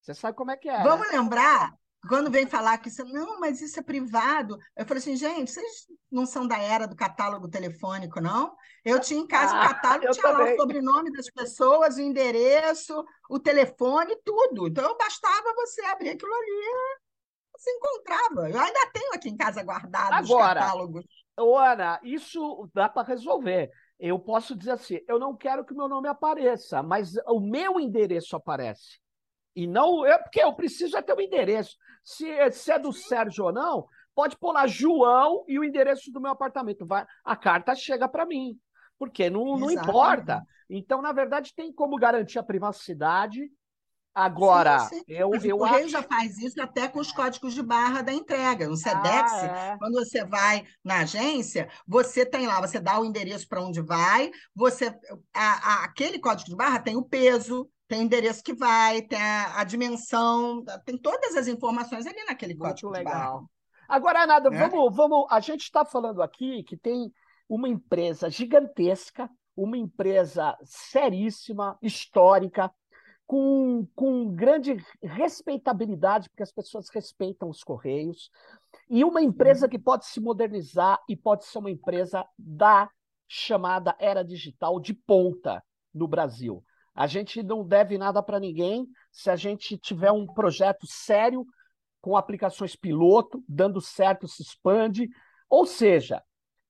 você 0.00 0.14
sabe 0.14 0.36
como 0.36 0.50
é 0.50 0.56
que 0.56 0.68
é. 0.68 0.82
Vamos 0.82 1.10
né? 1.10 1.18
lembrar, 1.18 1.74
quando 2.08 2.30
vem 2.30 2.46
falar 2.46 2.78
que 2.78 2.88
isso, 2.88 3.04
não, 3.04 3.38
mas 3.38 3.60
isso 3.60 3.78
é 3.78 3.82
privado. 3.82 4.58
Eu 4.76 4.86
falei 4.86 5.00
assim, 5.00 5.16
gente, 5.16 5.50
vocês 5.50 5.86
não 6.10 6.26
são 6.26 6.46
da 6.46 6.58
era 6.58 6.86
do 6.86 6.96
catálogo 6.96 7.48
telefônico, 7.48 8.20
não? 8.20 8.56
Eu 8.84 8.98
tinha 8.98 9.20
em 9.20 9.26
casa 9.26 9.54
ah, 9.56 9.64
o 9.64 9.68
catálogo, 9.68 10.10
tinha 10.10 10.22
também. 10.22 10.46
lá 10.46 10.52
o 10.54 10.56
sobrenome 10.56 11.12
das 11.12 11.30
pessoas, 11.30 11.96
o 11.96 12.00
endereço, 12.00 13.04
o 13.28 13.38
telefone, 13.38 14.16
tudo. 14.24 14.66
Então, 14.66 14.96
bastava 14.96 15.54
você 15.54 15.82
abrir 15.82 16.10
aquilo 16.10 16.32
ali 16.32 17.00
se 17.56 17.70
encontrava. 17.70 18.50
Eu 18.50 18.58
ainda 18.58 18.90
tenho 18.92 19.14
aqui 19.14 19.28
em 19.28 19.36
casa 19.36 19.62
guardados 19.62 20.30
Agora, 20.30 20.60
os 20.60 20.66
catálogos. 20.66 21.04
Ana, 21.36 22.00
isso 22.02 22.68
dá 22.74 22.88
para 22.88 23.08
resolver. 23.08 23.70
Eu 23.98 24.18
posso 24.18 24.56
dizer 24.56 24.72
assim: 24.72 25.00
eu 25.08 25.18
não 25.18 25.36
quero 25.36 25.64
que 25.64 25.72
o 25.72 25.76
meu 25.76 25.88
nome 25.88 26.08
apareça, 26.08 26.82
mas 26.82 27.14
o 27.26 27.40
meu 27.40 27.78
endereço 27.78 28.36
aparece. 28.36 29.00
E 29.54 29.66
não 29.66 30.06
eu, 30.06 30.18
porque 30.18 30.42
eu 30.42 30.52
preciso 30.54 30.96
é 30.96 31.02
ter 31.02 31.12
o 31.12 31.16
um 31.16 31.20
endereço. 31.20 31.76
Se, 32.02 32.50
se 32.52 32.72
é 32.72 32.78
do 32.78 32.92
Sim. 32.92 33.08
Sérgio 33.08 33.44
ou 33.44 33.52
não, 33.52 33.86
pode 34.14 34.36
pôr 34.38 34.52
lá 34.52 34.66
João 34.66 35.44
e 35.46 35.58
o 35.58 35.64
endereço 35.64 36.10
do 36.10 36.20
meu 36.20 36.32
apartamento. 36.32 36.86
Vai, 36.86 37.06
a 37.24 37.36
carta 37.36 37.74
chega 37.74 38.08
para 38.08 38.26
mim. 38.26 38.58
Porque 38.98 39.28
não, 39.28 39.56
não 39.58 39.70
importa. 39.70 40.42
Então, 40.70 41.02
na 41.02 41.12
verdade, 41.12 41.52
tem 41.54 41.72
como 41.72 41.96
garantir 41.96 42.38
a 42.38 42.42
privacidade 42.42 43.50
Agora, 44.14 44.80
sim, 44.80 45.02
eu, 45.08 45.30
eu 45.42 45.56
o 45.56 45.58
Correio 45.60 45.84
acho... 45.84 45.88
já 45.88 46.02
faz 46.02 46.36
isso 46.38 46.60
até 46.60 46.86
com 46.86 47.00
os 47.00 47.10
códigos 47.10 47.54
de 47.54 47.62
barra 47.62 48.02
da 48.02 48.12
entrega. 48.12 48.68
No 48.68 48.76
SEDEX, 48.76 49.32
ah, 49.32 49.72
é. 49.74 49.78
quando 49.78 49.94
você 49.94 50.22
vai 50.24 50.66
na 50.84 51.00
agência, 51.00 51.68
você 51.86 52.26
tem 52.26 52.46
lá, 52.46 52.60
você 52.60 52.78
dá 52.78 53.00
o 53.00 53.04
endereço 53.06 53.48
para 53.48 53.62
onde 53.62 53.80
vai, 53.80 54.30
você 54.54 54.94
a, 55.34 55.40
a, 55.80 55.84
aquele 55.84 56.18
código 56.18 56.50
de 56.50 56.56
barra 56.56 56.78
tem 56.78 56.94
o 56.94 57.02
peso, 57.02 57.70
tem 57.88 58.00
o 58.00 58.02
endereço 58.02 58.42
que 58.42 58.52
vai, 58.52 59.00
tem 59.00 59.20
a, 59.20 59.60
a 59.60 59.64
dimensão, 59.64 60.62
tem 60.84 60.98
todas 60.98 61.34
as 61.34 61.48
informações 61.48 62.06
ali 62.06 62.22
naquele 62.24 62.54
Muito 62.54 62.68
código 62.68 62.90
legal. 62.90 63.46
Agora, 63.88 64.26
Nada, 64.26 64.50
Né? 64.50 64.68
vamos, 64.68 64.94
vamos. 64.94 65.26
A 65.30 65.40
gente 65.40 65.62
está 65.62 65.84
falando 65.84 66.22
aqui 66.22 66.62
que 66.64 66.76
tem 66.76 67.12
uma 67.48 67.68
empresa 67.68 68.30
gigantesca, 68.30 69.28
uma 69.56 69.76
empresa 69.76 70.56
seríssima, 70.64 71.78
histórica, 71.82 72.70
com, 73.32 73.88
com 73.94 74.30
grande 74.30 74.76
respeitabilidade, 75.02 76.28
porque 76.28 76.42
as 76.42 76.52
pessoas 76.52 76.90
respeitam 76.90 77.48
os 77.48 77.64
Correios, 77.64 78.30
e 78.90 79.02
uma 79.02 79.22
empresa 79.22 79.66
que 79.66 79.78
pode 79.78 80.04
se 80.04 80.20
modernizar 80.20 81.02
e 81.08 81.16
pode 81.16 81.46
ser 81.46 81.56
uma 81.56 81.70
empresa 81.70 82.26
da 82.38 82.90
chamada 83.26 83.96
era 83.98 84.22
digital 84.22 84.78
de 84.78 84.92
ponta 84.92 85.64
no 85.94 86.06
Brasil. 86.06 86.62
A 86.94 87.06
gente 87.06 87.42
não 87.42 87.66
deve 87.66 87.96
nada 87.96 88.22
para 88.22 88.38
ninguém 88.38 88.86
se 89.10 89.30
a 89.30 89.36
gente 89.36 89.78
tiver 89.78 90.12
um 90.12 90.26
projeto 90.26 90.86
sério 90.86 91.46
com 92.02 92.18
aplicações 92.18 92.76
piloto, 92.76 93.42
dando 93.48 93.80
certo, 93.80 94.28
se 94.28 94.42
expande. 94.42 95.08
Ou 95.48 95.64
seja, 95.64 96.22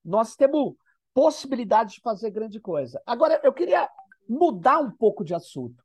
nós 0.05 0.37
temos 0.37 0.77
possibilidade 1.13 1.95
de 1.95 2.01
fazer 2.03 2.31
grande 2.31 2.61
coisa. 2.61 3.03
Agora, 3.05 3.41
eu 3.43 3.53
queria 3.53 3.91
mudar 4.29 4.79
um 4.79 4.93
pouco 4.93 5.25
de 5.25 5.35
assunto. 5.35 5.83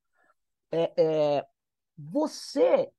É, 0.72 0.94
é, 0.98 1.48
você 1.98 2.92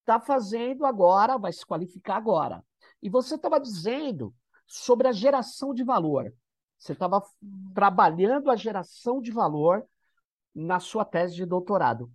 está 0.00 0.20
fazendo 0.20 0.84
agora, 0.84 1.38
vai 1.38 1.52
se 1.52 1.64
qualificar 1.64 2.16
agora, 2.16 2.64
e 3.02 3.08
você 3.08 3.34
estava 3.34 3.60
dizendo 3.60 4.34
sobre 4.66 5.08
a 5.08 5.12
geração 5.12 5.74
de 5.74 5.82
valor. 5.82 6.32
Você 6.78 6.92
estava 6.92 7.22
trabalhando 7.74 8.50
a 8.50 8.56
geração 8.56 9.20
de 9.20 9.30
valor 9.30 9.84
na 10.54 10.80
sua 10.80 11.04
tese 11.04 11.34
de 11.34 11.44
doutorado. 11.44 12.10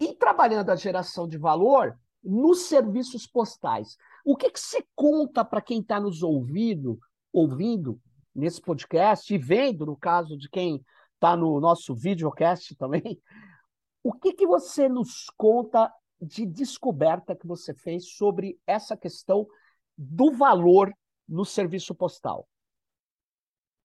E 0.00 0.14
trabalhando 0.14 0.70
a 0.70 0.76
geração 0.76 1.28
de 1.28 1.38
valor 1.38 1.98
nos 2.22 2.62
serviços 2.62 3.26
postais. 3.26 3.96
O 4.24 4.36
que, 4.36 4.50
que 4.50 4.60
se 4.60 4.86
conta 4.94 5.44
para 5.44 5.60
quem 5.60 5.80
está 5.80 6.00
nos 6.00 6.22
ouvindo, 6.22 6.98
ouvindo 7.32 8.00
nesse 8.34 8.60
podcast 8.60 9.32
e 9.32 9.38
vendo, 9.38 9.86
no 9.86 9.96
caso 9.96 10.36
de 10.36 10.48
quem 10.48 10.84
está 11.14 11.36
no 11.36 11.60
nosso 11.60 11.94
videocast 11.94 12.74
também, 12.76 13.20
o 14.08 14.12
que, 14.14 14.32
que 14.32 14.46
você 14.46 14.88
nos 14.88 15.28
conta 15.36 15.92
de 16.18 16.46
descoberta 16.46 17.36
que 17.36 17.46
você 17.46 17.74
fez 17.74 18.08
sobre 18.16 18.58
essa 18.66 18.96
questão 18.96 19.46
do 19.98 20.32
valor 20.32 20.90
no 21.28 21.44
serviço 21.44 21.94
postal? 21.94 22.48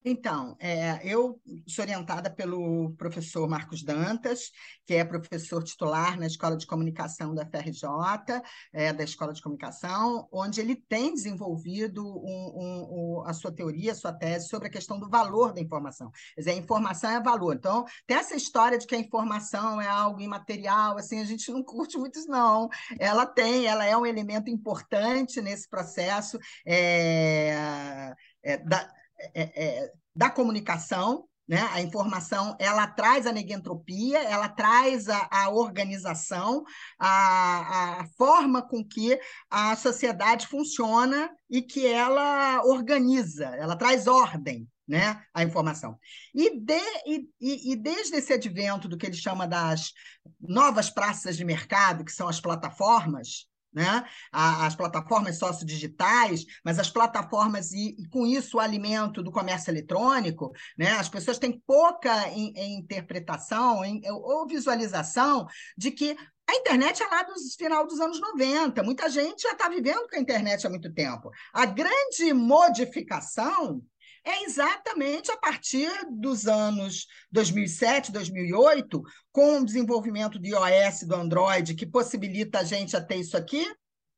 Então, 0.05 0.57
é, 0.59 0.99
eu 1.03 1.41
sou 1.65 1.83
orientada 1.83 2.29
pelo 2.29 2.93
professor 2.97 3.47
Marcos 3.47 3.83
Dantas, 3.83 4.51
que 4.85 4.93
é 4.95 5.05
professor 5.05 5.63
titular 5.63 6.19
na 6.19 6.27
Escola 6.27 6.57
de 6.57 6.67
Comunicação 6.67 7.33
da 7.33 7.45
FRJ, 7.45 8.41
é, 8.73 8.91
da 8.91 9.03
Escola 9.03 9.31
de 9.31 9.41
Comunicação, 9.41 10.27
onde 10.29 10.59
ele 10.59 10.75
tem 10.75 11.13
desenvolvido 11.13 12.05
um, 12.05 12.51
um, 12.53 12.87
um, 12.91 13.23
a 13.25 13.33
sua 13.33 13.51
teoria, 13.51 13.93
a 13.93 13.95
sua 13.95 14.11
tese 14.11 14.49
sobre 14.49 14.67
a 14.67 14.71
questão 14.71 14.99
do 14.99 15.09
valor 15.09 15.53
da 15.53 15.61
informação. 15.61 16.11
Quer 16.35 16.41
dizer, 16.41 16.51
a 16.51 16.55
informação 16.55 17.09
é 17.09 17.21
valor. 17.21 17.55
Então, 17.55 17.85
tem 18.05 18.17
essa 18.17 18.35
história 18.35 18.77
de 18.77 18.85
que 18.85 18.95
a 18.95 18.99
informação 18.99 19.79
é 19.79 19.87
algo 19.87 20.19
imaterial, 20.19 20.97
assim, 20.97 21.21
a 21.21 21.25
gente 21.25 21.49
não 21.49 21.63
curte 21.63 21.97
muito 21.97 22.19
isso, 22.19 22.27
não. 22.27 22.67
Ela 22.99 23.25
tem, 23.25 23.67
ela 23.67 23.85
é 23.85 23.95
um 23.95 24.05
elemento 24.05 24.49
importante 24.49 25.41
nesse 25.41 25.69
processo 25.69 26.37
é, 26.65 28.13
é, 28.43 28.57
da 28.57 28.85
é, 29.33 29.65
é, 29.65 29.91
da 30.15 30.29
comunicação, 30.29 31.27
né? 31.47 31.61
A 31.71 31.81
informação 31.81 32.55
ela 32.57 32.87
traz 32.87 33.27
a 33.27 33.31
negentropia, 33.31 34.21
ela 34.23 34.47
traz 34.47 35.09
a, 35.09 35.27
a 35.29 35.49
organização, 35.49 36.63
a, 36.97 38.01
a, 38.01 38.05
forma 38.17 38.61
com 38.61 38.83
que 38.83 39.19
a 39.49 39.75
sociedade 39.75 40.47
funciona 40.47 41.29
e 41.49 41.61
que 41.61 41.85
ela 41.85 42.63
organiza, 42.63 43.45
ela 43.57 43.75
traz 43.75 44.07
ordem. 44.07 44.67
Né, 44.85 45.17
a 45.33 45.41
informação. 45.41 45.97
E, 46.35 46.59
de, 46.59 46.81
e, 47.07 47.71
e 47.71 47.75
desde 47.77 48.17
esse 48.17 48.33
advento 48.33 48.85
do 48.85 48.97
que 48.97 49.05
ele 49.05 49.15
chama 49.15 49.47
das 49.47 49.93
novas 50.37 50.89
praças 50.89 51.37
de 51.37 51.45
mercado, 51.45 52.03
que 52.03 52.11
são 52.11 52.27
as 52.27 52.41
plataformas, 52.41 53.47
né? 53.73 54.03
as 54.31 54.75
plataformas 54.75 55.37
sociodigitais, 55.37 56.45
mas 56.63 56.79
as 56.79 56.89
plataformas 56.89 57.71
e, 57.71 57.95
e, 57.99 58.07
com 58.09 58.25
isso 58.25 58.57
o 58.57 58.59
alimento 58.59 59.23
do 59.23 59.31
comércio 59.31 59.71
eletrônico, 59.71 60.51
né? 60.77 60.91
as 60.91 61.09
pessoas 61.09 61.39
têm 61.39 61.61
pouca 61.65 62.29
in, 62.29 62.53
in 62.55 62.79
interpretação 62.79 63.83
in, 63.83 64.01
ou 64.09 64.47
visualização 64.47 65.47
de 65.77 65.91
que 65.91 66.15
a 66.47 66.55
internet 66.55 67.01
é 67.01 67.07
lá 67.07 67.23
do 67.23 67.33
final 67.57 67.87
dos 67.87 67.99
anos 67.99 68.19
90. 68.19 68.83
Muita 68.83 69.09
gente 69.09 69.43
já 69.43 69.51
está 69.51 69.69
vivendo 69.69 70.07
com 70.09 70.15
a 70.15 70.19
internet 70.19 70.67
há 70.67 70.69
muito 70.69 70.93
tempo. 70.93 71.31
A 71.53 71.65
grande 71.65 72.33
modificação 72.33 73.81
é 74.25 74.43
exatamente 74.43 75.31
a 75.31 75.37
partir 75.37 75.91
dos 76.09 76.47
anos 76.47 77.07
2007, 77.31 78.11
2008, 78.11 79.01
com 79.31 79.59
o 79.59 79.65
desenvolvimento 79.65 80.39
do 80.39 80.47
iOS, 80.47 81.03
do 81.03 81.15
Android, 81.15 81.75
que 81.75 81.85
possibilita 81.85 82.59
a 82.59 82.63
gente 82.63 82.95
a 82.95 83.03
ter 83.03 83.17
isso 83.17 83.35
aqui, 83.35 83.65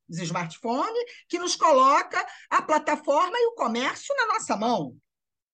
os 0.07 0.19
smartphones, 0.19 1.03
que 1.27 1.39
nos 1.39 1.55
coloca 1.55 2.23
a 2.49 2.61
plataforma 2.61 3.35
e 3.35 3.47
o 3.47 3.55
comércio 3.55 4.13
na 4.15 4.33
nossa 4.33 4.55
mão. 4.55 4.95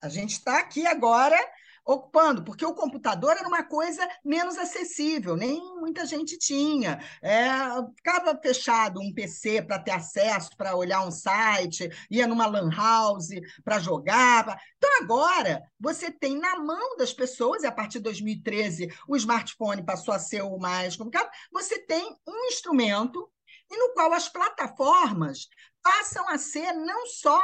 A 0.01 0.09
gente 0.09 0.31
está 0.31 0.59
aqui 0.59 0.85
agora 0.85 1.37
ocupando, 1.85 2.43
porque 2.43 2.65
o 2.65 2.73
computador 2.73 3.35
era 3.37 3.47
uma 3.47 3.63
coisa 3.63 4.07
menos 4.23 4.57
acessível, 4.57 5.35
nem 5.35 5.59
muita 5.79 6.05
gente 6.05 6.37
tinha. 6.37 6.99
É, 7.21 7.49
ficava 7.95 8.39
fechado 8.41 8.99
um 9.01 9.13
PC 9.13 9.61
para 9.61 9.79
ter 9.79 9.91
acesso, 9.91 10.55
para 10.55 10.75
olhar 10.75 11.05
um 11.05 11.11
site, 11.11 11.89
ia 12.09 12.27
numa 12.27 12.45
lan 12.45 12.69
house 12.69 13.29
para 13.63 13.79
jogar. 13.79 14.61
Então, 14.77 14.89
agora, 15.01 15.61
você 15.79 16.11
tem 16.11 16.37
na 16.37 16.59
mão 16.59 16.97
das 16.97 17.13
pessoas, 17.13 17.63
e 17.63 17.67
a 17.67 17.71
partir 17.71 17.97
de 17.97 18.03
2013 18.03 18.87
o 19.07 19.15
smartphone 19.15 19.83
passou 19.83 20.13
a 20.13 20.19
ser 20.19 20.41
o 20.43 20.57
mais 20.57 20.95
complicado, 20.95 21.29
você 21.51 21.79
tem 21.79 22.15
um 22.27 22.45
instrumento 22.45 23.29
e 23.69 23.77
no 23.77 23.93
qual 23.93 24.13
as 24.13 24.27
plataformas 24.27 25.47
passam 25.81 26.27
a 26.29 26.37
ser 26.37 26.73
não 26.73 27.07
só 27.07 27.41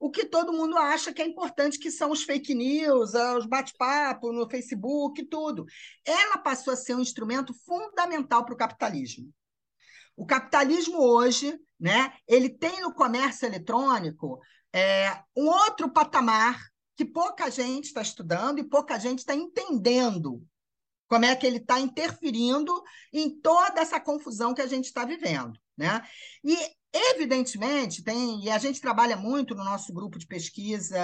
o 0.00 0.10
que 0.10 0.24
todo 0.24 0.52
mundo 0.52 0.78
acha 0.78 1.12
que 1.12 1.20
é 1.20 1.26
importante, 1.26 1.78
que 1.78 1.90
são 1.90 2.10
os 2.10 2.22
fake 2.22 2.54
news, 2.54 3.14
ah, 3.14 3.36
os 3.36 3.44
bate-papo 3.44 4.32
no 4.32 4.48
Facebook, 4.48 5.22
tudo. 5.26 5.66
Ela 6.06 6.38
passou 6.38 6.72
a 6.72 6.76
ser 6.76 6.94
um 6.94 7.00
instrumento 7.00 7.52
fundamental 7.52 8.42
para 8.46 8.54
o 8.54 8.56
capitalismo. 8.56 9.30
O 10.16 10.24
capitalismo 10.24 10.98
hoje, 10.98 11.60
né, 11.78 12.14
ele 12.26 12.48
tem 12.48 12.80
no 12.80 12.94
comércio 12.94 13.44
eletrônico 13.46 14.40
é, 14.72 15.22
um 15.36 15.46
outro 15.46 15.90
patamar 15.90 16.58
que 16.96 17.04
pouca 17.04 17.50
gente 17.50 17.84
está 17.84 18.00
estudando 18.00 18.58
e 18.58 18.64
pouca 18.64 18.98
gente 18.98 19.18
está 19.18 19.34
entendendo 19.34 20.42
como 21.08 21.26
é 21.26 21.36
que 21.36 21.46
ele 21.46 21.58
está 21.58 21.78
interferindo 21.78 22.72
em 23.12 23.38
toda 23.40 23.82
essa 23.82 24.00
confusão 24.00 24.54
que 24.54 24.62
a 24.62 24.66
gente 24.66 24.86
está 24.86 25.04
vivendo. 25.04 25.58
Né? 25.76 26.00
E 26.42 26.56
Evidentemente, 26.92 28.02
tem, 28.02 28.44
e 28.44 28.50
a 28.50 28.58
gente 28.58 28.80
trabalha 28.80 29.16
muito 29.16 29.54
no 29.54 29.62
nosso 29.62 29.92
grupo 29.92 30.18
de 30.18 30.26
pesquisa, 30.26 30.98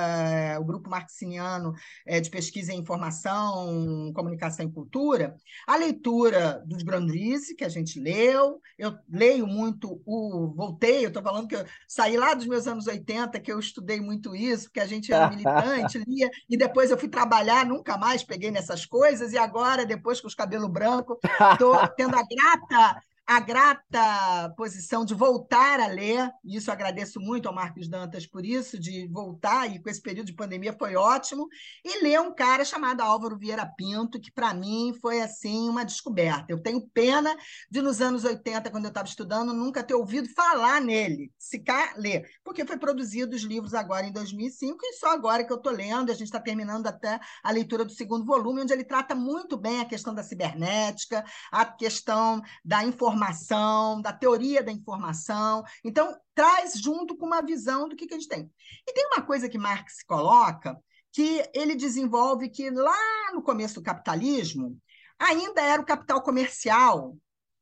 o 0.59 0.64
grupo 0.64 0.91
marxiniano 0.91 1.72
é, 2.05 2.18
de 2.18 2.28
pesquisa 2.28 2.72
em 2.72 2.80
informação, 2.80 4.12
comunicação 4.12 4.66
e 4.66 4.72
cultura, 4.72 5.37
a 5.64 5.76
leitura 5.76 6.61
dos 6.66 6.82
Brandisi, 6.82 7.55
que 7.55 7.62
a 7.62 7.68
gente 7.68 8.01
leu, 8.01 8.61
eu 8.76 8.97
leio 9.09 9.47
muito 9.47 10.03
o. 10.05 10.53
Voltei, 10.57 11.05
eu 11.05 11.09
estou 11.09 11.22
falando 11.22 11.47
que 11.47 11.55
eu 11.55 11.64
saí 11.87 12.16
lá 12.16 12.34
dos 12.34 12.47
meus 12.47 12.66
anos 12.66 12.89
80, 12.89 13.39
que 13.39 13.53
eu 13.53 13.61
estudei 13.61 14.01
muito 14.01 14.34
isso, 14.34 14.64
porque 14.64 14.80
a 14.80 14.87
gente 14.87 15.12
era 15.12 15.30
militante, 15.30 15.99
lia, 16.05 16.28
e 16.51 16.57
depois 16.57 16.91
eu 16.91 16.99
fui 16.99 17.09
trabalhar, 17.09 17.64
nunca 17.64 17.97
mais 17.97 18.24
peguei 18.24 18.51
nessas 18.51 18.84
coisas, 18.84 19.32
e 19.32 19.39
agora, 19.39 19.87
depois 19.87 20.20
com 20.20 20.26
os 20.26 20.34
cabelos 20.34 20.68
brancos, 20.68 21.16
estou 21.53 21.76
tendo 21.97 22.16
a 22.16 22.24
grata 22.24 23.01
a 23.27 23.41
grata 23.41 24.55
posição 24.57 25.05
de 25.05 25.12
voltar 25.12 25.81
a 25.81 25.89
ler, 25.89 26.31
e 26.45 26.57
isso 26.57 26.70
agradeço 26.70 27.18
muito 27.18 27.49
ao 27.49 27.55
Marcos 27.55 27.89
Dantas 27.89 28.24
por 28.24 28.47
isso, 28.47 28.79
de 28.79 29.09
voltar, 29.09 29.66
e 29.66 29.83
com 29.83 29.91
esse 29.91 30.01
período 30.01 30.29
de 30.29 30.35
pandemia 30.35 30.72
foi 30.79 30.95
ótimo, 30.95 31.49
e 31.85 32.05
ler 32.05 32.20
um 32.20 32.33
cara 32.33 32.64
chamado 32.64 33.01
Álvaro 33.01 33.37
Vieira 33.37 33.66
Pinto, 33.66 34.20
que 34.20 34.31
para 34.31 34.55
mim 34.55 34.95
foi 35.01 35.20
assim 35.20 35.68
uma 35.68 35.85
descoberta. 35.85 36.47
Eu 36.49 36.62
tenho 36.62 36.89
pena 36.95 37.37
de, 37.68 37.83
nos 37.83 38.01
anos 38.01 38.22
80, 38.22 38.70
quando 38.70 38.85
eu 38.85 38.91
estava 38.91 39.09
estudando, 39.09 39.53
nunca 39.53 39.83
ter 39.83 39.95
ouvido 39.95 40.29
falar 40.29 40.81
nele, 40.81 41.33
sequer 41.37 41.95
ler, 41.97 42.31
porque 42.45 42.64
foi 42.64 42.79
produzido 42.79 43.35
os 43.35 43.43
livros 43.43 43.74
agora 43.74 44.07
em 44.07 44.12
2005, 44.12 44.79
e 44.85 44.93
só 44.93 45.11
agora 45.11 45.43
que 45.43 45.53
eu 45.53 45.57
estou 45.57 45.72
lendo, 45.72 46.12
a 46.12 46.14
gente 46.14 46.27
está 46.27 46.39
terminando 46.39 46.87
até 46.87 47.18
a 47.43 47.51
leitura 47.51 47.85
do 47.85 47.91
segundo 47.91 48.24
volume, 48.24 48.62
onde 48.62 48.72
ele 48.72 48.85
trata 48.85 49.16
muito 49.16 49.57
bem 49.57 49.81
a 49.81 49.85
questão 49.85 50.14
da 50.14 50.22
cibernética, 50.22 51.24
a 51.51 51.64
questão 51.64 52.41
da 52.64 52.85
informação 52.85 53.16
informação, 53.17 54.01
da 54.01 54.12
teoria 54.12 54.62
da 54.62 54.71
informação. 54.71 55.64
Então, 55.83 56.17
traz 56.35 56.75
junto 56.75 57.17
com 57.17 57.27
uma 57.27 57.43
visão 57.43 57.89
do 57.89 57.97
que, 57.97 58.07
que 58.07 58.14
a 58.14 58.19
gente 58.19 58.29
tem. 58.29 58.51
E 58.87 58.93
tem 58.93 59.07
uma 59.07 59.23
coisa 59.23 59.49
que 59.49 59.59
Marx 59.59 60.03
coloca, 60.03 60.79
que 61.11 61.43
ele 61.55 61.75
desenvolve 61.75 62.51
que 62.51 62.71
lá 62.71 63.33
no 63.33 63.43
começo 63.43 63.77
do 63.77 63.83
capitalismo, 63.83 64.79
ainda 65.19 65.62
era 65.62 65.81
o 65.81 65.87
capital 65.87 66.23
comercial 66.23 67.17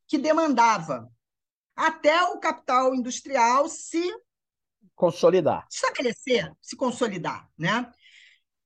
que 0.09 0.19
demandava, 0.19 1.09
até 1.77 2.23
o 2.25 2.39
capital 2.39 2.95
industrial 2.95 3.69
se 3.69 4.05
consolidar, 4.95 5.67
estabelecer, 5.71 6.53
se 6.61 6.77
consolidar, 6.77 7.49
né? 7.57 7.91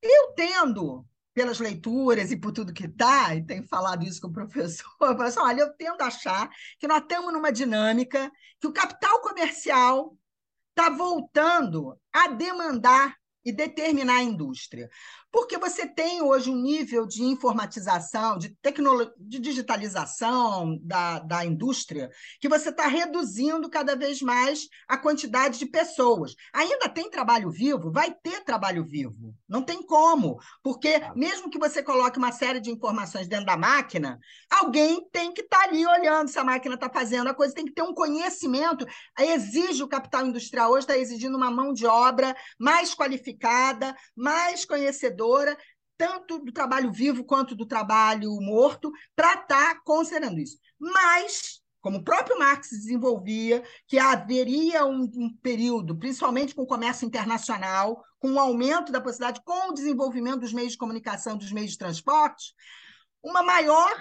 Eu 0.03 0.33
tendo 0.35 1.07
pelas 1.39 1.61
leituras 1.61 2.33
e 2.33 2.37
por 2.37 2.51
tudo 2.51 2.73
que 2.73 2.87
está, 2.87 3.33
e 3.33 3.47
tenho 3.47 3.63
falado 3.63 4.05
isso 4.05 4.21
com 4.21 4.27
o 4.27 4.33
professor, 4.33 4.85
eu 5.01 5.23
assim, 5.23 5.39
olha, 5.39 5.61
eu 5.61 5.73
tendo 5.75 6.03
a 6.03 6.07
achar 6.07 6.51
que 6.81 6.89
nós 6.89 7.01
estamos 7.01 7.33
numa 7.33 7.53
dinâmica 7.53 8.29
que 8.61 8.67
o 8.67 8.73
capital 8.73 9.21
comercial 9.21 10.17
está 10.71 10.91
voltando 10.91 11.97
a 12.13 12.27
demandar 12.27 13.15
e 13.45 13.53
determinar 13.53 14.17
a 14.17 14.23
indústria. 14.25 14.91
Porque 15.31 15.59
você 15.59 15.87
tem 15.87 16.23
hoje 16.23 16.51
um 16.51 16.57
nível 16.57 17.07
de 17.07 17.23
informatização, 17.23 18.39
de 18.39 18.49
tecnologia, 18.63 19.13
de 19.19 19.39
digitalização 19.39 20.79
da, 20.83 21.19
da 21.19 21.45
indústria, 21.45 22.11
que 22.41 22.49
você 22.49 22.71
está 22.71 22.87
reduzindo 22.87 23.69
cada 23.69 23.95
vez 23.95 24.23
mais 24.23 24.69
a 24.89 24.97
quantidade 24.97 25.59
de 25.59 25.67
pessoas. 25.67 26.35
Ainda 26.53 26.89
tem 26.89 27.11
trabalho 27.11 27.51
vivo? 27.51 27.93
Vai 27.93 28.11
ter 28.11 28.43
trabalho 28.43 28.83
vivo. 28.85 29.35
Não 29.47 29.63
tem 29.63 29.83
como. 29.83 30.39
Porque, 30.63 30.99
mesmo 31.15 31.51
que 31.51 31.59
você 31.59 31.83
coloque 31.83 32.19
uma 32.19 32.33
série 32.33 32.61
de 32.61 32.71
informações 32.71 33.29
dentro 33.29 33.47
da 33.47 33.57
máquina, 33.57 34.19
alguém 34.51 35.07
tem 35.11 35.33
que 35.33 35.43
estar 35.43 35.59
tá 35.59 35.65
ali 35.65 35.87
olhando 35.87 36.29
se 36.29 36.39
a 36.39 36.45
máquina 36.45 36.75
está 36.75 36.89
fazendo 36.89 37.29
a 37.29 37.35
coisa, 37.35 37.55
tem 37.55 37.67
que 37.67 37.75
ter 37.75 37.83
um 37.83 37.95
conhecimento. 37.95 38.87
Exige 39.19 39.83
o 39.83 39.89
capital 39.89 40.27
industrial 40.27 40.71
hoje, 40.71 40.81
está 40.81 40.97
exigindo 40.97 41.37
uma 41.37 41.51
mão 41.51 41.75
de 41.75 41.87
obra 41.87 42.35
mais 42.59 42.95
qualificada, 42.95 43.95
mais 44.17 44.65
conhecedora 44.65 45.18
tanto 45.97 46.39
do 46.39 46.53
trabalho 46.53 46.93
vivo 46.93 47.25
quanto 47.25 47.55
do 47.55 47.67
trabalho 47.67 48.31
morto, 48.41 48.91
para 49.17 49.35
estar 49.35 49.75
tá 49.75 49.81
considerando 49.85 50.39
isso. 50.39 50.57
Mas, 50.79 51.61
como 51.81 51.99
o 51.99 52.05
próprio 52.05 52.39
Marx 52.39 52.71
desenvolvia, 52.71 53.65
que 53.87 53.99
haveria 53.99 54.87
um, 54.87 55.03
um 55.03 55.37
período, 55.43 55.99
principalmente 55.99 56.55
com 56.55 56.63
o 56.63 56.67
comércio 56.67 57.05
internacional, 57.05 58.03
com 58.21 58.33
o 58.33 58.39
aumento 58.39 58.93
da 58.93 59.01
possibilidade, 59.01 59.43
com 59.45 59.71
o 59.71 59.75
desenvolvimento 59.75 60.41
dos 60.41 60.53
meios 60.53 60.73
de 60.73 60.79
comunicação, 60.79 61.37
dos 61.37 61.53
meios 61.53 61.73
de 61.73 61.79
transporte, 61.79 62.55
uma 63.23 63.43
maior 63.43 63.93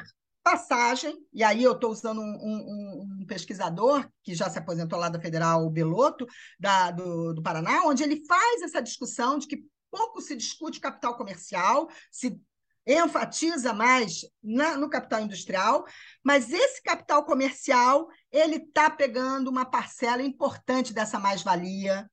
passagem, 0.43 1.17
e 1.33 1.43
aí 1.43 1.61
eu 1.61 1.73
estou 1.73 1.91
usando 1.91 2.21
um, 2.21 2.23
um, 2.23 3.21
um, 3.21 3.25
pesquisador 3.25 4.07
que 4.23 4.33
já 4.33 4.49
se 4.49 4.57
aposentou 4.57 4.97
lá 4.97 5.09
da 5.09 5.19
Federal, 5.19 5.69
Beloto, 5.69 6.25
da, 6.57 6.89
do, 6.89 7.33
do 7.33 7.43
Paraná, 7.43 7.81
onde 7.83 8.01
ele 8.01 8.25
faz 8.25 8.61
essa 8.61 8.81
discussão 8.81 9.37
de 9.37 9.45
que 9.45 9.57
pouco 9.89 10.21
se 10.21 10.35
discute 10.35 10.79
capital 10.79 11.15
comercial, 11.15 11.89
se 12.11 12.39
enfatiza 12.87 13.73
mais 13.73 14.21
na, 14.41 14.77
no 14.77 14.89
capital 14.89 15.21
industrial, 15.21 15.85
mas 16.23 16.51
esse 16.51 16.81
capital 16.81 17.25
comercial 17.25 18.07
ele 18.31 18.55
está 18.55 18.89
pegando 18.89 19.49
uma 19.49 19.65
parcela 19.65 20.21
importante 20.21 20.93
dessa 20.93 21.19
mais-valia 21.19 22.09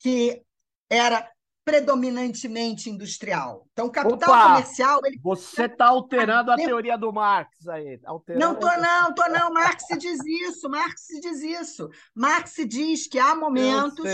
que 0.00 0.42
era 0.90 1.30
predominantemente 1.64 2.88
industrial. 2.88 3.68
Então, 3.72 3.86
o 3.86 3.90
capital 3.90 4.30
Opa, 4.30 4.48
comercial. 4.48 5.00
Ele... 5.04 5.20
Você 5.22 5.66
está 5.66 5.88
alterando 5.88 6.50
a 6.50 6.56
teoria 6.56 6.96
do 6.96 7.12
Marx 7.12 7.68
aí. 7.68 8.00
Alterando... 8.06 8.42
Não 8.42 8.54
estou, 8.54 8.80
não, 8.80 9.10
estou 9.10 9.28
não. 9.28 9.52
Marx 9.52 9.84
diz 9.98 10.18
isso, 10.24 10.66
Marx 10.70 11.06
diz 11.20 11.42
isso. 11.42 11.90
Marx 12.14 12.54
diz 12.66 13.06
que 13.06 13.18
há 13.18 13.34
momentos 13.34 14.06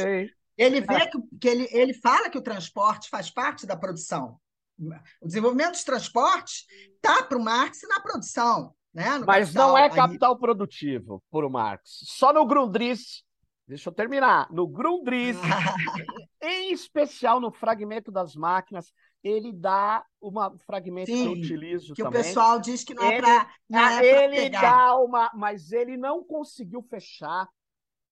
ele 0.57 0.81
vê 0.81 0.95
é. 0.95 1.07
que, 1.07 1.19
que 1.41 1.49
ele, 1.49 1.69
ele 1.71 1.95
fala 1.95 2.31
que 2.31 2.39
o 2.39 2.43
transporte 2.43 3.09
faz 3.09 3.31
parte 3.31 3.67
da 3.67 3.77
produção. 3.77 4.39
O 5.21 5.27
desenvolvimento 5.27 5.73
dos 5.73 5.85
transportes 5.85 6.65
está 6.95 7.23
para 7.23 7.39
o 7.39 7.43
Marx 7.43 7.81
na 7.89 8.01
produção. 8.01 8.75
Né? 8.93 9.19
No 9.19 9.27
Mas 9.27 9.49
capital, 9.49 9.69
não 9.69 9.79
é 9.79 9.91
capital 9.91 10.33
aí... 10.35 10.39
produtivo 10.39 11.23
por 11.31 11.45
o 11.45 11.51
Marx. 11.51 11.83
Só 12.05 12.33
no 12.33 12.47
Grundrisse, 12.47 13.25
deixa 13.67 13.89
eu 13.89 13.93
terminar, 13.93 14.49
no 14.53 14.67
Grundrisse, 14.69 15.41
em 16.41 16.73
especial 16.73 17.41
no 17.41 17.51
fragmento 17.51 18.13
das 18.13 18.37
máquinas, 18.37 18.93
ele 19.23 19.53
dá 19.53 20.05
um 20.23 20.33
fragmento 20.59 21.11
Sim, 21.11 21.23
que 21.23 21.27
eu 21.27 21.33
utilizo 21.33 21.95
que 21.95 22.03
também. 22.03 22.21
o 22.21 22.25
pessoal 22.25 22.61
diz 22.61 22.85
que 22.85 22.95
não 22.95 23.05
é 23.05 23.21
para 23.21 23.49
é 23.73 24.25
Ele 24.25 24.37
pegar. 24.37 24.61
dá 24.61 24.97
uma... 24.99 25.31
Mas 25.35 25.73
ele 25.73 25.97
não 25.97 26.23
conseguiu 26.23 26.83
fechar 26.83 27.49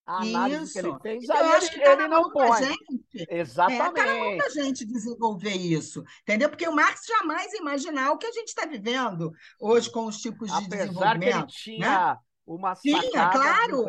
a 0.07 0.23
análise 0.23 0.65
isso. 0.65 0.73
que 0.73 0.79
ele 0.79 0.99
fez, 1.01 1.31
aí 1.31 1.39
eu 1.41 1.53
acho 1.57 1.71
que 1.71 1.81
ele, 1.81 1.91
ele 1.91 2.09
não 2.09 2.31
põe. 2.31 2.65
Gente. 2.65 3.27
Exatamente. 3.31 4.01
É, 4.01 4.05
tá 4.05 4.25
muita 4.25 4.51
gente 4.51 4.85
desenvolver 4.85 5.55
isso, 5.55 6.03
entendeu? 6.23 6.49
Porque 6.49 6.67
o 6.67 6.75
Marx 6.75 7.03
jamais 7.07 7.53
imaginar 7.55 8.11
o 8.11 8.19
que 8.19 8.27
a 8.27 8.33
gente 8.33 8.49
está 8.49 8.67
vivendo 8.67 9.33
hoje 9.61 9.91
com 9.91 10.07
os 10.07 10.19
tipos 10.19 10.51
de 10.51 10.65
Apesar 10.65 10.87
desenvolvimento. 10.87 11.47
Que 11.47 11.71
ele 11.71 11.79
tinha... 11.79 12.15
Né? 12.15 12.17
uma 12.45 12.75
Tinha, 12.75 13.31
claro. 13.31 13.87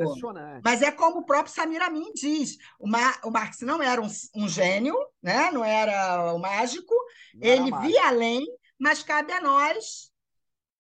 Mas 0.64 0.84
é 0.84 0.92
como 0.92 1.20
o 1.20 1.26
próprio 1.26 1.54
Samir 1.54 1.82
Amin 1.82 2.12
diz: 2.14 2.58
o, 2.80 2.88
Mar, 2.88 3.20
o 3.24 3.32
Marx 3.32 3.60
não 3.62 3.82
era 3.82 4.00
um, 4.00 4.08
um 4.36 4.48
gênio, 4.48 4.96
né? 5.22 5.50
não 5.52 5.66
era 5.66 6.34
o 6.34 6.38
mágico, 6.38 6.94
não 7.34 7.48
ele 7.48 7.72
via 7.80 8.08
além, 8.08 8.46
mas 8.80 9.02
cabe 9.02 9.34
a 9.34 9.42
nós 9.42 10.13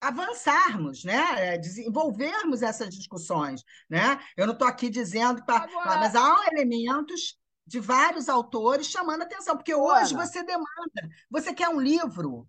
avançarmos, 0.03 1.03
né? 1.03 1.53
É, 1.53 1.57
desenvolvermos 1.57 2.61
essas 2.61 2.93
discussões. 2.93 3.63
Né? 3.89 4.19
Eu 4.35 4.45
não 4.45 4.53
estou 4.53 4.67
aqui 4.67 4.89
dizendo, 4.89 5.43
pra, 5.45 5.57
Agora... 5.57 5.99
mas 5.99 6.15
há 6.15 6.45
elementos 6.51 7.37
de 7.65 7.79
vários 7.79 8.27
autores 8.27 8.87
chamando 8.87 9.21
atenção, 9.21 9.55
porque 9.55 9.73
hoje 9.73 10.13
Ana. 10.13 10.25
você 10.25 10.43
demanda, 10.43 11.09
você 11.29 11.53
quer 11.53 11.69
um 11.69 11.79
livro, 11.79 12.47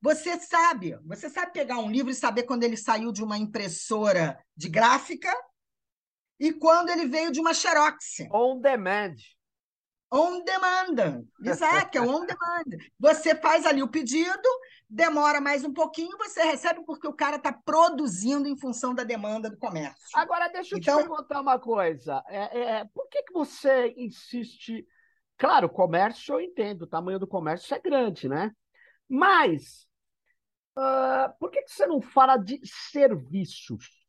você 0.00 0.36
sabe, 0.40 0.98
você 1.06 1.30
sabe 1.30 1.52
pegar 1.52 1.78
um 1.78 1.88
livro 1.88 2.10
e 2.10 2.14
saber 2.14 2.42
quando 2.42 2.64
ele 2.64 2.76
saiu 2.76 3.12
de 3.12 3.22
uma 3.22 3.38
impressora 3.38 4.36
de 4.56 4.68
gráfica 4.68 5.32
e 6.40 6.52
quando 6.52 6.90
ele 6.90 7.06
veio 7.06 7.30
de 7.30 7.38
uma 7.38 7.54
xerox. 7.54 8.16
On 8.32 8.60
demand. 8.60 9.14
On 10.10 10.42
demand. 10.44 11.24
Exato, 11.44 11.96
é 11.96 12.00
on 12.00 12.26
demand. 12.26 12.84
Você 12.98 13.36
faz 13.36 13.64
ali 13.64 13.80
o 13.80 13.88
pedido, 13.88 14.48
demora 14.92 15.40
mais 15.40 15.64
um 15.64 15.72
pouquinho, 15.72 16.18
você 16.18 16.42
recebe 16.42 16.84
porque 16.84 17.08
o 17.08 17.14
cara 17.14 17.36
está 17.36 17.50
produzindo 17.50 18.46
em 18.46 18.58
função 18.58 18.94
da 18.94 19.02
demanda 19.02 19.48
do 19.48 19.56
comércio. 19.56 19.96
Agora, 20.14 20.48
deixa 20.48 20.74
eu 20.74 20.78
então... 20.78 20.98
te 20.98 21.08
perguntar 21.08 21.40
uma 21.40 21.58
coisa. 21.58 22.22
É, 22.28 22.60
é, 22.60 22.84
por 22.92 23.08
que, 23.08 23.22
que 23.22 23.32
você 23.32 23.94
insiste. 23.96 24.86
Claro, 25.38 25.66
o 25.66 25.70
comércio 25.70 26.34
eu 26.34 26.40
entendo, 26.42 26.82
o 26.82 26.86
tamanho 26.86 27.18
do 27.18 27.26
comércio 27.26 27.74
é 27.74 27.80
grande, 27.80 28.28
né? 28.28 28.52
Mas 29.08 29.88
uh, 30.76 31.32
por 31.40 31.50
que, 31.50 31.62
que 31.62 31.72
você 31.72 31.86
não 31.86 32.02
fala 32.02 32.36
de 32.36 32.60
serviços? 32.62 34.06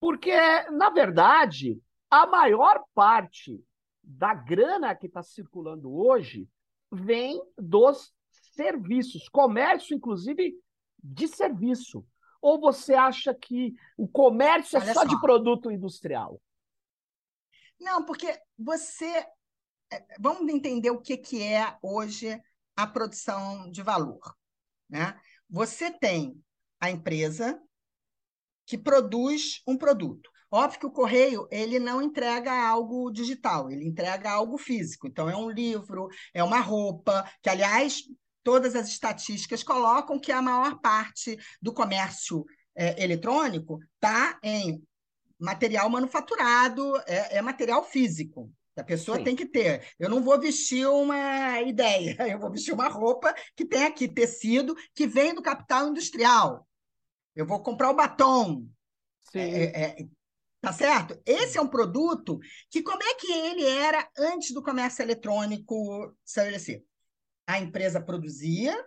Porque, 0.00 0.36
na 0.72 0.90
verdade, 0.90 1.80
a 2.10 2.26
maior 2.26 2.84
parte 2.94 3.64
da 4.02 4.34
grana 4.34 4.94
que 4.94 5.06
está 5.06 5.22
circulando 5.22 5.94
hoje 5.94 6.48
vem 6.90 7.40
dos 7.56 8.12
serviços, 8.58 9.28
comércio, 9.28 9.94
inclusive, 9.94 10.52
de 11.00 11.28
serviço. 11.28 12.04
Ou 12.42 12.60
você 12.60 12.94
acha 12.94 13.32
que 13.32 13.72
o 13.96 14.08
comércio 14.08 14.76
é 14.78 14.92
só, 14.92 14.94
só 14.94 15.04
de 15.04 15.20
produto 15.20 15.70
industrial? 15.70 16.40
Não, 17.80 18.04
porque 18.04 18.36
você. 18.58 19.24
É, 19.90 20.04
vamos 20.18 20.52
entender 20.52 20.90
o 20.90 21.00
que, 21.00 21.16
que 21.16 21.40
é 21.40 21.78
hoje 21.80 22.40
a 22.76 22.86
produção 22.86 23.70
de 23.70 23.80
valor. 23.80 24.20
Né? 24.88 25.18
Você 25.48 25.90
tem 25.90 26.36
a 26.80 26.90
empresa 26.90 27.60
que 28.66 28.76
produz 28.76 29.62
um 29.66 29.76
produto. 29.76 30.30
Óbvio 30.50 30.80
que 30.80 30.86
o 30.86 30.90
correio 30.90 31.46
ele 31.50 31.78
não 31.78 32.02
entrega 32.02 32.52
algo 32.52 33.10
digital, 33.10 33.70
ele 33.70 33.86
entrega 33.86 34.30
algo 34.30 34.58
físico. 34.58 35.06
Então 35.06 35.28
é 35.28 35.36
um 35.36 35.50
livro, 35.50 36.08
é 36.32 36.42
uma 36.42 36.60
roupa, 36.60 37.24
que 37.42 37.50
aliás 37.50 38.02
todas 38.48 38.74
as 38.74 38.88
estatísticas 38.88 39.62
colocam 39.62 40.18
que 40.18 40.32
a 40.32 40.40
maior 40.40 40.80
parte 40.80 41.36
do 41.60 41.70
comércio 41.70 42.46
é, 42.74 43.04
eletrônico 43.04 43.78
está 43.94 44.38
em 44.42 44.82
material 45.38 45.90
manufaturado, 45.90 46.96
é, 47.06 47.36
é 47.36 47.42
material 47.42 47.84
físico. 47.84 48.50
A 48.74 48.82
pessoa 48.82 49.18
Sim. 49.18 49.24
tem 49.24 49.36
que 49.36 49.44
ter. 49.44 49.86
Eu 49.98 50.08
não 50.08 50.22
vou 50.22 50.40
vestir 50.40 50.88
uma 50.88 51.60
ideia, 51.60 52.16
eu 52.26 52.38
vou 52.38 52.50
vestir 52.50 52.72
uma 52.72 52.88
roupa 52.88 53.34
que 53.54 53.66
tem 53.66 53.84
aqui 53.84 54.08
tecido 54.08 54.74
que 54.94 55.06
vem 55.06 55.34
do 55.34 55.42
capital 55.42 55.88
industrial. 55.88 56.66
Eu 57.36 57.44
vou 57.44 57.62
comprar 57.62 57.90
o 57.90 57.96
batom. 57.96 58.66
Sim. 59.30 59.40
É, 59.40 59.64
é, 59.64 60.00
é 60.00 60.06
Tá 60.60 60.72
certo? 60.72 61.20
Esse 61.24 61.56
é 61.56 61.60
um 61.60 61.68
produto 61.68 62.40
que 62.68 62.82
como 62.82 63.00
é 63.02 63.14
que 63.14 63.30
ele 63.30 63.64
era 63.64 64.08
antes 64.18 64.52
do 64.52 64.62
comércio 64.62 65.02
eletrônico 65.02 66.16
estabelecer? 66.26 66.84
A 67.48 67.58
empresa 67.58 67.98
produzia, 67.98 68.78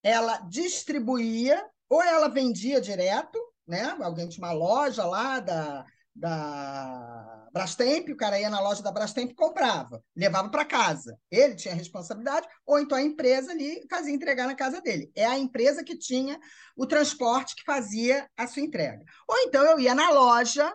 ela 0.00 0.38
distribuía, 0.48 1.60
ou 1.90 2.00
ela 2.00 2.28
vendia 2.28 2.80
direto, 2.80 3.36
né? 3.66 3.96
Alguém 4.00 4.28
tinha 4.28 4.46
uma 4.46 4.52
loja 4.52 5.04
lá 5.04 5.40
da, 5.40 5.84
da 6.14 7.48
Brastemp, 7.52 8.10
o 8.10 8.16
cara 8.16 8.38
ia 8.38 8.48
na 8.48 8.60
loja 8.60 8.80
da 8.80 8.92
Brastemp 8.92 9.32
e 9.32 9.34
comprava, 9.34 10.00
levava 10.14 10.48
para 10.48 10.64
casa. 10.64 11.18
Ele 11.28 11.56
tinha 11.56 11.74
responsabilidade, 11.74 12.46
ou 12.64 12.78
então 12.78 12.96
a 12.96 13.02
empresa 13.02 13.50
ali 13.50 13.84
fazia 13.90 14.14
entregar 14.14 14.46
na 14.46 14.54
casa 14.54 14.80
dele. 14.80 15.10
É 15.16 15.26
a 15.26 15.36
empresa 15.36 15.82
que 15.82 15.98
tinha 15.98 16.38
o 16.76 16.86
transporte 16.86 17.56
que 17.56 17.64
fazia 17.64 18.30
a 18.36 18.46
sua 18.46 18.62
entrega. 18.62 19.04
Ou 19.26 19.36
então 19.38 19.64
eu 19.64 19.80
ia 19.80 19.96
na 19.96 20.10
loja, 20.10 20.72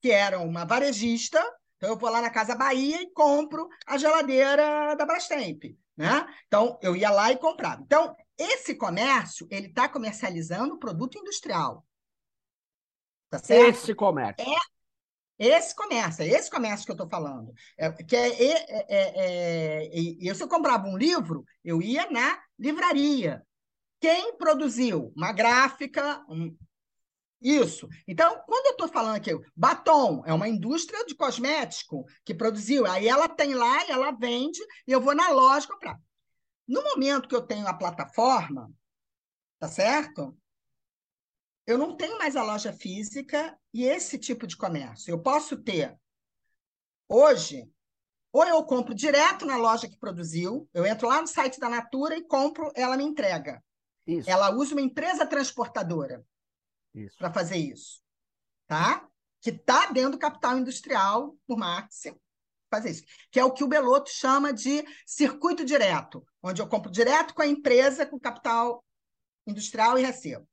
que 0.00 0.10
era 0.10 0.40
uma 0.40 0.64
varejista, 0.64 1.42
então 1.76 1.90
eu 1.90 1.98
vou 1.98 2.08
lá 2.08 2.22
na 2.22 2.30
Casa 2.30 2.54
Bahia 2.54 3.02
e 3.02 3.12
compro 3.12 3.68
a 3.86 3.98
geladeira 3.98 4.94
da 4.94 5.04
Brastemp. 5.04 5.76
Né? 5.96 6.26
Então, 6.46 6.78
eu 6.82 6.94
ia 6.94 7.10
lá 7.10 7.32
e 7.32 7.38
comprava. 7.38 7.82
Então, 7.82 8.14
esse 8.36 8.74
comércio, 8.74 9.46
ele 9.50 9.68
está 9.68 9.88
comercializando 9.88 10.78
produto 10.78 11.18
industrial. 11.18 11.84
Tá 13.30 13.38
certo? 13.38 13.70
Esse 13.70 13.94
comércio. 13.94 14.46
É 14.46 14.76
esse 15.38 15.74
comércio, 15.74 16.22
é 16.22 16.28
esse 16.28 16.50
comércio 16.50 16.86
que 16.86 16.92
eu 16.92 16.94
estou 16.94 17.08
falando. 17.08 17.52
É, 17.76 17.90
que 17.90 18.16
é, 18.16 18.28
é, 18.28 18.86
é, 18.88 20.28
é, 20.28 20.34
se 20.34 20.42
eu 20.42 20.48
comprava 20.48 20.86
um 20.86 20.96
livro, 20.96 21.44
eu 21.62 21.82
ia 21.82 22.10
na 22.10 22.38
livraria. 22.58 23.42
Quem 24.00 24.36
produziu? 24.36 25.12
Uma 25.14 25.32
gráfica, 25.32 26.24
um... 26.28 26.56
isso. 27.40 27.88
Então, 28.06 28.42
quando 28.46 28.66
eu 28.66 28.72
estou 28.72 28.88
falando 28.88 29.16
aqui, 29.16 29.30
batom 29.54 30.22
é 30.26 30.32
uma 30.32 30.48
indústria 30.48 31.04
de 31.04 31.14
cosmético 31.14 32.04
que 32.24 32.34
produziu, 32.34 32.86
aí 32.86 33.06
ela 33.06 33.28
tem 33.28 33.54
lá 33.54 33.86
e 33.86 33.90
ela 33.90 34.10
vende, 34.10 34.60
e 34.86 34.92
eu 34.92 35.00
vou 35.00 35.14
na 35.14 35.30
loja 35.30 35.68
comprar. 35.68 35.98
No 36.66 36.82
momento 36.82 37.28
que 37.28 37.36
eu 37.36 37.46
tenho 37.46 37.66
a 37.66 37.74
plataforma, 37.74 38.70
tá 39.58 39.68
certo? 39.68 40.36
eu 41.66 41.76
não 41.76 41.96
tenho 41.96 42.16
mais 42.16 42.36
a 42.36 42.42
loja 42.42 42.72
física 42.72 43.58
e 43.74 43.84
esse 43.84 44.18
tipo 44.18 44.46
de 44.46 44.56
comércio. 44.56 45.10
Eu 45.10 45.20
posso 45.20 45.56
ter, 45.56 45.98
hoje, 47.08 47.68
ou 48.32 48.44
eu 48.44 48.62
compro 48.64 48.94
direto 48.94 49.44
na 49.44 49.56
loja 49.56 49.88
que 49.88 49.98
produziu, 49.98 50.68
eu 50.72 50.86
entro 50.86 51.08
lá 51.08 51.20
no 51.20 51.26
site 51.26 51.58
da 51.58 51.68
Natura 51.68 52.16
e 52.16 52.24
compro, 52.24 52.70
ela 52.74 52.96
me 52.96 53.02
entrega. 53.02 53.62
Isso. 54.06 54.30
Ela 54.30 54.54
usa 54.54 54.74
uma 54.74 54.80
empresa 54.80 55.26
transportadora 55.26 56.24
para 57.18 57.32
fazer 57.32 57.56
isso. 57.56 58.02
Tá? 58.66 59.06
Que 59.40 59.50
está 59.50 59.86
dentro 59.86 60.12
do 60.12 60.18
capital 60.18 60.58
industrial, 60.58 61.36
por 61.46 61.56
Marx, 61.56 62.02
fazer 62.70 62.90
isso. 62.90 63.04
Que 63.30 63.40
é 63.40 63.44
o 63.44 63.52
que 63.52 63.64
o 63.64 63.68
Beloto 63.68 64.10
chama 64.10 64.52
de 64.52 64.84
circuito 65.06 65.64
direto, 65.64 66.26
onde 66.42 66.60
eu 66.60 66.68
compro 66.68 66.90
direto 66.90 67.34
com 67.34 67.42
a 67.42 67.46
empresa, 67.46 68.06
com 68.06 68.18
capital 68.18 68.84
industrial 69.46 69.98
e 69.98 70.02
recebo. 70.02 70.48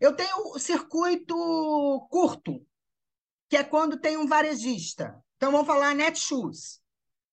Eu 0.00 0.16
tenho 0.16 0.36
o 0.54 0.58
circuito 0.58 1.36
curto, 2.10 2.66
que 3.48 3.56
é 3.56 3.62
quando 3.62 4.00
tem 4.00 4.16
um 4.16 4.26
varejista. 4.26 5.22
Então, 5.36 5.52
vamos 5.52 5.66
falar 5.66 5.94
Netshoes. 5.94 6.80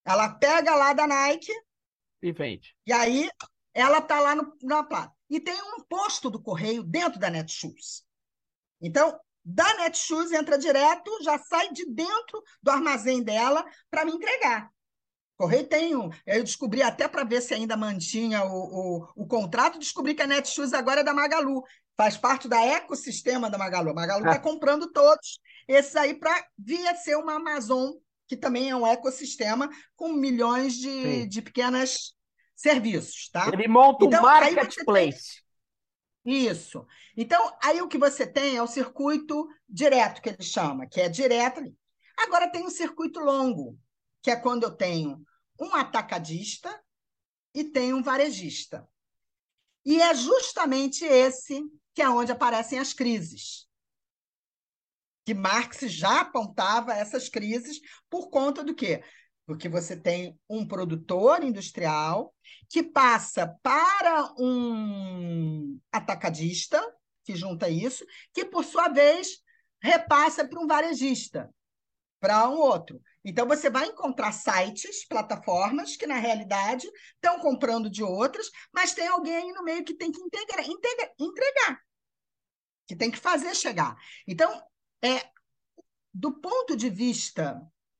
Ela 0.05 0.29
pega 0.29 0.75
lá 0.75 0.93
da 0.93 1.07
Nike. 1.07 1.51
E 2.21 2.31
vende. 2.31 2.75
E 2.85 2.91
aí, 2.91 3.29
ela 3.73 3.99
está 3.99 4.19
lá 4.19 4.35
no, 4.35 4.55
na 4.61 4.83
plata. 4.83 5.15
E 5.29 5.39
tem 5.39 5.59
um 5.61 5.83
posto 5.83 6.29
do 6.29 6.41
correio 6.41 6.83
dentro 6.83 7.19
da 7.19 7.29
Netshoes. 7.29 8.03
Então, 8.81 9.19
da 9.43 9.73
Netshoes 9.75 10.31
entra 10.31 10.57
direto, 10.57 11.11
já 11.23 11.37
sai 11.37 11.71
de 11.71 11.85
dentro 11.85 12.43
do 12.61 12.71
armazém 12.71 13.23
dela 13.23 13.65
para 13.89 14.05
me 14.05 14.11
entregar. 14.11 14.69
Correio 15.37 15.65
tem 15.67 15.95
um. 15.95 16.09
Eu 16.25 16.43
descobri 16.43 16.83
até 16.83 17.07
para 17.07 17.23
ver 17.23 17.41
se 17.41 17.53
ainda 17.53 17.77
mantinha 17.77 18.43
o, 18.43 18.49
o, 18.51 19.07
o, 19.23 19.25
contrato, 19.25 19.79
descobri 19.79 20.13
que 20.13 20.21
a 20.21 20.27
Netshoes 20.27 20.73
agora 20.73 20.99
é 20.99 21.03
da 21.03 21.13
Magalu 21.13 21.63
faz 21.95 22.17
parte 22.17 22.47
da 22.47 22.61
ecossistema 22.61 23.49
da 23.49 23.57
Magalu. 23.57 23.91
A 23.91 23.93
Magalu 23.93 24.25
está 24.25 24.35
ah. 24.35 24.39
comprando 24.39 24.91
todos 24.91 25.39
esses 25.67 25.95
aí 25.95 26.13
para 26.13 26.45
via 26.57 26.95
ser 26.95 27.15
uma 27.15 27.35
Amazon, 27.35 27.91
que 28.27 28.35
também 28.35 28.69
é 28.69 28.75
um 28.75 28.85
ecossistema 28.87 29.69
com 29.95 30.13
milhões 30.13 30.75
de, 30.75 31.25
de 31.25 31.41
pequenas 31.41 32.13
serviços. 32.55 33.29
Tá? 33.29 33.49
Ele 33.51 33.67
monta 33.67 34.05
então, 34.05 34.19
um 34.19 34.23
marketplace. 34.23 35.41
Isso. 36.25 36.85
Então, 37.15 37.57
aí 37.63 37.81
o 37.81 37.87
que 37.87 37.97
você 37.97 38.27
tem 38.27 38.55
é 38.55 38.61
o 38.61 38.67
circuito 38.67 39.47
direto, 39.67 40.21
que 40.21 40.29
ele 40.29 40.43
chama, 40.43 40.87
que 40.87 40.99
é 40.99 41.09
direto. 41.09 41.61
Agora 42.17 42.51
tem 42.51 42.65
o 42.65 42.71
circuito 42.71 43.19
longo, 43.19 43.79
que 44.21 44.29
é 44.29 44.35
quando 44.35 44.63
eu 44.63 44.71
tenho 44.71 45.23
um 45.59 45.73
atacadista 45.73 46.81
e 47.53 47.63
tenho 47.63 47.97
um 47.97 48.03
varejista. 48.03 48.87
E 49.85 50.01
é 50.01 50.13
justamente 50.13 51.05
esse 51.05 51.63
que 51.93 52.01
é 52.01 52.09
onde 52.09 52.31
aparecem 52.31 52.79
as 52.79 52.93
crises. 52.93 53.67
Que 55.25 55.33
Marx 55.33 55.79
já 55.81 56.21
apontava 56.21 56.93
essas 56.93 57.29
crises 57.29 57.79
por 58.09 58.29
conta 58.29 58.63
do 58.63 58.75
quê? 58.75 59.03
Porque 59.49 59.67
você 59.67 59.97
tem 59.97 60.39
um 60.47 60.63
produtor 60.63 61.43
industrial 61.43 62.35
que 62.69 62.83
passa 62.83 63.47
para 63.63 64.31
um 64.37 65.79
atacadista, 65.91 66.79
que 67.23 67.35
junta 67.35 67.67
isso, 67.67 68.05
que, 68.31 68.45
por 68.45 68.63
sua 68.63 68.89
vez, 68.89 69.41
repassa 69.81 70.47
para 70.47 70.59
um 70.59 70.67
varejista, 70.67 71.51
para 72.19 72.47
um 72.47 72.59
outro. 72.59 73.01
Então, 73.25 73.47
você 73.47 73.71
vai 73.71 73.87
encontrar 73.87 74.33
sites, 74.33 75.03
plataformas, 75.07 75.95
que 75.95 76.05
na 76.05 76.19
realidade 76.19 76.87
estão 77.15 77.39
comprando 77.39 77.89
de 77.89 78.03
outras, 78.03 78.51
mas 78.71 78.93
tem 78.93 79.07
alguém 79.07 79.35
aí 79.35 79.51
no 79.51 79.63
meio 79.63 79.83
que 79.83 79.95
tem 79.95 80.11
que 80.11 80.21
integrar, 80.21 80.69
integra, 80.69 81.11
entregar, 81.17 81.81
que 82.85 82.95
tem 82.95 83.09
que 83.09 83.17
fazer 83.17 83.55
chegar. 83.55 83.97
Então, 84.27 84.63
é, 85.03 85.27
do 86.13 86.39
ponto 86.39 86.77
de 86.77 86.87
vista 86.91 87.59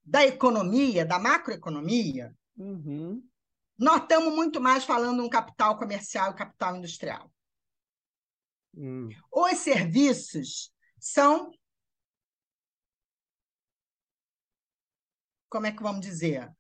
da 0.10 0.26
economia, 0.26 1.06
da 1.06 1.20
macroeconomia, 1.20 2.36
uhum. 2.58 3.24
nós 3.78 4.02
estamos 4.02 4.34
muito 4.34 4.60
mais 4.60 4.84
falando 4.84 5.24
um 5.24 5.30
capital 5.30 5.78
comercial 5.78 6.32
e 6.32 6.36
capital 6.36 6.76
industrial. 6.76 7.32
Hum. 8.76 9.10
Os 9.32 9.58
serviços 9.60 10.74
são 11.00 11.52
como 15.48 15.68
é 15.68 15.72
que 15.72 15.84
vamos 15.84 16.02
dizer? 16.02 16.52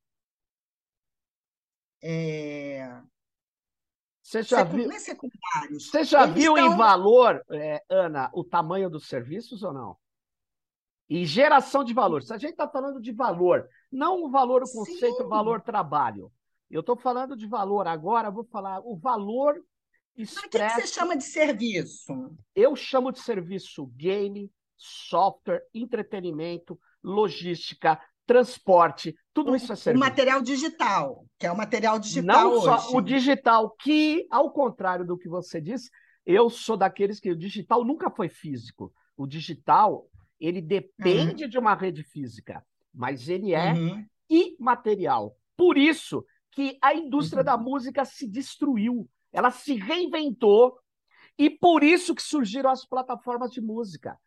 É... 2.03 3.01
Você 4.21 4.43
já 4.43 4.63
viu, 4.63 4.87
Você 5.71 6.03
já 6.03 6.27
viu 6.27 6.55
estão... 6.55 6.73
em 6.73 6.77
valor, 6.77 7.43
é, 7.49 7.83
Ana, 7.89 8.29
o 8.31 8.43
tamanho 8.43 8.87
dos 8.87 9.07
serviços 9.07 9.63
ou 9.63 9.73
não? 9.73 9.97
E 11.09 11.25
geração 11.25 11.83
de 11.83 11.93
valor. 11.93 12.21
Se 12.21 12.33
a 12.33 12.37
gente 12.37 12.51
está 12.51 12.67
falando 12.67 13.01
de 13.01 13.11
valor, 13.11 13.67
não 13.91 14.23
o 14.23 14.29
valor, 14.29 14.61
o 14.63 14.71
conceito, 14.71 15.17
Sim. 15.17 15.23
o 15.23 15.27
valor 15.27 15.61
trabalho. 15.61 16.31
Eu 16.69 16.81
estou 16.81 16.95
falando 16.95 17.35
de 17.35 17.47
valor 17.47 17.87
agora, 17.87 18.29
vou 18.29 18.43
falar 18.43 18.79
o 18.81 18.95
valor 18.95 19.55
expresso. 20.15 20.49
Mas 20.53 20.71
o 20.71 20.75
que 20.75 20.81
você 20.81 20.93
chama 20.93 21.17
de 21.17 21.23
serviço? 21.23 22.37
Eu 22.55 22.75
chamo 22.75 23.11
de 23.11 23.19
serviço 23.19 23.87
game, 23.95 24.51
software, 24.77 25.63
entretenimento, 25.73 26.79
logística, 27.03 27.99
transporte, 28.29 29.15
tudo 29.33 29.55
isso 29.55 29.73
é 29.73 29.75
serviço. 29.75 30.03
O 30.03 30.07
material 30.07 30.39
digital, 30.39 31.25
que 31.39 31.47
é 31.47 31.51
o 31.51 31.57
material 31.57 31.97
digital 31.97 32.43
Não 32.43 32.51
hoje. 32.51 32.63
só 32.65 32.95
o 32.95 33.01
digital, 33.01 33.71
que, 33.71 34.27
ao 34.29 34.51
contrário 34.51 35.03
do 35.03 35.17
que 35.17 35.27
você 35.27 35.59
disse, 35.59 35.89
eu 36.23 36.47
sou 36.47 36.77
daqueles 36.77 37.19
que 37.19 37.31
o 37.31 37.35
digital 37.35 37.83
nunca 37.83 38.11
foi 38.11 38.29
físico. 38.29 38.93
O 39.17 39.25
digital, 39.25 40.05
ele 40.39 40.61
depende 40.61 41.43
uhum. 41.43 41.49
de 41.49 41.57
uma 41.57 41.75
rede 41.75 42.03
física, 42.03 42.65
mas 42.93 43.27
ele 43.27 43.53
é 43.53 43.73
uhum. 43.73 44.05
imaterial. 44.29 45.35
Por 45.57 45.77
isso 45.77 46.25
que 46.51 46.77
a 46.81 46.93
indústria 46.93 47.41
uhum. 47.41 47.45
da 47.45 47.57
música 47.57 48.05
se 48.05 48.27
destruiu, 48.27 49.09
ela 49.31 49.51
se 49.51 49.75
reinventou, 49.75 50.77
e 51.37 51.49
por 51.49 51.83
isso 51.83 52.15
que 52.15 52.21
surgiram 52.21 52.69
as 52.69 52.85
plataformas 52.85 53.51
de 53.51 53.61
música. 53.61 54.17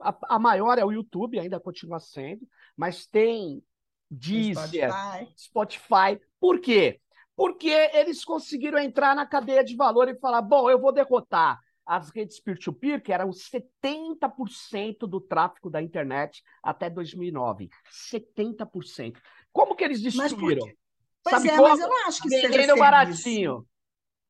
A, 0.00 0.34
a, 0.34 0.38
maior 0.38 0.78
é 0.78 0.84
o 0.84 0.92
YouTube, 0.92 1.38
ainda 1.38 1.60
continua 1.60 2.00
sendo, 2.00 2.46
mas 2.76 3.06
tem 3.06 3.62
Deezer, 4.10 4.90
Spotify. 4.90 5.32
Spotify. 5.36 6.20
Por 6.40 6.60
quê? 6.60 7.00
Porque 7.36 7.70
eles 7.92 8.24
conseguiram 8.24 8.78
entrar 8.78 9.14
na 9.14 9.26
cadeia 9.26 9.64
de 9.64 9.76
valor 9.76 10.08
e 10.08 10.18
falar: 10.18 10.42
bom, 10.42 10.68
eu 10.70 10.80
vou 10.80 10.92
derrotar 10.92 11.60
as 11.86 12.10
redes 12.10 12.40
peer-to-peer, 12.40 12.98
-peer, 12.98 13.02
que 13.02 13.12
eram 13.12 13.30
70% 13.30 15.06
do 15.06 15.20
tráfego 15.20 15.70
da 15.70 15.82
internet 15.82 16.42
até 16.62 16.88
2009. 16.88 17.68
70%. 17.90 19.18
Como 19.52 19.74
que 19.74 19.84
eles 19.84 20.00
destruíram? 20.00 20.66
Pois 21.22 21.36
Sabe 21.36 21.48
é, 21.48 21.56
como? 21.56 21.68
mas 21.68 21.80
eu 21.80 21.88
não 21.88 22.06
acho 22.06 22.22
que 22.22 22.28
seja 22.28 22.76
baratinho. 22.76 23.66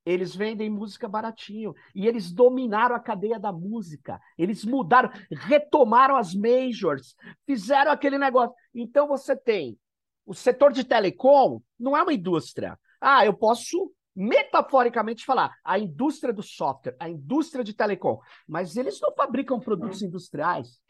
Eles 0.07 0.37
vendem 0.37 0.69
música 0.69 1.09
baratinho. 1.09 1.75
E 1.95 2.07
eles 2.07 2.31
dominaram 2.31 2.95
a 2.95 3.01
cadeia 3.01 3.39
da 3.39 3.51
música. 3.51 4.21
Eles 4.37 4.65
mudaram, 4.65 5.11
retomaram 5.31 6.17
as 6.17 6.35
majors, 6.35 7.17
fizeram 7.47 7.91
aquele 7.91 8.19
negócio. 8.19 8.55
Então 8.75 9.09
você 9.09 9.35
tem 9.35 9.79
o 10.27 10.35
setor 10.35 10.73
de 10.73 10.85
telecom, 10.85 11.61
não 11.79 11.97
é 11.97 12.03
uma 12.03 12.13
indústria. 12.13 12.79
Ah, 13.01 13.25
eu 13.25 13.35
posso 13.35 13.93
metaforicamente 14.15 15.25
falar, 15.25 15.57
a 15.65 15.79
indústria 15.79 16.33
do 16.33 16.43
software, 16.43 16.97
a 17.01 17.09
indústria 17.09 17.65
de 17.65 17.73
telecom, 17.73 18.21
mas 18.47 18.77
eles 18.77 19.01
não 19.01 19.13
fabricam 19.15 19.59
produtos 19.59 20.03
industriais. 20.03 20.81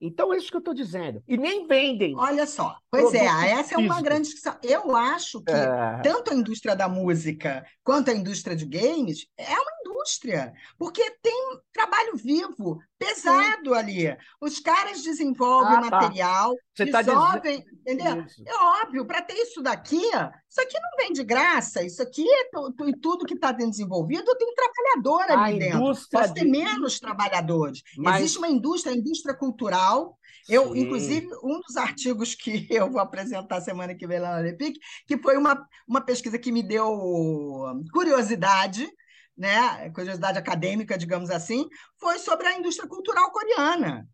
Então, 0.00 0.32
é 0.32 0.38
isso 0.38 0.48
que 0.48 0.56
eu 0.56 0.60
estou 0.60 0.72
dizendo. 0.72 1.22
E 1.28 1.36
nem 1.36 1.66
vendem. 1.66 2.16
Olha 2.16 2.46
só. 2.46 2.74
Pois 2.90 3.12
é, 3.12 3.26
essa 3.50 3.74
é 3.74 3.78
uma 3.78 4.00
grande 4.00 4.28
discussão. 4.28 4.56
Eu 4.62 4.96
acho 4.96 5.42
que 5.42 5.52
é... 5.52 6.00
tanto 6.02 6.32
a 6.32 6.34
indústria 6.34 6.74
da 6.74 6.88
música 6.88 7.66
quanto 7.84 8.10
a 8.10 8.14
indústria 8.14 8.56
de 8.56 8.64
games 8.64 9.26
é 9.36 9.52
uma 9.52 9.72
indústria, 9.84 10.54
porque 10.78 11.02
tem 11.22 11.60
trabalho 11.72 12.16
vivo, 12.16 12.80
pesado 12.98 13.70
Sim. 13.70 13.74
ali. 13.74 14.16
Os 14.40 14.58
caras 14.58 15.02
desenvolvem 15.02 15.76
ah, 15.76 15.90
tá. 15.90 16.00
material, 16.00 16.54
Você 16.74 16.86
tá 16.86 16.98
resolvem, 16.98 17.62
tá 17.62 17.70
entendeu? 17.72 18.22
Isso. 18.22 18.42
É 18.46 18.82
óbvio, 18.82 19.04
para 19.04 19.20
ter 19.20 19.34
isso 19.34 19.60
daqui, 19.62 20.02
isso 20.50 20.60
aqui 20.60 20.76
não 20.80 20.90
vem 20.98 21.12
de 21.12 21.22
graça, 21.22 21.80
isso 21.84 22.02
aqui 22.02 22.26
é 22.28 22.50
e 22.88 22.96
tudo 22.96 23.24
que 23.24 23.34
está 23.34 23.52
desenvolvido 23.52 24.36
tem 24.36 24.48
um 24.48 24.54
trabalhador 24.54 25.30
ali 25.30 25.58
dentro. 25.60 25.94
Ter 26.10 26.32
de... 26.32 26.44
menos 26.44 26.98
trabalhadores. 26.98 27.82
Mas... 27.96 28.18
Existe 28.18 28.38
uma 28.38 28.48
indústria, 28.48 28.92
a 28.92 28.98
indústria 28.98 29.32
cultural, 29.32 30.18
eu, 30.48 30.72
Sim. 30.72 30.80
inclusive, 30.80 31.28
um 31.44 31.60
dos 31.60 31.76
artigos 31.76 32.34
que 32.34 32.66
eu 32.68 32.90
vou 32.90 33.00
apresentar 33.00 33.60
semana 33.60 33.94
que 33.94 34.08
vem 34.08 34.18
lá 34.18 34.32
na 34.32 34.40
Lepic, 34.40 34.76
que 35.06 35.16
foi 35.18 35.36
uma, 35.36 35.64
uma 35.86 36.00
pesquisa 36.00 36.36
que 36.36 36.50
me 36.50 36.64
deu 36.64 36.90
curiosidade, 37.92 38.90
né, 39.38 39.88
curiosidade 39.90 40.36
acadêmica, 40.36 40.98
digamos 40.98 41.30
assim, 41.30 41.68
foi 41.96 42.18
sobre 42.18 42.48
a 42.48 42.58
indústria 42.58 42.88
cultural 42.88 43.30
coreana. 43.30 44.04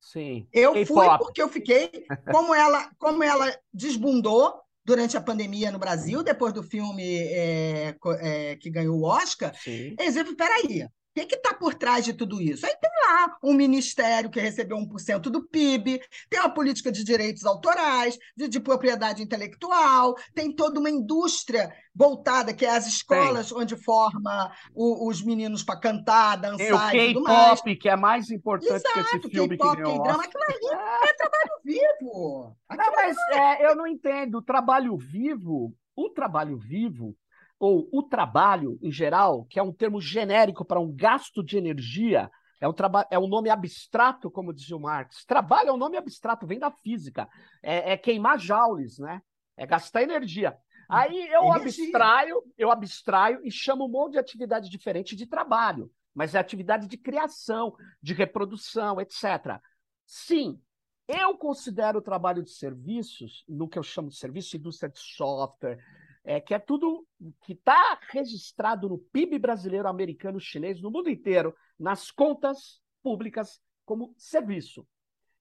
Sim. 0.00 0.48
Eu 0.52 0.74
fui 0.84 1.06
porque 1.18 1.40
eu 1.40 1.48
fiquei, 1.48 2.04
como 2.32 2.52
ela, 2.52 2.90
como 2.98 3.22
ela 3.22 3.56
desbundou 3.72 4.60
durante 4.84 5.16
a 5.16 5.20
pandemia 5.20 5.70
no 5.70 5.78
Brasil, 5.78 6.22
depois 6.22 6.52
do 6.52 6.62
filme 6.62 7.02
é, 7.04 7.94
é, 8.20 8.56
que 8.56 8.70
ganhou 8.70 8.98
o 8.98 9.04
Oscar, 9.04 9.54
Sim. 9.56 9.94
eles 9.98 10.14
viram, 10.14 10.34
peraí, 10.34 10.86
o 11.20 11.26
que 11.26 11.34
está 11.34 11.52
por 11.52 11.74
trás 11.74 12.04
de 12.04 12.14
tudo 12.14 12.40
isso? 12.40 12.64
Aí 12.64 12.74
tem 12.80 12.90
lá 13.06 13.36
um 13.42 13.52
ministério 13.52 14.30
que 14.30 14.40
recebeu 14.40 14.78
1% 14.78 15.20
do 15.22 15.46
PIB, 15.46 16.00
tem 16.30 16.40
uma 16.40 16.52
política 16.52 16.90
de 16.90 17.04
direitos 17.04 17.44
autorais, 17.44 18.18
de, 18.36 18.48
de 18.48 18.58
propriedade 18.58 19.22
intelectual, 19.22 20.14
tem 20.34 20.50
toda 20.50 20.80
uma 20.80 20.88
indústria 20.88 21.70
voltada, 21.94 22.54
que 22.54 22.64
é 22.64 22.70
as 22.70 22.86
escolas 22.86 23.50
tem. 23.50 23.58
onde 23.58 23.76
forma 23.76 24.50
o, 24.74 25.08
os 25.08 25.22
meninos 25.22 25.62
para 25.62 25.78
cantar, 25.78 26.36
dançar 26.36 26.94
e 26.94 27.12
tudo 27.12 27.24
mais. 27.24 27.60
K-pop, 27.60 27.76
que 27.76 27.88
é 27.88 27.96
mais 27.96 28.30
importante 28.30 28.74
Exato, 28.74 28.92
que 28.92 29.16
esse 29.16 29.28
filme 29.28 29.58
que 29.58 29.76
ganhou 29.76 30.02
drama 30.02 30.24
aquilo 30.24 30.44
ali 30.44 31.08
é 31.08 31.12
trabalho 31.14 31.52
vivo. 31.62 32.56
Não, 32.70 32.92
mas 32.92 33.16
é, 33.32 33.66
eu 33.66 33.76
não 33.76 33.86
entendo. 33.86 34.38
O 34.38 34.42
trabalho 34.42 34.96
vivo, 34.96 35.74
o 35.94 36.08
trabalho 36.08 36.56
vivo 36.56 37.14
ou 37.62 37.88
o 37.92 38.02
trabalho 38.02 38.76
em 38.82 38.90
geral, 38.90 39.44
que 39.44 39.56
é 39.56 39.62
um 39.62 39.72
termo 39.72 40.00
genérico 40.00 40.64
para 40.64 40.80
um 40.80 40.92
gasto 40.92 41.44
de 41.44 41.56
energia, 41.56 42.28
é 42.60 42.68
um, 42.68 42.74
é 43.08 43.16
um 43.16 43.28
nome 43.28 43.50
abstrato, 43.50 44.28
como 44.28 44.52
dizia 44.52 44.76
o 44.76 44.80
Marx. 44.80 45.24
Trabalho 45.24 45.68
é 45.68 45.72
um 45.72 45.76
nome 45.76 45.96
abstrato, 45.96 46.44
vem 46.44 46.58
da 46.58 46.72
física. 46.72 47.28
É, 47.62 47.92
é 47.92 47.96
queimar 47.96 48.36
joules, 48.40 48.98
né? 48.98 49.22
É 49.56 49.64
gastar 49.64 50.02
energia. 50.02 50.58
Aí 50.88 51.28
eu 51.28 51.44
energia. 51.54 51.84
abstraio, 51.84 52.42
eu 52.58 52.68
abstraio 52.68 53.40
e 53.44 53.50
chamo 53.50 53.84
um 53.84 53.88
monte 53.88 54.14
de 54.14 54.18
atividade 54.18 54.68
diferente 54.68 55.14
de 55.14 55.24
trabalho, 55.24 55.88
mas 56.12 56.34
é 56.34 56.40
atividade 56.40 56.88
de 56.88 56.96
criação, 56.96 57.76
de 58.02 58.12
reprodução, 58.12 59.00
etc. 59.00 59.60
Sim, 60.04 60.60
eu 61.06 61.38
considero 61.38 62.00
o 62.00 62.02
trabalho 62.02 62.42
de 62.42 62.50
serviços, 62.50 63.44
no 63.48 63.68
que 63.68 63.78
eu 63.78 63.84
chamo 63.84 64.08
de 64.08 64.16
serviço, 64.16 64.56
indústria 64.56 64.90
de 64.90 64.98
software, 64.98 65.78
é, 66.24 66.40
que 66.40 66.54
é 66.54 66.58
tudo 66.58 67.06
que 67.44 67.52
está 67.52 67.98
registrado 68.08 68.88
no 68.88 68.98
PIB 68.98 69.38
brasileiro, 69.38 69.88
americano, 69.88 70.40
chinês, 70.40 70.80
no 70.80 70.90
mundo 70.90 71.10
inteiro, 71.10 71.54
nas 71.78 72.10
contas 72.10 72.80
públicas 73.02 73.60
como 73.84 74.14
serviço. 74.16 74.86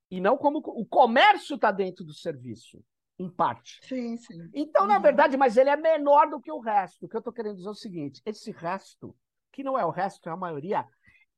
E 0.10 0.20
não 0.20 0.38
como 0.38 0.58
o 0.60 0.86
comércio 0.86 1.56
está 1.56 1.72
dentro 1.72 2.04
do 2.04 2.14
serviço, 2.14 2.84
em 3.18 3.30
parte. 3.30 3.80
Sim, 3.84 4.18
sim. 4.18 4.50
Então, 4.54 4.86
na 4.86 4.96
uhum. 4.96 5.02
verdade, 5.02 5.38
mas 5.38 5.56
ele 5.56 5.70
é 5.70 5.78
menor 5.78 6.30
do 6.30 6.42
que 6.42 6.52
o 6.52 6.60
resto. 6.60 7.06
O 7.06 7.10
que 7.10 7.16
eu 7.16 7.20
estou 7.20 7.32
querendo 7.32 7.56
dizer 7.56 7.68
é 7.68 7.72
o 7.72 7.76
seguinte: 7.76 8.22
esse 8.26 8.52
resto, 8.52 9.16
que 9.52 9.64
não 9.64 9.78
é 9.78 9.86
o 9.86 9.92
resto, 9.92 10.28
é 10.28 10.32
a 10.32 10.38
maioria, 10.38 10.86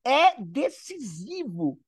é 0.03 0.41
decisivo 0.41 1.79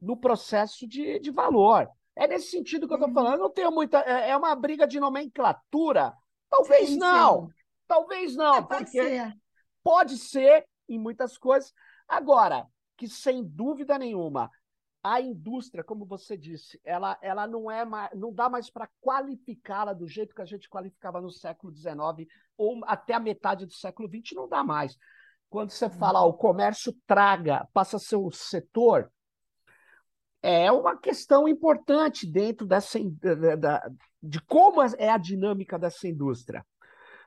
no 0.00 0.16
processo 0.16 0.86
de, 0.86 1.18
de 1.18 1.30
valor. 1.30 1.88
É 2.16 2.26
nesse 2.26 2.50
sentido 2.50 2.86
que 2.86 2.94
eu 2.94 2.96
estou 2.96 3.08
uhum. 3.08 3.14
falando. 3.14 3.34
Eu 3.34 3.40
não 3.40 3.50
tenho 3.50 3.72
muita. 3.72 3.98
É, 4.00 4.30
é 4.30 4.36
uma 4.36 4.54
briga 4.54 4.86
de 4.86 5.00
nomenclatura 5.00 6.14
Talvez 6.50 6.90
sim, 6.90 6.96
não. 6.96 7.46
Sim. 7.46 7.52
Talvez 7.86 8.36
não. 8.36 8.56
É, 8.56 8.62
pode 8.62 8.90
ser. 8.90 9.36
Pode 9.82 10.18
ser 10.18 10.66
em 10.88 10.98
muitas 10.98 11.38
coisas. 11.38 11.72
Agora, 12.06 12.66
que 12.96 13.08
sem 13.08 13.44
dúvida 13.44 13.98
nenhuma, 13.98 14.50
a 15.02 15.20
indústria, 15.20 15.84
como 15.84 16.04
você 16.04 16.36
disse, 16.36 16.80
ela, 16.84 17.18
ela 17.22 17.46
não 17.46 17.70
é 17.70 17.84
mais, 17.84 18.10
não 18.14 18.32
dá 18.32 18.48
mais 18.48 18.68
para 18.68 18.88
qualificá-la 19.00 19.92
do 19.92 20.08
jeito 20.08 20.34
que 20.34 20.42
a 20.42 20.46
gente 20.46 20.68
qualificava 20.68 21.20
no 21.20 21.30
século 21.30 21.74
XIX 21.74 22.28
ou 22.56 22.80
até 22.84 23.14
a 23.14 23.20
metade 23.20 23.64
do 23.64 23.72
século 23.72 24.08
XX, 24.08 24.34
não 24.34 24.48
dá 24.48 24.64
mais. 24.64 24.96
Quando 25.48 25.70
você 25.70 25.88
fala 25.88 26.22
o 26.24 26.34
comércio 26.34 26.94
traga, 27.06 27.66
passa 27.72 27.96
a 27.96 28.00
ser 28.00 28.16
o 28.16 28.30
setor, 28.30 29.10
é 30.42 30.70
uma 30.70 30.96
questão 30.96 31.48
importante 31.48 32.26
dentro 32.26 32.66
dessa 32.66 32.98
da, 33.58 33.90
de 34.22 34.40
como 34.42 34.82
é 34.82 35.08
a 35.08 35.18
dinâmica 35.18 35.78
dessa 35.78 36.06
indústria. 36.06 36.64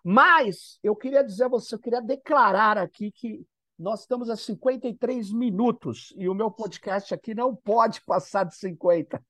Mas 0.04 0.80
eu 0.82 0.96
queria 0.96 1.24
dizer 1.24 1.46
a 1.46 1.50
você, 1.50 1.76
eu 1.76 1.80
queria 1.80 2.02
declarar 2.02 2.78
aqui 2.78 3.12
que 3.12 3.46
nós 3.78 4.02
estamos 4.02 4.30
a 4.30 4.36
53 4.36 5.32
minutos 5.32 6.14
e 6.16 6.30
o 6.30 6.34
meu 6.34 6.52
podcast 6.52 7.14
aqui 7.14 7.34
não 7.34 7.56
pode 7.56 8.02
passar 8.02 8.44
de 8.44 8.56
50. 8.56 9.24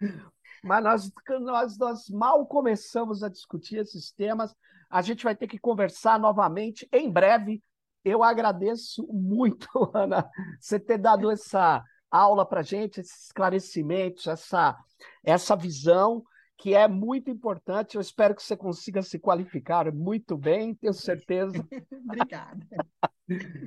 Mas 0.64 0.84
nós, 0.84 1.12
nós, 1.40 1.78
nós 1.78 2.08
mal 2.08 2.44
começamos 2.46 3.22
a 3.22 3.28
discutir 3.28 3.76
esses 3.76 4.10
temas. 4.10 4.54
A 4.90 5.02
gente 5.02 5.22
vai 5.22 5.36
ter 5.36 5.46
que 5.46 5.58
conversar 5.58 6.18
novamente 6.18 6.88
em 6.92 7.10
breve. 7.10 7.62
Eu 8.04 8.22
agradeço 8.22 9.06
muito, 9.06 9.68
Ana, 9.94 10.28
você 10.60 10.80
ter 10.80 10.98
dado 10.98 11.30
essa 11.30 11.82
aula 12.10 12.44
para 12.46 12.62
gente, 12.62 13.00
esses 13.00 13.26
esclarecimentos, 13.26 14.26
essa, 14.26 14.76
essa 15.22 15.56
visão 15.56 16.24
que 16.56 16.74
é 16.74 16.88
muito 16.88 17.30
importante. 17.30 17.94
Eu 17.94 18.00
espero 18.00 18.34
que 18.34 18.42
você 18.42 18.56
consiga 18.56 19.02
se 19.02 19.18
qualificar 19.18 19.92
muito 19.92 20.36
bem, 20.36 20.74
tenho 20.74 20.92
certeza. 20.92 21.52
Obrigada. 22.04 22.66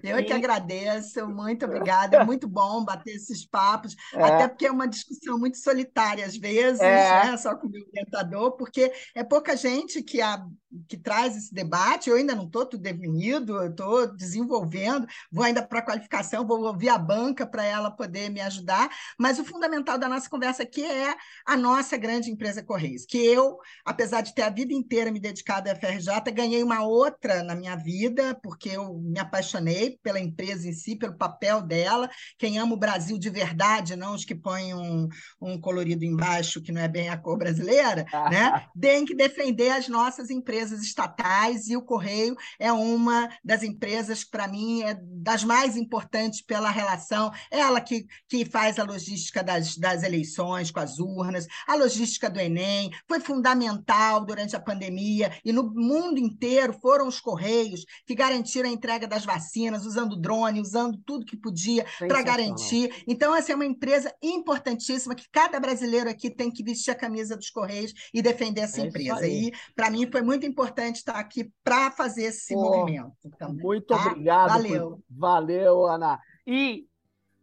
Eu 0.04 0.26
que 0.26 0.34
agradeço, 0.34 1.28
muito 1.28 1.66
obrigada. 1.66 2.18
É 2.18 2.26
muito 2.26 2.48
bom 2.48 2.84
bater 2.84 3.16
esses 3.16 3.46
papos, 3.46 3.96
é. 4.14 4.24
até 4.24 4.48
porque 4.48 4.66
é 4.66 4.72
uma 4.72 4.88
discussão 4.88 5.38
muito 5.38 5.58
solitária 5.58 6.26
às 6.26 6.36
vezes, 6.36 6.82
é. 6.82 7.26
né? 7.26 7.38
só 7.38 7.56
com 7.56 7.68
o 7.68 7.70
meu 7.70 7.86
orientador, 7.88 8.52
porque 8.54 8.92
é 9.14 9.24
pouca 9.24 9.56
gente 9.56 10.02
que, 10.02 10.22
a, 10.22 10.44
que 10.88 10.98
traz 10.98 11.38
esse 11.38 11.54
debate. 11.54 12.10
Eu 12.10 12.16
ainda 12.16 12.34
não 12.34 12.46
estou 12.46 12.66
tudo 12.66 12.82
definido, 12.82 13.64
estou 13.64 14.08
desenvolvendo, 14.08 15.08
vou 15.32 15.46
ainda 15.46 15.62
para 15.62 15.80
a 15.80 15.86
qualificação, 15.86 16.46
vou 16.46 16.64
ouvir 16.64 16.90
a 16.90 16.98
banca 16.98 17.46
para 17.46 17.64
ela 17.64 17.92
poder 17.92 18.30
me 18.30 18.42
ajudar. 18.42 18.90
Mas 19.18 19.38
o 19.38 19.46
fundamental 19.46 19.98
da 19.98 20.10
nossa 20.10 20.30
conversa 20.30 20.64
aqui 20.64 20.84
é 20.84 21.16
a 21.46 21.56
nossa 21.56 21.98
grande 21.98 22.32
empresa 22.32 22.64
Correios, 22.64 23.06
que 23.06 23.18
eu, 23.18 23.58
apesar 23.86 24.22
de 24.22 24.34
ter 24.34 24.44
a 24.44 24.50
vida 24.50 24.74
inteira 24.74 25.12
me 25.12 25.20
dedicado 25.20 25.70
à 25.70 25.76
FRJ, 25.76 26.32
ganhei 26.34 26.64
uma 26.64 26.84
outra 26.84 27.44
na 27.44 27.54
minha 27.54 27.76
vida, 27.76 28.38
porque 28.42 28.70
eu 28.70 28.94
me 28.96 29.20
apaixonei 29.20 29.51
apaixonei 29.52 30.00
pela 30.02 30.20
empresa 30.20 30.68
em 30.68 30.74
si, 30.74 30.96
pelo 30.96 31.16
papel 31.16 31.62
dela. 31.62 32.10
Quem 32.38 32.58
ama 32.58 32.74
o 32.74 32.78
Brasil 32.78 33.18
de 33.18 33.30
verdade, 33.30 33.96
não 33.96 34.16
os 34.16 34.24
que 34.24 34.34
põem 34.34 34.74
um, 34.74 35.08
um 35.42 35.60
colorido 35.60 36.06
embaixo 36.06 36.62
que 36.62 36.72
não 36.72 36.82
é 36.82 36.88
bem 36.88 37.10
a 37.10 37.18
cor 37.18 37.38
brasileira, 37.38 38.06
né? 38.32 38.66
tem 38.80 39.06
que 39.06 39.16
defender 39.16 39.70
as 39.70 39.88
nossas 39.88 40.30
empresas 40.30 40.82
estatais 40.82 41.68
e 41.68 41.76
o 41.76 41.82
Correio 41.82 42.36
é 42.60 42.72
uma 42.72 43.30
das 43.44 43.64
empresas 43.64 44.24
que, 44.24 44.32
para 44.32 44.48
mim, 44.48 44.84
é 44.84 44.98
das 45.02 45.44
mais 45.44 45.76
importantes 45.76 46.42
pela 46.42 46.70
relação. 46.70 47.32
Ela 47.50 47.82
que, 47.82 48.06
que 48.30 48.46
faz 48.46 48.80
a 48.80 48.84
logística 48.84 49.44
das, 49.44 49.76
das 49.78 50.04
eleições 50.04 50.72
com 50.72 50.80
as 50.80 51.00
urnas, 51.00 51.48
a 51.68 51.76
logística 51.76 52.30
do 52.30 52.40
Enem, 52.40 52.92
foi 53.08 53.20
fundamental 53.20 54.26
durante 54.26 54.56
a 54.56 54.60
pandemia 54.60 55.32
e 55.44 55.52
no 55.52 55.64
mundo 55.74 56.20
inteiro 56.20 56.74
foram 56.82 57.08
os 57.08 57.20
Correios 57.20 57.86
que 58.06 58.16
garantiram 58.16 58.70
a 58.70 58.74
entrega 58.74 59.08
das 59.08 59.26
vacinas 59.26 59.41
vacinas, 59.42 59.86
usando 59.86 60.16
drone, 60.16 60.62
usando 60.62 60.98
tudo 61.00 61.26
que 61.26 61.36
podia 61.36 61.86
para 62.00 62.22
garantir. 62.22 63.04
Então, 63.08 63.36
essa 63.36 63.52
é 63.52 63.56
uma 63.56 63.66
empresa 63.66 64.14
importantíssima 64.22 65.16
que 65.16 65.28
cada 65.32 65.60
brasileiro 65.60 66.10
aqui 66.10 66.30
tem 66.30 66.52
que 66.52 66.64
vestir 66.64 66.92
a 66.92 66.96
camisa 66.96 67.36
dos 67.36 67.50
Correios 67.50 67.94
e 68.14 68.22
defender 68.22 68.62
essa 68.62 68.82
é 68.82 68.86
empresa. 68.86 69.28
E, 69.28 69.52
para 69.76 69.90
mim, 69.90 70.10
foi 70.10 70.22
muito 70.22 70.46
importante 70.46 70.98
estar 70.98 71.16
aqui 71.16 71.52
para 71.64 71.92
fazer 71.92 72.24
esse 72.26 72.54
Pô, 72.54 72.62
movimento. 72.62 73.12
Também, 73.38 73.64
muito 73.64 73.88
tá? 73.88 74.08
obrigado. 74.08 74.50
Valeu. 74.50 74.90
Por... 74.92 75.04
Valeu, 75.10 75.86
Ana. 75.88 76.20
E 76.46 76.86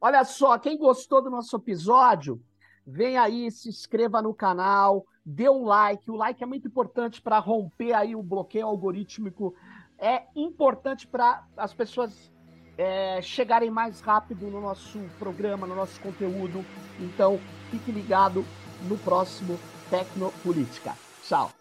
olha 0.01 0.24
só, 0.24 0.59
quem 0.59 0.78
gostou 0.78 1.22
do 1.22 1.30
nosso 1.30 1.57
episódio, 1.57 2.40
vem 2.86 3.18
aí, 3.18 3.51
se 3.51 3.68
inscreva 3.68 4.22
no 4.22 4.32
canal, 4.32 5.05
dê 5.24 5.49
um 5.49 5.64
like. 5.64 6.11
O 6.11 6.16
like 6.16 6.42
é 6.42 6.46
muito 6.46 6.68
importante 6.68 7.20
para 7.20 7.38
romper 7.38 7.92
aí 7.92 8.14
o 8.14 8.22
bloqueio 8.22 8.66
algorítmico 8.66 9.55
é 9.99 10.22
importante 10.34 11.07
para 11.07 11.44
as 11.57 11.74
pessoas 11.74 12.30
é, 12.76 13.20
chegarem 13.20 13.70
mais 13.70 14.01
rápido 14.01 14.46
no 14.46 14.61
nosso 14.61 14.99
programa, 15.18 15.66
no 15.66 15.74
nosso 15.74 16.01
conteúdo. 16.01 16.64
Então, 17.01 17.40
fique 17.70 17.90
ligado 17.90 18.44
no 18.82 18.96
próximo 18.99 19.59
Tecnopolítica. 19.90 20.94
Tchau! 21.22 21.57